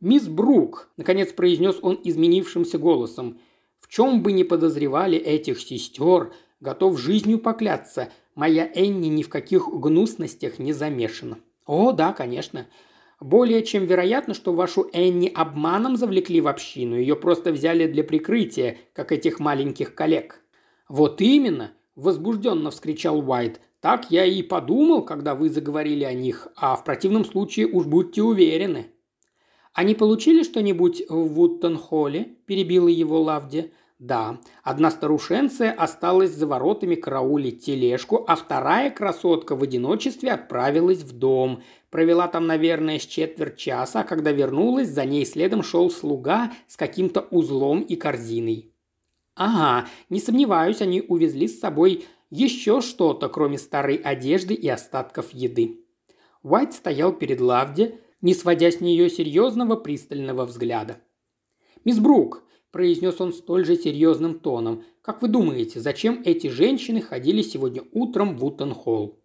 «Мисс 0.00 0.28
Брук»,– 0.28 0.90
наконец 0.96 1.32
произнес 1.32 1.76
он 1.82 2.00
изменившимся 2.02 2.78
голосом,– 2.78 3.40
«в 3.80 3.88
чем 3.88 4.22
бы 4.22 4.32
ни 4.32 4.42
подозревали 4.42 5.16
этих 5.18 5.60
сестер, 5.60 6.32
готов 6.60 6.98
жизнью 6.98 7.38
покляться, 7.38 8.10
моя 8.34 8.68
Энни 8.74 9.06
ни 9.06 9.22
в 9.22 9.28
каких 9.28 9.68
гнусностях 9.68 10.58
не 10.58 10.72
замешана». 10.72 11.38
«О, 11.66 11.92
да, 11.92 12.12
конечно. 12.12 12.66
Более 13.20 13.64
чем 13.64 13.84
вероятно, 13.84 14.32
что 14.32 14.52
вашу 14.52 14.88
Энни 14.92 15.30
обманом 15.34 15.96
завлекли 15.96 16.40
в 16.40 16.46
общину, 16.46 16.96
ее 16.96 17.16
просто 17.16 17.52
взяли 17.52 17.86
для 17.86 18.04
прикрытия, 18.04 18.78
как 18.92 19.12
этих 19.12 19.40
маленьких 19.40 19.94
коллег». 19.94 20.40
«Вот 20.88 21.20
именно!»– 21.20 21.72
возбужденно 21.96 22.70
вскричал 22.70 23.18
Уайт. 23.28 23.60
«Так 23.80 24.10
я 24.10 24.24
и 24.24 24.42
подумал, 24.42 25.02
когда 25.02 25.34
вы 25.34 25.50
заговорили 25.50 26.04
о 26.04 26.12
них, 26.12 26.48
а 26.56 26.76
в 26.76 26.84
противном 26.84 27.24
случае 27.24 27.66
уж 27.66 27.86
будьте 27.86 28.22
уверены». 28.22 28.86
«Они 29.74 29.94
получили 29.94 30.42
что-нибудь 30.42 31.02
в 31.08 31.34
Вуттон-Холле?»– 31.34 32.36
перебила 32.46 32.88
его 32.88 33.20
Лавди. 33.20 33.72
Да, 33.98 34.38
одна 34.62 34.92
старушенция 34.92 35.72
осталась 35.72 36.30
за 36.30 36.46
воротами 36.46 36.94
караулить 36.94 37.64
тележку, 37.64 38.24
а 38.28 38.36
вторая 38.36 38.90
красотка 38.90 39.56
в 39.56 39.64
одиночестве 39.64 40.30
отправилась 40.30 41.02
в 41.02 41.18
дом. 41.18 41.64
Провела 41.90 42.28
там, 42.28 42.46
наверное, 42.46 42.98
с 42.98 43.06
четверть 43.06 43.56
часа, 43.56 44.00
а 44.00 44.04
когда 44.04 44.30
вернулась, 44.30 44.88
за 44.88 45.06
ней 45.06 45.24
следом 45.24 45.62
шел 45.62 45.90
слуга 45.90 46.52
с 46.66 46.76
каким-то 46.76 47.22
узлом 47.30 47.80
и 47.80 47.96
корзиной. 47.96 48.72
Ага, 49.34 49.88
не 50.10 50.20
сомневаюсь, 50.20 50.82
они 50.82 51.00
увезли 51.00 51.48
с 51.48 51.60
собой 51.60 52.04
еще 52.28 52.82
что-то, 52.82 53.28
кроме 53.28 53.56
старой 53.56 53.96
одежды 53.96 54.52
и 54.52 54.68
остатков 54.68 55.32
еды. 55.32 55.80
Уайт 56.42 56.74
стоял 56.74 57.12
перед 57.12 57.40
Лавди, 57.40 57.98
не 58.20 58.34
сводя 58.34 58.70
с 58.70 58.80
нее 58.80 59.08
серьезного 59.08 59.76
пристального 59.76 60.44
взгляда. 60.44 60.98
«Мисс 61.84 62.00
Брук»,– 62.00 62.42
произнес 62.70 63.20
он 63.20 63.32
столь 63.32 63.64
же 63.64 63.76
серьезным 63.76 64.40
тоном,– 64.40 64.84
«как 65.02 65.22
вы 65.22 65.28
думаете, 65.28 65.80
зачем 65.80 66.20
эти 66.24 66.48
женщины 66.48 67.00
ходили 67.00 67.40
сегодня 67.40 67.82
утром 67.92 68.36
в 68.36 68.44
Уттон-Холл?» 68.44 69.18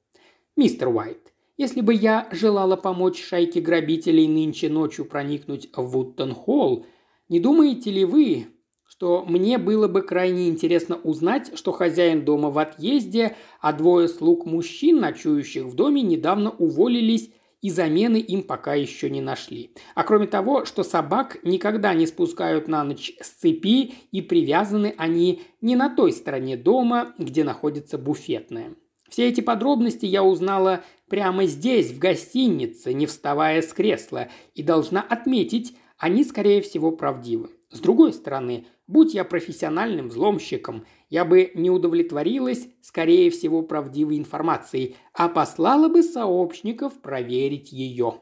«Мистер 0.55 0.89
Уайт, 0.89 1.32
если 1.58 1.82
бы 1.82 1.93
я 1.93 2.28
желала 2.32 2.76
помочь 2.76 3.24
шайке 3.24 3.62
грабителей 3.62 4.28
нынче 4.28 4.70
ночью 4.70 5.06
проникнуть 5.06 5.70
в 5.76 5.97
Уттон-Холл, 5.97 6.86
не 7.30 7.39
думаете 7.39 7.91
ли 7.91 8.06
вы, 8.06 8.47
что 8.88 9.26
мне 9.28 9.58
было 9.58 9.88
бы 9.88 10.01
крайне 10.01 10.49
интересно 10.49 10.97
узнать, 10.97 11.58
что 11.58 11.72
хозяин 11.72 12.26
дома 12.26 12.49
в 12.49 12.58
отъезде, 12.60 13.36
а 13.60 13.74
двое 13.74 14.08
слуг 14.08 14.45
мужчин, 14.45 14.99
ночующих 14.99 15.66
в 15.66 15.76
доме, 15.76 16.01
недавно 16.01 16.51
уволились 16.51 17.32
и 17.64 17.70
замены 17.70 18.18
им 18.18 18.43
пока 18.43 18.76
еще 18.76 19.10
не 19.10 19.22
нашли. 19.22 19.74
А 19.95 20.04
кроме 20.04 20.28
того, 20.28 20.66
что 20.66 20.84
собак 20.84 21.38
никогда 21.43 21.93
не 21.93 22.06
спускают 22.06 22.68
на 22.68 22.84
ночь 22.84 23.14
с 23.22 23.30
цепи 23.30 23.93
и 24.12 24.22
привязаны 24.22 24.93
они 24.97 25.41
не 25.62 25.76
на 25.76 25.89
той 25.89 26.12
стороне 26.12 26.58
дома, 26.58 27.16
где 27.18 27.43
находится 27.43 27.97
буфетная. 27.97 28.76
Все 29.10 29.30
эти 29.30 29.41
подробности 29.41 30.06
я 30.06 30.24
узнала 30.24 30.84
прямо 31.14 31.45
здесь, 31.45 31.91
в 31.91 31.99
гостинице, 31.99 32.91
не 32.91 33.05
вставая 33.05 33.61
с 33.61 33.72
кресла, 33.72 34.30
и 34.55 34.64
должна 34.64 34.99
отметить, 34.99 35.78
они, 35.99 36.24
скорее 36.24 36.59
всего, 36.64 36.91
правдивы. 36.91 37.51
С 37.70 37.80
другой 37.82 38.14
стороны, 38.14 38.66
будь 38.88 39.14
я 39.14 39.24
профессиональным 39.24 40.07
взломщиком, 40.07 40.88
я 41.11 41.24
бы 41.24 41.51
не 41.53 41.70
удовлетворилась, 41.70 42.68
скорее 42.82 43.30
всего, 43.30 43.61
правдивой 43.61 44.18
информацией, 44.18 44.95
а 45.14 45.30
послала 45.30 45.88
бы 45.88 46.01
сообщников 46.01 46.99
проверить 46.99 47.72
ее. 47.72 48.22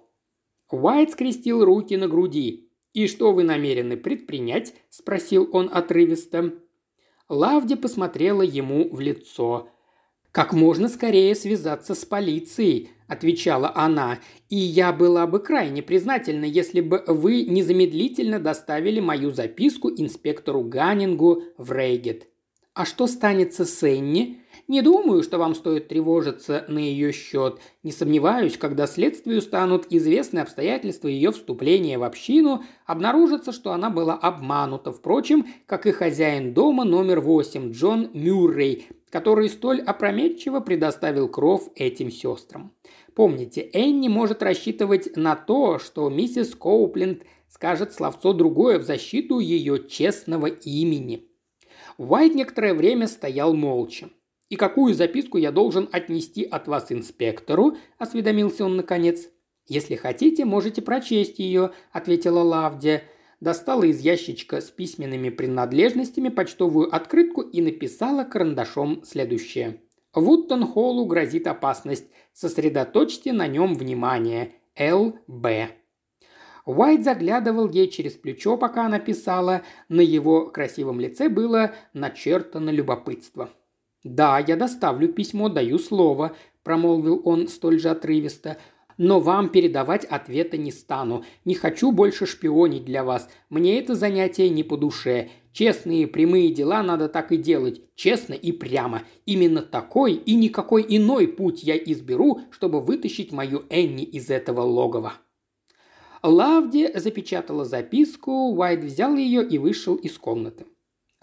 Уайт 0.70 1.12
скрестил 1.12 1.64
руки 1.64 1.96
на 1.96 2.10
груди. 2.10 2.74
«И 2.92 3.08
что 3.08 3.32
вы 3.32 3.44
намерены 3.44 3.96
предпринять?»– 3.96 4.74
спросил 4.90 5.50
он 5.54 5.70
отрывисто. 5.72 6.56
Лавди 7.30 7.76
посмотрела 7.76 8.42
ему 8.42 8.94
в 8.94 9.00
лицо. 9.00 9.70
«Как 10.32 10.54
можно 10.54 10.88
скорее 10.88 11.36
связаться 11.36 11.94
с 11.94 12.06
полицией»,– 12.06 12.92
отвечала 13.08 13.72
она,– 13.76 14.20
«и 14.50 14.56
я 14.56 14.94
была 14.94 15.28
бы 15.28 15.40
крайне 15.40 15.82
признательна, 15.82 16.46
если 16.46 16.80
бы 16.80 17.04
вы 17.06 17.44
незамедлительно 17.44 18.40
доставили 18.40 19.02
мою 19.02 19.32
записку 19.32 19.90
инспектору 19.90 20.64
Ганнингу 20.64 21.44
в 21.58 21.74
Рейгет. 21.74 22.28
А 22.74 22.86
что 22.86 23.08
станется 23.08 23.66
с 23.66 23.84
Энни? 23.84 24.41
Не 24.72 24.82
думаю, 24.82 25.22
что 25.22 25.38
вам 25.38 25.54
стоит 25.54 25.90
тревожиться 25.90 26.64
на 26.70 26.80
ее 26.80 27.12
счет. 27.12 27.60
Не 27.84 27.92
сомневаюсь, 27.92 28.58
когда 28.58 28.88
следствию 28.88 29.42
станут 29.42 29.86
известны 29.90 30.40
обстоятельства 30.40 31.10
ее 31.10 31.34
вступления 31.34 32.00
в 32.00 32.04
общину, 32.04 32.64
обнаружится, 32.86 33.52
что 33.52 33.74
она 33.74 33.90
была 33.90 34.14
обманута, 34.14 34.94
впрочем, 34.94 35.46
как 35.66 35.88
и 35.88 35.92
хозяин 35.92 36.54
дома 36.54 36.86
номер 36.86 37.20
8 37.20 37.74
Джон 37.74 38.12
Мюррей, 38.14 38.88
который 39.10 39.50
столь 39.50 39.82
опрометчиво 39.82 40.62
предоставил 40.62 41.28
кров 41.28 41.70
этим 41.76 42.10
сестрам. 42.10 42.72
Помните, 43.14 43.70
Энни 43.74 44.08
может 44.08 44.42
рассчитывать 44.42 45.18
на 45.18 45.36
то, 45.36 45.80
что 45.80 46.10
миссис 46.10 46.56
Коупленд 46.56 47.24
скажет 47.50 47.94
словцо 47.94 48.32
другое 48.32 48.80
в 48.80 48.84
защиту 48.84 49.40
ее 49.40 49.86
честного 49.90 50.46
имени– 50.46 51.28
Уайт 51.98 52.34
некоторое 52.34 52.74
время 52.74 53.08
стоял 53.08 53.54
молча. 53.54 54.10
«И 54.52 54.58
какую 54.58 54.94
записку 54.94 55.38
я 55.38 55.50
должен 55.50 55.88
отнести 55.94 56.44
от 56.44 56.68
вас 56.68 56.92
инспектору?»– 56.92 57.78
осведомился 57.98 58.66
он 58.66 58.76
наконец. 58.76 59.30
«Если 59.66 59.96
хотите, 59.96 60.44
можете 60.44 60.82
прочесть 60.82 61.40
ее»,– 61.40 61.72
ответила 61.94 62.42
Лавдия. 62.42 63.04
Достала 63.40 63.86
из 63.86 64.02
ящичка 64.02 64.60
с 64.60 64.70
письменными 64.70 65.30
принадлежностями 65.30 66.28
почтовую 66.28 66.94
открытку 66.94 67.40
и 67.40 67.62
написала 67.62 68.26
карандашом 68.26 69.04
следующее. 69.06 69.80
«Вуттон-Холлу 70.14 71.06
грозит 71.06 71.48
опасность. 71.48 72.08
Сосредоточьте 72.34 73.32
на 73.32 73.48
нем 73.48 73.74
внимание. 73.74 74.52
Л.Б. 74.76 75.70
Уайт 76.66 77.06
заглядывал 77.06 77.70
ей 77.70 77.90
через 77.90 78.16
плечо, 78.16 78.58
пока 78.58 78.86
она 78.86 79.00
писала. 79.00 79.62
На 79.88 80.02
его 80.02 80.48
красивом 80.48 81.00
лице 81.00 81.30
было 81.30 81.74
начертано 81.94 82.70
любопытство. 82.70 83.50
«Да, 84.04 84.40
я 84.40 84.56
доставлю 84.56 85.10
письмо, 85.10 85.50
даю 85.50 85.78
слово»,– 85.78 86.36
промолвил 86.64 87.22
он 87.24 87.48
столь 87.48 87.80
же 87.80 87.90
отрывисто. 87.90 88.58
«Но 88.98 89.20
вам 89.20 89.50
передавать 89.50 90.06
ответа 90.06 90.58
не 90.58 90.72
стану. 90.72 91.24
Не 91.46 91.54
хочу 91.54 91.92
больше 91.92 92.26
шпионить 92.26 92.86
для 92.86 93.04
вас. 93.04 93.30
Мне 93.50 93.80
это 93.80 93.96
занятие 93.96 94.50
не 94.50 94.64
по 94.64 94.78
душе. 94.78 95.30
Честные 95.54 96.08
прямые 96.08 96.54
дела 96.54 96.84
надо 96.84 97.10
так 97.10 97.32
и 97.32 97.38
делать. 97.38 97.82
Честно 97.96 98.34
и 98.34 98.52
прямо. 98.52 99.04
Именно 99.26 99.62
такой 99.62 100.14
и 100.14 100.36
никакой 100.36 100.86
иной 100.88 101.28
путь 101.28 101.64
я 101.64 101.78
изберу, 101.78 102.42
чтобы 102.52 102.80
вытащить 102.80 103.32
мою 103.32 103.64
Энни 103.70 104.04
из 104.04 104.30
этого 104.30 104.62
логова». 104.62 105.14
Лавди 106.24 106.92
запечатала 106.94 107.66
записку, 107.66 108.54
Уайт 108.54 108.84
взял 108.84 109.16
ее 109.16 109.48
и 109.48 109.58
вышел 109.58 109.96
из 109.96 110.18
комнаты. 110.20 110.66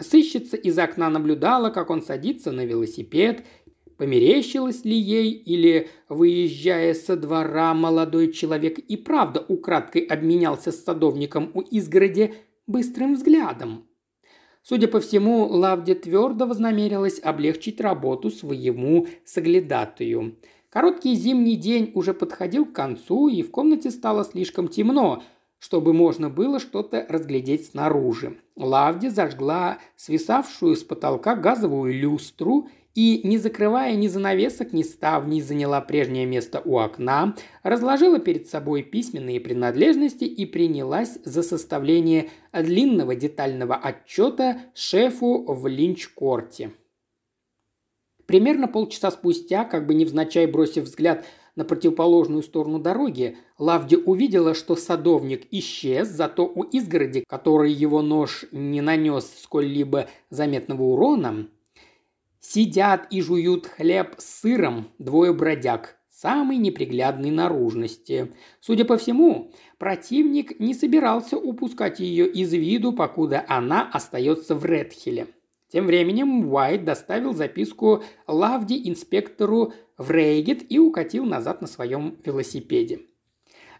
Сыщица 0.01 0.57
из 0.57 0.79
окна 0.79 1.11
наблюдала, 1.11 1.71
как 1.71 1.91
он 1.91 2.03
садится 2.03 2.53
на 2.53 2.65
велосипед, 2.65 3.45
померещилось 3.97 4.85
ли 4.85 4.97
ей 4.97 5.33
или, 5.33 5.89
выезжая 6.09 6.95
со 6.95 7.17
двора, 7.17 7.75
молодой 7.75 8.33
человек 8.33 8.79
и 8.79 8.97
правда 8.97 9.45
украдкой 9.49 10.03
обменялся 10.03 10.71
с 10.71 10.85
садовником 10.85 11.51
у 11.55 11.61
изгороди 11.61 12.35
быстрым 12.67 13.15
взглядом. 13.15 13.89
Судя 14.63 14.87
по 14.87 15.01
всему, 15.01 15.47
Лавди 15.47 15.95
твердо 15.95 16.47
вознамерилась 16.47 17.21
облегчить 17.23 17.81
работу 17.81 18.31
своему 18.31 19.09
соглядатую– 19.25 20.37
Короткий 20.71 21.15
зимний 21.15 21.57
день 21.57 21.93
уже 21.95 22.13
подходил 22.13 22.67
к 22.67 22.75
концу, 22.75 23.29
и 23.29 23.43
в 23.43 23.51
комнате 23.51 23.91
стало 23.91 24.23
слишком 24.23 24.69
темно, 24.69 25.23
чтобы 25.59 25.93
можно 25.93 26.31
было 26.31 26.61
что-то 26.61 27.05
разглядеть 27.09 27.67
снаружи. 27.67 28.39
Лавди 28.57 29.09
зажгла 29.09 29.79
свисавшую 29.97 30.77
с 30.77 30.85
потолка 30.85 31.35
газовую 31.35 31.93
люстру 31.93 32.69
и, 32.95 33.21
не 33.23 33.39
закрывая 33.39 33.95
ни 33.95 34.09
занавесок, 34.09 34.73
ни 34.73 34.83
ставней, 34.83 35.41
заняла 35.41 35.81
прежнее 35.81 36.27
место 36.27 36.61
у 36.65 36.79
окна, 36.79 37.37
разложила 37.63 38.19
перед 38.19 38.49
собой 38.49 38.83
письменные 38.83 39.41
принадлежности 39.41 40.25
и 40.25 40.47
принялась 40.47 41.19
за 41.25 41.43
составление 41.43 42.31
длинного 42.53 43.15
детального 43.15 43.77
отчета 43.77 44.63
шефу 44.75 45.45
в 45.47 45.67
линч-корте. 45.67 46.73
Примерно 48.27 48.69
полчаса 48.69 49.11
спустя, 49.11 49.65
как 49.65 49.87
бы 49.87 49.95
невзначай 49.95 50.47
бросив 50.47 50.85
взгляд 50.85 51.25
на 51.59 51.65
противоположную 51.65 52.45
сторону 52.45 52.79
дороги, 52.79 53.37
Лавди 53.59 53.97
увидела, 53.97 54.55
что 54.55 54.77
садовник 54.77 55.49
исчез, 55.51 56.07
зато 56.07 56.47
у 56.47 56.63
изгороди, 56.63 57.25
которой 57.27 57.73
его 57.73 58.01
нож 58.01 58.45
не 58.53 58.81
нанес 58.81 59.29
сколь-либо 59.43 60.07
заметного 60.31 60.85
урона, 60.85 61.49
сидят 62.39 63.09
и 63.11 63.21
жуют 63.21 63.67
хлеб 63.67 64.15
с 64.19 64.41
сыром 64.43 64.93
двое 65.01 65.33
бродяг, 65.33 65.97
самой 66.11 66.59
неприглядной 66.59 67.33
наружности. 67.33 68.33
Судя 68.61 68.85
по 68.85 68.97
всему, 68.97 69.51
противник 69.79 70.61
не 70.61 70.75
собирался 70.75 71.37
упускать 71.37 71.99
ее 71.99 72.29
из 72.29 72.53
виду, 72.53 72.93
покуда 72.93 73.45
она 73.49 73.91
остается 73.93 74.55
в 74.55 74.65
Редхилле. 74.65 75.27
Тем 75.69 75.87
временем 75.87 76.51
Уайт 76.51 76.85
доставил 76.85 77.35
записку 77.35 78.03
Лавди 78.27 78.89
инспектору 78.89 79.75
в 79.99 80.11
Рейгет 80.11 80.71
и 80.71 80.79
укатил 80.79 81.25
назад 81.25 81.61
на 81.61 81.67
своем 81.67 82.17
велосипеде. 82.25 83.01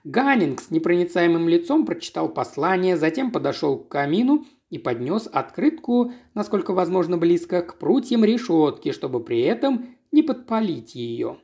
Ганнинг 0.05 0.61
с 0.61 0.71
непроницаемым 0.71 1.49
лицом 1.49 1.87
прочитал 1.87 2.29
послание, 2.29 2.97
затем 2.97 3.33
подошел 3.33 3.79
к 3.79 3.89
камину 3.89 4.47
и 4.71 4.79
поднес 4.79 5.29
открытку, 5.31 6.13
насколько 6.35 6.73
возможно 6.73 7.17
близко, 7.17 7.63
к 7.63 7.79
прутьям 7.79 8.25
решетки, 8.25 8.93
чтобы 8.93 9.21
при 9.21 9.41
этом 9.41 9.97
не 10.13 10.23
подпалить 10.23 10.95
ее. 10.95 11.39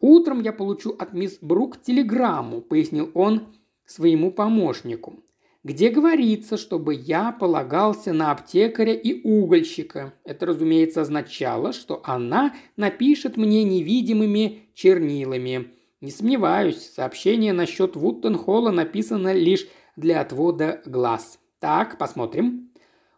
«Утром 0.00 0.40
я 0.42 0.52
получу 0.52 0.90
от 0.90 1.12
мисс 1.12 1.38
Брук 1.40 1.82
телеграмму»,– 1.82 2.60
пояснил 2.62 3.10
он 3.14 3.48
своему 3.84 4.30
помощнику. 4.30 5.24
Где 5.64 5.90
говорится, 5.90 6.56
чтобы 6.56 6.94
я 6.94 7.32
полагался 7.32 8.12
на 8.12 8.30
аптекаря 8.30 8.94
и 8.94 9.20
угольщика. 9.22 10.14
Это, 10.24 10.46
разумеется, 10.46 11.02
означало, 11.02 11.72
что 11.72 12.00
она 12.04 12.54
напишет 12.76 13.36
мне 13.36 13.64
невидимыми 13.64 14.68
чернилами. 14.74 15.72
Не 16.00 16.10
сомневаюсь, 16.10 16.90
сообщение 16.94 17.52
насчет 17.52 17.96
Вуттенхолла 17.96 18.70
написано 18.70 19.32
лишь 19.32 19.66
для 19.96 20.20
отвода 20.20 20.80
глаз. 20.86 21.40
Так, 21.58 21.98
посмотрим. 21.98 22.70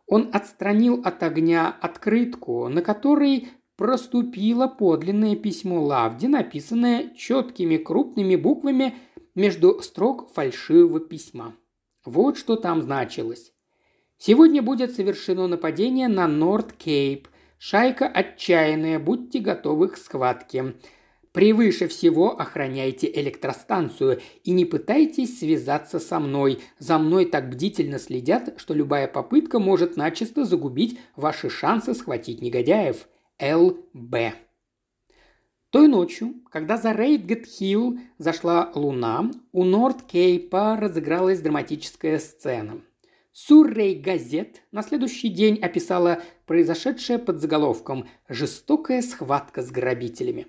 Он 0.07 0.31
отстранил 0.33 1.03
от 1.05 1.23
огня 1.23 1.77
открытку, 1.81 2.69
на 2.69 2.81
которой 2.81 3.49
проступило 3.77 4.67
подлинное 4.67 5.37
письмо 5.37 5.83
Лавди, 5.83 6.27
написанное 6.27 7.15
четкими 7.15 7.77
крупными 7.77 8.35
буквами 8.35 8.95
между 9.35 9.81
строк 9.83 10.33
фальшивого 10.33 11.01
письма. 11.01 11.55
Вот 12.05 12.39
что 12.39 12.57
там 12.57 12.83
значилось. 12.83 13.53
Сегодня 14.17 14.63
будет 14.63 14.95
совершено 14.95 15.47
нападение 15.47 16.09
на 16.09 16.27
Норд-Кейп. 16.27 17.29
Шайка 17.59 18.07
отчаянная, 18.07 18.99
будьте 18.99 19.39
готовы 19.39 19.89
к 19.89 19.97
схватке. 19.97 20.75
Превыше 21.33 21.87
всего 21.87 22.39
охраняйте 22.39 23.11
электростанцию 23.11 24.21
и 24.43 24.51
не 24.51 24.65
пытайтесь 24.65 25.39
связаться 25.39 26.01
со 26.01 26.19
мной. 26.19 26.61
За 26.79 26.99
мной 26.99 27.25
так 27.27 27.51
бдительно 27.51 27.99
следят, 27.99 28.55
что 28.57 28.75
любая 28.75 29.07
попытка 29.07 29.59
может 29.59 29.97
начисто 29.97 30.45
загубить 30.45 30.99
ваши 31.15 31.49
шансы 31.49 31.95
схватить 31.95 32.43
негодяев. 32.43 33.09
Л.Б. 33.39 34.35
Той 35.71 35.87
ночью, 35.87 36.35
когда 36.51 36.77
за 36.77 36.91
Рейгет-Хилл 36.91 38.01
зашла 38.19 38.73
луна, 38.75 39.31
у 39.53 39.65
Норд-Кейпа 39.65 40.81
разыгралась 40.81 41.41
драматическая 41.41 42.19
сцена. 42.19 42.81
Суррей 43.33 43.95
газетт 43.95 44.63
на 44.73 44.83
следующий 44.83 45.29
день 45.29 45.61
описала 45.63 46.21
произошедшее 46.47 47.21
под 47.21 47.41
заголовком 47.41 48.09
«Жестокая 48.29 49.01
схватка 49.01 49.63
с 49.63 49.71
грабителями». 49.71 50.49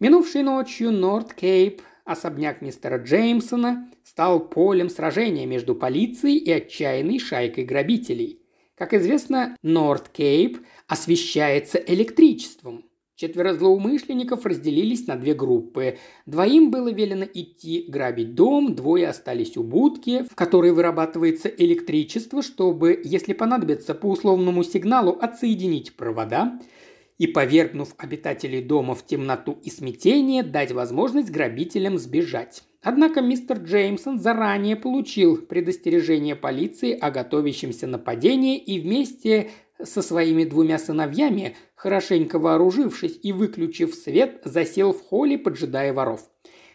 Минувшей 0.00 0.42
ночью 0.42 0.92
Норд-Кейп, 0.92 1.82
особняк 2.06 2.62
мистера 2.62 2.96
Джеймсона, 2.96 3.90
стал 4.02 4.48
полем 4.48 4.88
сражения 4.88 5.44
между 5.44 5.74
полицией 5.74 6.38
и 6.38 6.50
отчаянной 6.50 7.18
шайкой 7.18 7.64
грабителей. 7.64 8.40
Как 8.76 8.94
известно, 8.94 9.54
Норд-Кейп 9.62 10.64
освещается 10.88 11.76
электричеством. 11.76 12.86
Четверо 13.16 13.54
злоумышленников 13.54 14.44
разделились 14.44 15.06
на 15.06 15.16
две 15.16 15.32
группы. 15.32 15.96
Двоим 16.26 16.70
было 16.70 16.92
велено 16.92 17.24
идти 17.24 17.86
грабить 17.88 18.34
дом, 18.34 18.74
двое 18.74 19.08
остались 19.08 19.56
у 19.56 19.62
будки, 19.62 20.22
в 20.30 20.34
которой 20.34 20.72
вырабатывается 20.72 21.48
электричество, 21.48 22.42
чтобы, 22.42 23.00
если 23.02 23.32
понадобится 23.32 23.94
по 23.94 24.06
условному 24.06 24.62
сигналу, 24.62 25.12
отсоединить 25.12 25.96
провода– 25.96 26.60
и, 27.18 27.26
повергнув 27.26 27.94
обитателей 27.98 28.62
дома 28.62 28.94
в 28.94 29.04
темноту 29.06 29.58
и 29.62 29.70
смятение, 29.70 30.42
дать 30.42 30.72
возможность 30.72 31.30
грабителям 31.30 31.98
сбежать. 31.98 32.62
Однако 32.82 33.20
мистер 33.20 33.58
Джеймсон 33.58 34.20
заранее 34.20 34.76
получил 34.76 35.38
предостережение 35.38 36.36
полиции 36.36 36.96
о 36.96 37.10
готовящемся 37.10 37.86
нападении 37.86 38.58
и 38.58 38.78
вместе 38.78 39.50
со 39.82 40.02
своими 40.02 40.44
двумя 40.44 40.78
сыновьями, 40.78 41.56
хорошенько 41.74 42.38
вооружившись 42.38 43.18
и 43.22 43.32
выключив 43.32 43.94
свет, 43.94 44.40
засел 44.44 44.92
в 44.92 45.02
холле, 45.02 45.38
поджидая 45.38 45.92
воров. 45.92 46.28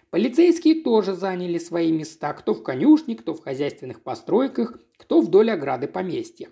Полицейские 0.10 0.84
тоже 0.84 1.14
заняли 1.14 1.58
свои 1.58 1.92
места, 1.92 2.34
кто 2.34 2.54
в 2.54 2.64
конюшне, 2.64 3.16
кто 3.16 3.34
в 3.34 3.42
хозяйственных 3.42 4.02
постройках, 4.04 4.78
кто 4.98 5.22
вдоль 5.22 5.52
ограды 5.52 5.88
поместья. 5.88 6.50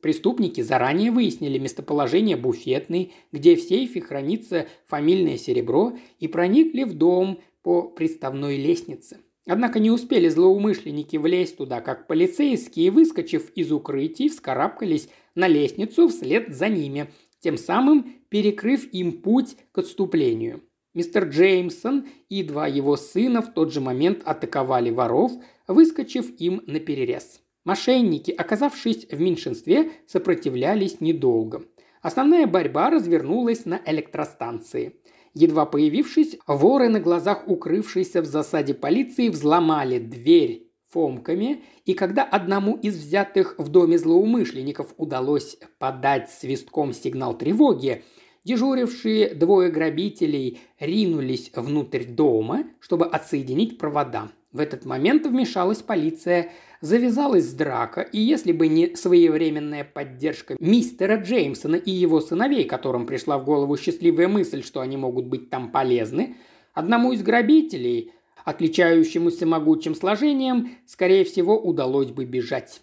Преступники 0.00 0.62
заранее 0.62 1.12
выяснили 1.12 1.58
местоположение 1.58 2.36
буфетной, 2.36 3.12
где 3.30 3.54
в 3.54 3.60
сейфе 3.60 4.00
хранится 4.00 4.66
фамильное 4.86 5.36
серебро, 5.36 5.92
и 6.18 6.26
проникли 6.26 6.82
в 6.82 6.94
дом 6.94 7.40
по 7.62 7.82
приставной 7.82 8.56
лестнице. 8.56 9.18
Однако 9.46 9.78
не 9.78 9.90
успели 9.90 10.28
злоумышленники 10.28 11.16
влезть 11.16 11.56
туда, 11.56 11.80
как 11.80 12.06
полицейские, 12.06 12.90
выскочив 12.90 13.50
из 13.54 13.70
укрытий, 13.72 14.28
вскарабкались 14.28 15.08
на 15.34 15.48
лестницу 15.48 16.08
вслед 16.08 16.54
за 16.54 16.68
ними, 16.68 17.10
тем 17.40 17.56
самым 17.56 18.14
перекрыв 18.28 18.86
им 18.92 19.12
путь 19.20 19.56
к 19.72 19.78
отступлению. 19.78 20.62
Мистер 20.94 21.24
Джеймсон 21.24 22.06
и 22.28 22.42
два 22.42 22.66
его 22.66 22.96
сына 22.96 23.40
в 23.40 23.52
тот 23.54 23.72
же 23.72 23.80
момент 23.80 24.22
атаковали 24.24 24.90
воров, 24.90 25.32
выскочив 25.66 26.30
им 26.38 26.62
на 26.66 26.80
перерез. 26.80 27.40
Мошенники, 27.64 28.30
оказавшись 28.30 29.06
в 29.10 29.20
меньшинстве, 29.20 29.92
сопротивлялись 30.06 31.00
недолго. 31.00 31.64
Основная 32.02 32.46
борьба 32.46 32.90
развернулась 32.90 33.64
на 33.64 33.80
электростанции. 33.86 34.96
Едва 35.34 35.64
появившись, 35.64 36.36
воры 36.46 36.88
на 36.88 37.00
глазах 37.00 37.48
укрывшейся 37.48 38.20
в 38.20 38.26
засаде 38.26 38.74
полиции 38.74 39.28
взломали 39.28 39.98
дверь 39.98 40.71
фомками, 40.92 41.62
и 41.84 41.94
когда 41.94 42.22
одному 42.22 42.76
из 42.76 42.96
взятых 42.96 43.54
в 43.58 43.68
доме 43.68 43.98
злоумышленников 43.98 44.94
удалось 44.96 45.58
подать 45.78 46.30
свистком 46.30 46.92
сигнал 46.92 47.36
тревоги, 47.36 48.04
дежурившие 48.44 49.34
двое 49.34 49.70
грабителей 49.70 50.60
ринулись 50.78 51.50
внутрь 51.54 52.04
дома, 52.04 52.64
чтобы 52.80 53.06
отсоединить 53.06 53.78
провода. 53.78 54.30
В 54.52 54.60
этот 54.60 54.84
момент 54.84 55.26
вмешалась 55.26 55.78
полиция– 55.78 56.50
завязалась 56.82 57.52
драка, 57.54 58.02
и 58.02 58.20
если 58.20 58.52
бы 58.52 58.68
не 58.68 58.94
своевременная 58.96 59.84
поддержка 59.84 60.56
мистера 60.58 61.16
Джеймсона 61.16 61.76
и 61.76 61.90
его 61.90 62.20
сыновей, 62.20 62.64
которым 62.64 63.06
пришла 63.06 63.38
в 63.38 63.44
голову 63.44 63.76
счастливая 63.78 64.28
мысль, 64.28 64.62
что 64.62 64.80
они 64.80 64.96
могут 64.96 65.26
быть 65.26 65.48
там 65.48 65.70
полезны, 65.70 66.36
одному 66.74 67.12
из 67.12 67.22
грабителей, 67.22 68.12
отличающемуся 68.44 69.46
могучим 69.46 69.94
сложением, 69.94 70.76
скорее 70.86 71.24
всего, 71.24 71.60
удалось 71.60 72.10
бы 72.10 72.24
бежать. 72.24 72.80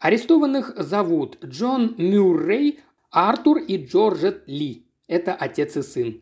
Арестованных 0.00 0.74
зовут 0.76 1.38
Джон 1.44 1.94
Мюррей, 1.98 2.80
Артур 3.10 3.58
и 3.58 3.76
Джорджет 3.76 4.44
Ли. 4.46 4.84
Это 5.06 5.34
отец 5.34 5.76
и 5.76 5.82
сын. 5.82 6.20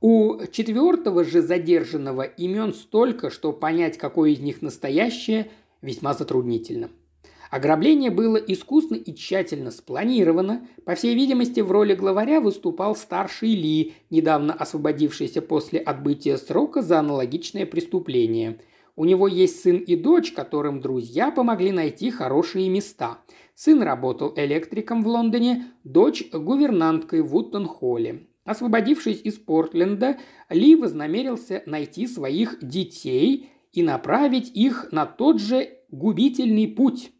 У 0.00 0.38
четвертого 0.52 1.24
же 1.24 1.40
задержанного 1.40 2.22
имен 2.22 2.74
столько, 2.74 3.30
что 3.30 3.52
понять, 3.52 3.96
какой 3.98 4.32
из 4.32 4.40
них 4.40 4.62
настоящее– 4.62 5.50
весьма 5.86 6.14
затруднительно. 6.14 6.90
Ограбление 7.50 8.10
было 8.10 8.36
искусно 8.36 8.94
и 8.94 9.14
тщательно 9.14 9.70
спланировано. 9.70 10.66
По 10.84 10.94
всей 10.94 11.14
видимости, 11.14 11.60
в 11.60 11.70
роли 11.70 11.94
главаря 11.94 12.40
выступал 12.40 12.96
старший 12.96 13.54
Ли, 13.54 13.94
недавно 14.10 14.52
освободившийся 14.52 15.42
после 15.42 15.78
отбытия 15.78 16.36
срока 16.36 16.82
за 16.82 16.98
аналогичное 16.98 17.66
преступление. 17.66 18.60
У 18.96 19.04
него 19.04 19.28
есть 19.28 19.60
сын 19.60 19.76
и 19.76 19.94
дочь, 19.94 20.32
которым 20.32 20.80
друзья 20.80 21.30
помогли 21.30 21.70
найти 21.70 22.10
хорошие 22.10 22.68
места. 22.70 23.18
Сын 23.54 23.82
работал 23.82 24.32
электриком 24.36 25.02
в 25.02 25.08
Лондоне, 25.08 25.66
дочь– 25.84 26.28
гувернанткой 26.32 27.20
в 27.20 27.36
Уттон-Холле. 27.36 28.26
Освободившись 28.44 29.20
из 29.22 29.34
Портленда, 29.34 30.18
Ли 30.48 30.76
вознамерился 30.76 31.62
найти 31.66 32.06
своих 32.06 32.58
детей 32.62 33.50
и 33.72 33.82
направить 33.82 34.50
их 34.54 34.92
на 34.92 35.04
тот 35.04 35.40
же 35.40 35.68
губительный 35.90 36.68
путь. 36.68 37.12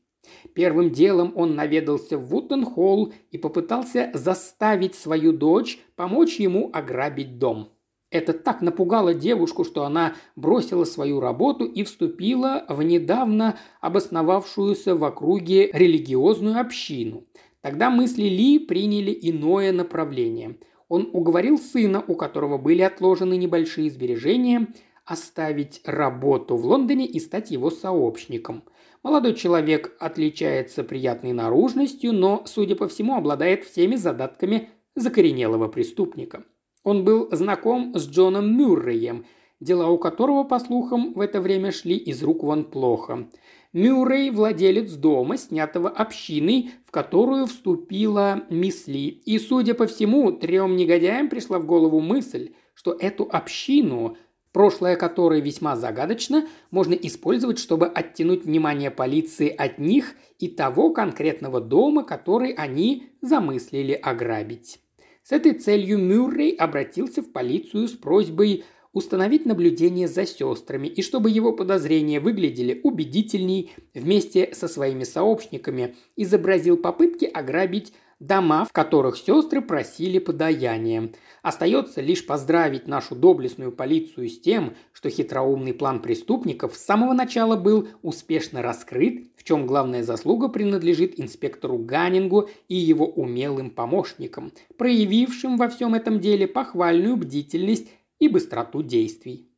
Первым 0.56 0.90
делом 0.90 1.34
он 1.36 1.54
наведался 1.54 2.16
в 2.16 2.28
Вуттенхолл 2.28 3.12
и 3.30 3.36
попытался 3.36 4.10
заставить 4.14 4.94
свою 4.94 5.34
дочь 5.34 5.78
помочь 5.96 6.40
ему 6.40 6.70
ограбить 6.72 7.38
дом. 7.38 7.68
Это 8.10 8.32
так 8.32 8.62
напугало 8.62 9.12
девушку, 9.12 9.64
что 9.64 9.84
она 9.84 10.14
бросила 10.34 10.84
свою 10.84 11.20
работу 11.20 11.66
и 11.66 11.84
вступила 11.84 12.64
в 12.70 12.82
недавно 12.82 13.58
обосновавшуюся 13.82 14.96
в 14.96 15.04
округе 15.04 15.70
религиозную 15.74 16.58
общину. 16.58 17.24
Тогда 17.60 17.90
мысли 17.90 18.22
Ли 18.22 18.58
приняли 18.58 19.16
иное 19.20 19.72
направление. 19.72 20.56
Он 20.88 21.10
уговорил 21.12 21.58
сына, 21.58 22.02
у 22.08 22.14
которого 22.14 22.56
были 22.56 22.80
отложены 22.80 23.36
небольшие 23.36 23.90
сбережения, 23.90 24.68
оставить 25.04 25.82
работу 25.84 26.56
в 26.56 26.64
Лондоне 26.64 27.04
и 27.04 27.20
стать 27.20 27.50
его 27.50 27.70
сообщником. 27.70 28.62
Молодой 29.06 29.34
человек 29.34 29.94
отличается 30.00 30.82
приятной 30.82 31.32
наружностью, 31.32 32.12
но, 32.12 32.42
судя 32.44 32.74
по 32.74 32.88
всему, 32.88 33.14
обладает 33.14 33.62
всеми 33.62 33.94
задатками 33.94 34.70
закоренелого 34.96 35.68
преступника. 35.68 36.42
Он 36.82 37.04
был 37.04 37.28
знаком 37.30 37.94
с 37.94 38.08
Джоном 38.08 38.58
Мюрреем, 38.58 39.24
дела 39.60 39.86
у 39.90 39.96
которого, 39.96 40.42
по 40.42 40.58
слухам, 40.58 41.12
в 41.12 41.20
это 41.20 41.40
время 41.40 41.70
шли 41.70 41.96
из 41.96 42.20
рук 42.24 42.42
вон 42.42 42.64
плохо. 42.64 43.28
Мюррей– 43.72 44.30
владелец 44.32 44.94
дома, 44.94 45.36
снятого 45.36 45.88
общиной, 45.88 46.72
в 46.84 46.90
которую 46.90 47.46
вступила 47.46 48.42
мисс 48.50 48.88
Ли. 48.88 49.06
И, 49.06 49.38
судя 49.38 49.74
по 49.74 49.86
всему, 49.86 50.32
трем 50.32 50.74
негодяям 50.74 51.28
пришла 51.28 51.60
в 51.60 51.64
голову 51.64 52.00
мысль, 52.00 52.54
что 52.74 52.92
эту 52.92 53.28
общину 53.30 54.16
прошлое 54.56 54.96
которой 54.96 55.42
весьма 55.42 55.76
загадочно, 55.76 56.48
можно 56.70 56.94
использовать, 56.94 57.58
чтобы 57.58 57.88
оттянуть 57.88 58.46
внимание 58.46 58.90
полиции 58.90 59.50
от 59.50 59.78
них 59.78 60.14
и 60.38 60.48
того 60.48 60.94
конкретного 60.94 61.60
дома, 61.60 62.04
который 62.04 62.52
они 62.52 63.10
замыслили 63.20 63.92
ограбить. 63.92 64.80
С 65.22 65.32
этой 65.32 65.52
целью 65.52 65.98
Мюррей 65.98 66.52
обратился 66.52 67.20
в 67.20 67.32
полицию 67.32 67.86
с 67.86 67.92
просьбой 67.92 68.64
установить 68.94 69.44
наблюдение 69.44 70.08
за 70.08 70.24
сестрами 70.24 70.88
и 70.88 71.02
чтобы 71.02 71.28
его 71.28 71.52
подозрения 71.52 72.18
выглядели 72.18 72.80
убедительней, 72.82 73.72
вместе 73.92 74.54
со 74.54 74.68
своими 74.68 75.04
сообщниками 75.04 75.96
изобразил 76.16 76.78
попытки 76.78 77.26
ограбить 77.26 77.92
дома, 78.18 78.64
в 78.64 78.72
которых 78.72 79.16
сестры 79.16 79.60
просили 79.60 80.18
подаяния. 80.18 81.12
Остается 81.42 82.00
лишь 82.00 82.26
поздравить 82.26 82.88
нашу 82.88 83.14
доблестную 83.14 83.72
полицию 83.72 84.28
с 84.28 84.40
тем, 84.40 84.74
что 84.92 85.10
хитроумный 85.10 85.74
план 85.74 86.00
преступников 86.00 86.74
с 86.74 86.84
самого 86.84 87.12
начала 87.12 87.56
был 87.56 87.88
успешно 88.02 88.62
раскрыт, 88.62 89.26
в 89.36 89.44
чем 89.44 89.66
главная 89.66 90.02
заслуга 90.02 90.48
принадлежит 90.48 91.20
инспектору 91.20 91.78
Ганингу 91.78 92.48
и 92.68 92.74
его 92.74 93.06
умелым 93.06 93.70
помощникам, 93.70 94.52
проявившим 94.76 95.56
во 95.56 95.68
всем 95.68 95.94
этом 95.94 96.20
деле 96.20 96.48
похвальную 96.48 97.16
бдительность 97.16 97.88
и 98.18 98.28
быстроту 98.28 98.82
действий. 98.82 99.50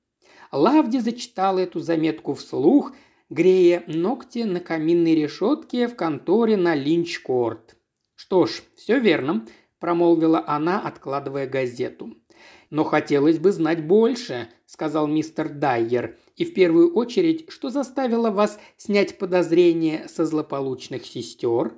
Лавди 0.50 0.98
зачитал 0.98 1.58
эту 1.58 1.80
заметку 1.80 2.34
вслух, 2.34 2.92
грея 3.30 3.84
ногти 3.86 4.40
на 4.40 4.60
каминной 4.60 5.14
решетке 5.14 5.86
в 5.86 5.94
конторе 5.94 6.56
на 6.56 6.74
Линчкорт. 6.74 7.77
«Что 8.20 8.46
ж, 8.46 8.62
все 8.74 8.98
верно»,– 8.98 9.46
промолвила 9.78 10.42
она, 10.44 10.80
откладывая 10.80 11.46
газету. 11.46 12.16
«Но 12.68 12.82
хотелось 12.82 13.38
бы 13.38 13.52
знать 13.52 13.86
больше»,– 13.86 14.48
сказал 14.66 15.06
мистер 15.06 15.48
Дайер. 15.48 16.18
«И 16.34 16.44
в 16.44 16.52
первую 16.52 16.92
очередь, 16.94 17.48
что 17.48 17.70
заставило 17.70 18.32
вас 18.32 18.58
снять 18.76 19.18
подозрения 19.18 20.08
со 20.08 20.26
злополучных 20.26 21.06
сестер?» 21.06 21.74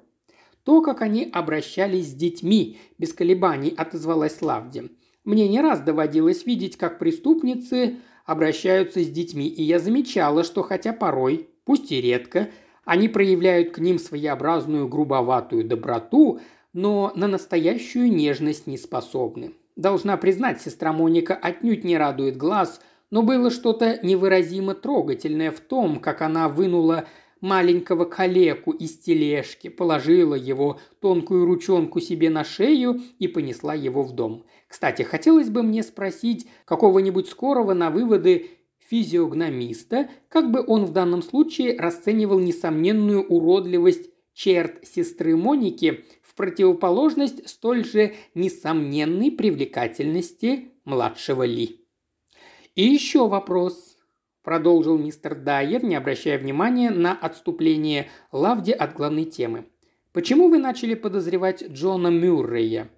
«То, 0.64 0.80
как 0.80 1.03
они 1.03 1.28
обращались 1.30 2.09
с 2.09 2.14
детьми»,– 2.14 2.78
без 2.99 3.12
колебаний 3.12 3.74
отозвалась 3.76 4.41
Лавди. 4.41 4.91
Мне 5.24 5.47
не 5.47 5.61
раз 5.61 5.80
доводилось 5.80 6.47
видеть, 6.47 6.78
как 6.78 6.99
преступницы 6.99 7.97
обращаются 8.24 9.05
с 9.05 9.11
детьми, 9.11 9.47
и 9.47 9.62
я 9.62 9.78
замечала, 9.78 10.43
что 10.43 10.62
хотя 10.62 10.95
порой, 10.95 11.51
пусть 11.66 11.93
и 11.93 12.01
редко, 12.01 12.49
они 12.85 13.09
проявляют 13.09 13.72
к 13.72 13.78
ним 13.78 13.99
своеобразную 13.99 14.89
грубоватую 14.89 15.64
доброту, 15.64 16.41
но 16.72 17.12
на 17.14 17.26
настоящую 17.26 18.12
нежность 18.12 18.66
не 18.66 18.78
способны. 18.78 19.53
Должна 19.76 20.16
признать, 20.16 20.61
сестра 20.61 20.93
Моника 20.93 21.35
отнюдь 21.35 21.85
не 21.85 21.97
радует 21.97 22.37
глаз, 22.37 22.81
но 23.11 23.22
было 23.22 23.51
что-то 23.51 23.99
невыразимо 24.03 24.74
трогательное 24.74 25.51
в 25.51 25.61
том, 25.61 26.01
как 26.01 26.22
она 26.22 26.49
вынула 26.49 27.07
маленького 27.41 28.05
калеку 28.05 28.72
из 28.72 28.99
тележки, 28.99 29.68
положила 29.68 30.35
его 30.35 30.78
тонкую 31.01 31.47
ручонку 31.47 32.01
себе 32.01 32.31
на 32.31 32.45
шею 32.45 33.01
и 33.18 33.28
понесла 33.28 33.74
его 33.74 34.03
в 34.03 34.12
дом. 34.12 34.45
Кстати, 34.68 35.03
хотелось 35.03 35.49
бы 35.49 35.62
мне 35.62 35.83
спросить 35.83 36.47
какого-нибудь 36.64 37.28
скорого 37.28 37.74
на 37.74 37.91
выводы 37.91 38.51
физиогномиста, 38.91 40.11
как 40.28 40.51
бы 40.51 40.64
он 40.66 40.84
в 40.84 40.93
данном 40.93 41.22
случае 41.22 41.78
расценивал 41.78 42.41
несомненную 42.41 43.24
уродливость 43.26 44.11
черт 44.34 44.84
сестры 44.86 45.36
Моники 45.36 46.05
в 46.22 46.34
противоположность 46.34 47.49
столь 47.49 47.84
же 47.84 48.14
несомненной 48.34 49.30
привлекательности 49.30 50.72
младшего 50.84 51.45
Ли. 51.45 51.86
И 52.74 52.82
еще 52.82 53.28
вопрос 53.28 53.97
продолжил 54.43 54.99
мистер 54.99 55.34
Дайер, 55.34 55.84
не 55.84 55.95
обращая 55.95 56.38
внимания 56.38 56.91
на 56.91 57.12
отступление 57.12 58.09
Лавди 58.32 58.72
от 58.72 58.95
главной 58.95 59.24
темы. 59.24 59.66
«Почему 60.12 60.49
вы 60.49 60.59
начали 60.59 60.95
подозревать 60.95 61.62
Джона 61.62 62.09
Мюррея?» 62.09 62.91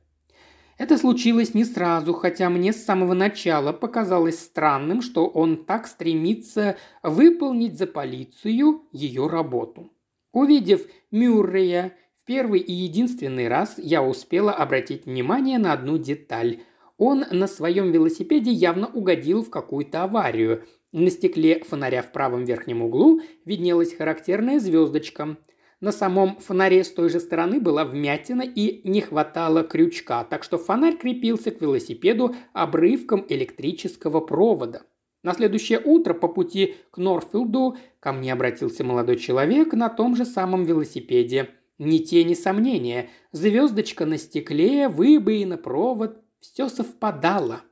Это 0.83 0.99
случилось 0.99 1.55
не 1.55 1.65
сразу, 1.65 2.13
хотя 2.13 2.51
мне 2.51 2.73
с 2.73 2.85
самого 2.85 3.15
начала 3.15 3.73
показалось 3.73 4.41
странным, 4.41 5.01
что 5.01 5.29
он 5.29 5.65
так 5.65 5.87
стремится 5.87 6.77
выполнить 7.05 7.79
за 7.79 7.87
полицию 7.87 8.83
ее 8.91 9.29
работу. 9.29 9.93
Увидев 10.33 10.81
Мюррея 11.13 11.93
в 12.21 12.25
первый 12.25 12.59
и 12.59 12.73
единственный 12.73 13.47
раз, 13.47 13.77
я 13.79 14.03
успела 14.03 14.53
обратить 14.53 15.07
внимание 15.07 15.59
на 15.59 15.73
одну 15.73 15.99
деталь. 15.99 16.63
Он 16.99 17.27
на 17.31 17.47
своем 17.47 17.93
велосипеде 17.93 18.51
явно 18.51 18.89
угодил 18.89 19.45
в 19.45 19.51
какую-то 19.51 20.03
аварию, 20.03 20.65
на 20.91 21.11
стекле 21.11 21.63
фонаря 21.63 22.03
в 22.03 22.11
правом 22.11 22.45
верхнем 22.45 22.83
углу 22.83 23.21
виднелась 23.45 23.95
характерная 23.95 24.59
звездочка. 24.59 25.37
На 25.83 25.91
самом 25.91 26.37
фонаре 26.37 26.85
с 26.85 26.93
той 26.93 27.09
же 27.09 27.19
стороны 27.19 27.59
была 27.59 27.85
вмятина 27.85 28.43
и 28.43 28.89
не 28.89 29.01
хватало 29.01 29.65
крючка, 29.65 30.23
так 30.23 30.45
что 30.45 30.57
фонарь 30.57 30.97
крепился 30.97 31.51
к 31.51 31.61
велосипеду 31.61 32.37
обрывком 32.53 33.27
электрического 33.29 34.21
провода. 34.21 34.83
На 35.25 35.35
следующее 35.35 35.81
утро 35.85 36.15
по 36.15 36.29
пути 36.29 36.77
к 36.93 36.99
Норфилду 36.99 37.77
ко 37.99 38.13
мне 38.13 38.33
обратился 38.33 38.85
молодой 38.85 39.17
человек 39.17 39.73
на 39.73 39.89
том 39.89 40.15
же 40.15 40.25
самом 40.25 40.63
велосипеде. 40.63 41.51
Ни 41.79 41.99
тени 41.99 42.35
сомнения, 42.35 43.11
звездочка 43.33 44.07
на 44.07 44.19
стекле, 44.19 44.89
выбоина, 44.89 45.57
провод– 45.57 46.17
все 46.39 46.69
совпадало. 46.69 47.63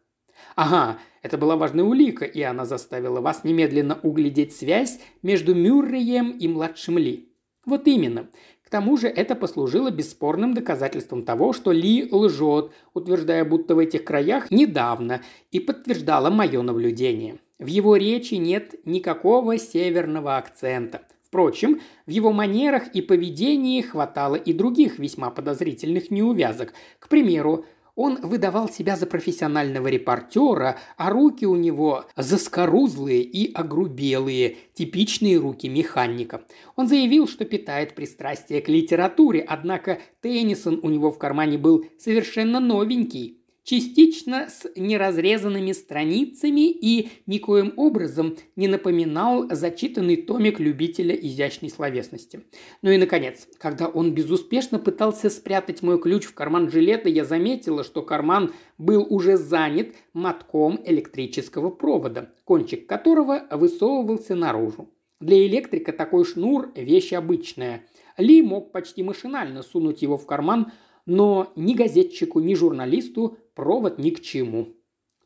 Ага, 0.57 0.99
это 1.23 1.39
была 1.39 1.55
важная 1.55 1.85
улика, 1.85 2.25
и 2.25 2.43
она 2.43 2.65
заставила 2.65 3.21
вас 3.21 3.45
немедленно 3.45 4.01
углядеть 4.03 4.53
связь 4.53 4.99
между 5.23 5.55
Мюрреем 5.55 6.33
и 6.33 6.49
младшим 6.49 6.99
Ли. 6.99 7.30
Вот 7.67 7.87
именно. 7.87 8.29
К 8.65 8.71
тому 8.71 8.97
же 8.97 9.09
это 9.09 9.35
послужило 9.35 9.91
бесспорным 9.91 10.55
доказательством 10.55 11.25
того, 11.25 11.53
что 11.53 11.73
Ли 11.73 12.09
лжет, 12.11 12.71
утверждая, 12.95 13.45
будто 13.45 13.75
в 13.75 13.79
этих 13.79 14.05
краях 14.05 14.51
недавно, 14.51 15.23
и 15.51 15.61
подтверждало 15.61 16.31
мое 16.31 16.63
наблюдение. 16.63 17.39
В 17.59 17.67
его 17.67 17.97
речи 17.97 18.35
нет 18.35 18.75
никакого 18.87 19.59
северного 19.59 20.37
акцента. 20.37 21.03
Впрочем, 21.31 21.81
в 22.07 22.11
его 22.11 22.33
манерах 22.33 22.89
и 22.95 23.03
поведении 23.03 23.83
хватало 23.83 24.35
и 24.35 24.53
других 24.53 24.99
весьма 24.99 25.31
подозрительных 25.31 26.11
неувязок. 26.11 26.73
К 26.99 27.09
примеру, 27.09 27.67
он 28.01 28.18
выдавал 28.22 28.70
себя 28.70 28.96
за 28.96 29.05
профессионального 29.05 29.88
репортера, 29.88 30.78
а 30.96 31.11
руки 31.11 31.44
у 31.44 31.55
него 31.55 32.07
заскорузлые 32.16 33.20
и 33.20 33.53
огрубелые, 33.53 34.57
типичные 34.72 35.36
руки 35.36 35.68
механика. 35.68 36.40
Он 36.76 36.88
заявил, 36.88 37.28
что 37.28 37.44
питает 37.44 37.94
пристрастие 37.94 38.62
к 38.62 38.70
литературе, 38.70 39.44
однако 39.46 39.98
Теннисон 40.22 40.80
у 40.82 40.88
него 40.88 41.11
в 41.11 41.18
кармане 41.18 41.59
был 41.59 41.84
совершенно 41.98 42.59
новенький 42.59 43.39
частично 43.65 44.49
с 44.49 44.69
неразрезанными 44.77 45.73
страницами 45.73 46.71
и 46.71 47.11
никоим 47.27 47.73
образом 47.77 48.37
не 48.57 48.69
напоминал 48.69 49.47
зачитанный 49.51 50.17
томик 50.17 50.61
любителя 50.61 51.15
изящной 51.15 51.71
словесности. 51.71 52.43
Ну 52.83 52.91
и, 52.91 52.97
наконец, 52.97 53.47
когда 53.59 53.89
он 53.89 54.13
безуспешно 54.13 54.79
пытался 54.79 55.31
спрятать 55.31 55.83
мой 55.83 56.01
ключ 56.01 56.25
в 56.25 56.35
карман 56.35 56.71
жилета, 56.71 57.09
я 57.09 57.25
заметила, 57.25 57.85
что 57.85 58.03
карман 58.03 58.53
был 58.79 59.07
уже 59.09 59.37
занят 59.37 59.89
мотком 60.13 60.81
электрического 60.85 61.71
провода, 61.71 62.33
кончик 62.45 62.87
которого 62.87 63.47
высовывался 63.51 64.35
наружу. 64.35 64.89
Для 65.21 65.47
электрика 65.47 65.93
такой 65.93 66.25
шнур– 66.25 66.73
вещь 66.75 67.13
обычная. 67.13 67.85
Ли 68.17 68.41
мог 68.43 68.73
почти 68.73 69.03
машинально 69.03 69.63
сунуть 69.63 70.01
его 70.01 70.17
в 70.17 70.25
карман, 70.25 70.73
но 71.05 71.53
ни 71.57 71.75
газетчику, 71.75 72.41
ни 72.41 72.55
журналисту 72.55 73.37
провод 73.61 73.99
ни 73.99 74.09
к 74.09 74.23
чему. 74.23 74.69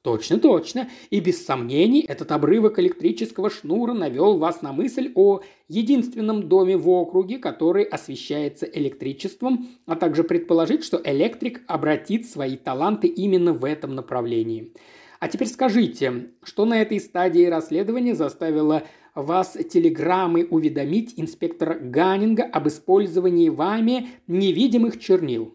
Точно, 0.03 0.39
точно. 0.39 0.91
И 1.11 1.20
без 1.20 1.47
сомнений 1.47 2.05
этот 2.07 2.32
обрывок 2.32 2.80
электрического 2.80 3.49
шнура 3.49 3.95
навел 3.95 4.39
вас 4.39 4.61
на 4.61 4.72
мысль 4.72 5.12
о 5.14 5.41
единственном 5.68 6.49
доме 6.49 6.76
в 6.76 6.89
округе, 6.89 7.39
который 7.39 7.85
освещается 7.85 8.66
электричеством, 8.66 9.68
а 9.87 9.95
также 9.95 10.24
предположить, 10.24 10.85
что 10.85 11.01
электрик 11.05 11.62
обратит 11.68 12.26
свои 12.26 12.57
таланты 12.57 13.07
именно 13.07 13.53
в 13.53 13.64
этом 13.64 13.95
направлении. 13.95 14.74
А 15.20 15.28
теперь 15.28 15.49
скажите, 15.49 16.32
что 16.43 16.64
на 16.64 16.82
этой 16.82 16.99
стадии 16.99 17.47
расследования 17.47 18.16
заставило 18.16 18.82
вас 19.14 19.57
телеграммой 19.72 20.47
уведомить 20.51 21.14
инспектора 21.16 21.78
Ганнинга 21.80 22.43
об 22.43 22.66
использовании 22.66 23.49
вами 23.49 24.09
невидимых 24.26 25.01
чернил? 25.01 25.55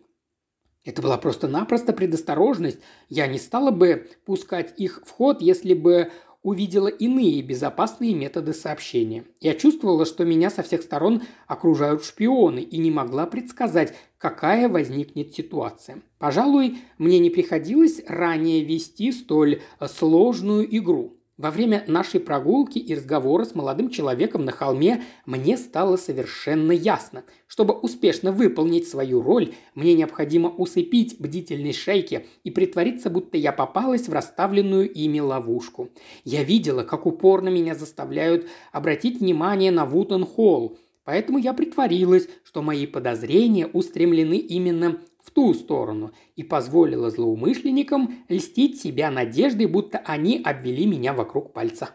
Это 0.85 1.01
была 1.01 1.17
просто-напросто 1.17 1.93
предосторожность. 1.93 2.79
Я 3.09 3.27
не 3.27 3.37
стала 3.37 3.71
бы 3.71 4.09
пускать 4.25 4.73
их 4.77 5.01
в 5.05 5.11
ход, 5.11 5.41
если 5.41 5.73
бы 5.73 6.11
увидела 6.41 6.87
иные 6.87 7.41
безопасные 7.41 8.15
методы 8.15 8.53
сообщения. 8.53 9.25
Я 9.41 9.55
чувствовала, 9.55 10.05
что 10.05 10.23
меня 10.23 10.49
со 10.49 10.63
всех 10.63 10.81
сторон 10.83 11.23
окружают 11.47 12.05
шпионы 12.05 12.59
и 12.59 12.77
не 12.77 12.91
могла 12.91 13.25
предсказать, 13.25 13.93
какая 14.17 14.69
возникнет 14.69 15.33
ситуация. 15.33 16.01
Пожалуй, 16.17 16.77
мне 16.97 17.19
не 17.19 17.29
приходилось 17.29 18.01
ранее 18.07 18.63
вести 18.63 19.11
столь 19.11 19.61
сложную 19.85 20.77
игру. 20.77 21.18
Во 21.39 21.51
время 21.51 21.85
нашей 21.87 22.19
прогулки 22.19 22.79
и 22.79 22.93
разговора 22.93 23.45
с 23.45 23.55
молодым 23.55 23.89
человеком 23.89 24.43
на 24.43 24.51
холме 24.51 25.03
мне 25.25 25.55
стало 25.55 25.95
совершенно 25.95 26.73
ясно. 26.73 27.23
Чтобы 27.47 27.73
успешно 27.75 28.33
выполнить 28.33 28.89
свою 28.89 29.21
роль, 29.21 29.53
мне 29.73 29.93
необходимо 29.93 30.49
усыпить 30.49 31.15
бдительность 31.17 31.79
шейки 31.79 32.25
и 32.43 32.51
притвориться, 32.51 33.09
будто 33.09 33.37
я 33.37 33.53
попалась 33.53 34.09
в 34.09 34.13
расставленную 34.13 34.91
ими 34.91 35.21
ловушку. 35.21 35.91
Я 36.25 36.43
видела, 36.43 36.83
как 36.83 37.05
упорно 37.05 37.47
меня 37.47 37.73
заставляют 37.73 38.45
обратить 38.73 39.21
внимание 39.21 39.71
на 39.71 39.85
Вутон 39.85 40.25
Холл, 40.25 40.77
поэтому 41.05 41.37
я 41.37 41.53
притворилась, 41.53 42.27
что 42.43 42.61
мои 42.61 42.85
подозрения 42.85 43.65
устремлены 43.65 44.35
именно 44.35 44.99
в 45.23 45.31
ту 45.31 45.53
сторону 45.53 46.11
и 46.35 46.43
позволила 46.43 47.09
злоумышленникам 47.09 48.23
льстить 48.29 48.81
себя 48.81 49.11
надеждой, 49.11 49.67
будто 49.67 49.99
они 49.99 50.41
обвели 50.43 50.85
меня 50.85 51.13
вокруг 51.13 51.53
пальца. 51.53 51.91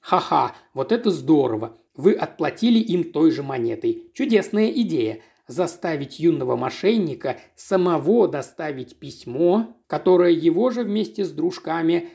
Ха-ха, 0.00 0.54
вот 0.74 0.92
это 0.92 1.10
здорово. 1.10 1.78
Вы 1.94 2.12
отплатили 2.14 2.78
им 2.78 3.12
той 3.12 3.30
же 3.30 3.42
монетой. 3.42 4.10
Чудесная 4.14 4.70
идея. 4.70 5.20
Заставить 5.46 6.20
юного 6.20 6.54
мошенника 6.54 7.38
самого 7.56 8.28
доставить 8.28 9.00
письмо, 9.00 9.76
которое 9.88 10.30
его 10.30 10.70
же 10.70 10.84
вместе 10.84 11.24
с 11.24 11.32
дружками 11.32 12.10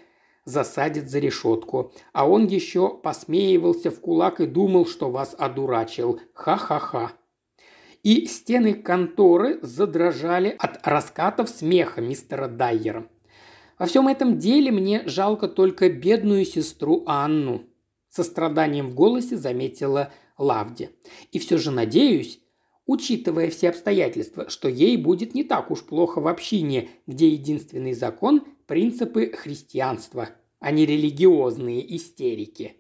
засадит 0.46 1.10
за 1.10 1.20
решетку. 1.20 1.92
А 2.14 2.28
он 2.30 2.48
еще 2.48 2.90
посмеивался 2.90 3.92
в 3.92 4.00
кулак 4.00 4.40
и 4.40 4.46
думал, 4.46 4.86
что 4.86 5.10
вас 5.10 5.36
одурачил. 5.38 6.22
Ха-ха-ха 6.34 7.12
и 8.06 8.28
стены 8.28 8.76
конторы 8.76 9.58
задрожали 9.64 10.56
от 10.60 10.86
раскатов 10.86 11.50
смеха 11.50 12.02
мистера 12.02 12.48
Дайера. 12.48 13.10
Во 13.80 13.88
всем 13.88 14.08
этом 14.08 14.38
деле 14.38 14.72
мне 14.72 15.02
жалко 15.08 15.48
только 15.48 15.90
бедную 15.90 16.46
сестру 16.46 17.04
Анну. 17.08 17.64
Со 18.10 18.24
страданием 18.24 18.92
в 18.92 18.94
голосе 18.94 19.38
заметила 19.38 20.14
Лавди. 20.38 20.92
И 21.32 21.40
все 21.40 21.58
же 21.58 21.72
надеюсь, 21.72 22.40
учитывая 22.86 23.50
все 23.50 23.70
обстоятельства, 23.70 24.50
что 24.50 24.70
ей 24.70 24.98
будет 24.98 25.34
не 25.34 25.44
так 25.44 25.72
уж 25.72 25.82
плохо 25.82 26.22
в 26.22 26.28
общине, 26.28 26.90
где 27.08 27.30
единственный 27.30 27.94
закон– 27.94 28.44
принципы 28.68 29.32
христианства, 29.36 30.30
а 30.60 30.70
не 30.70 30.86
религиозные 30.86 31.96
истерики. 31.96 32.76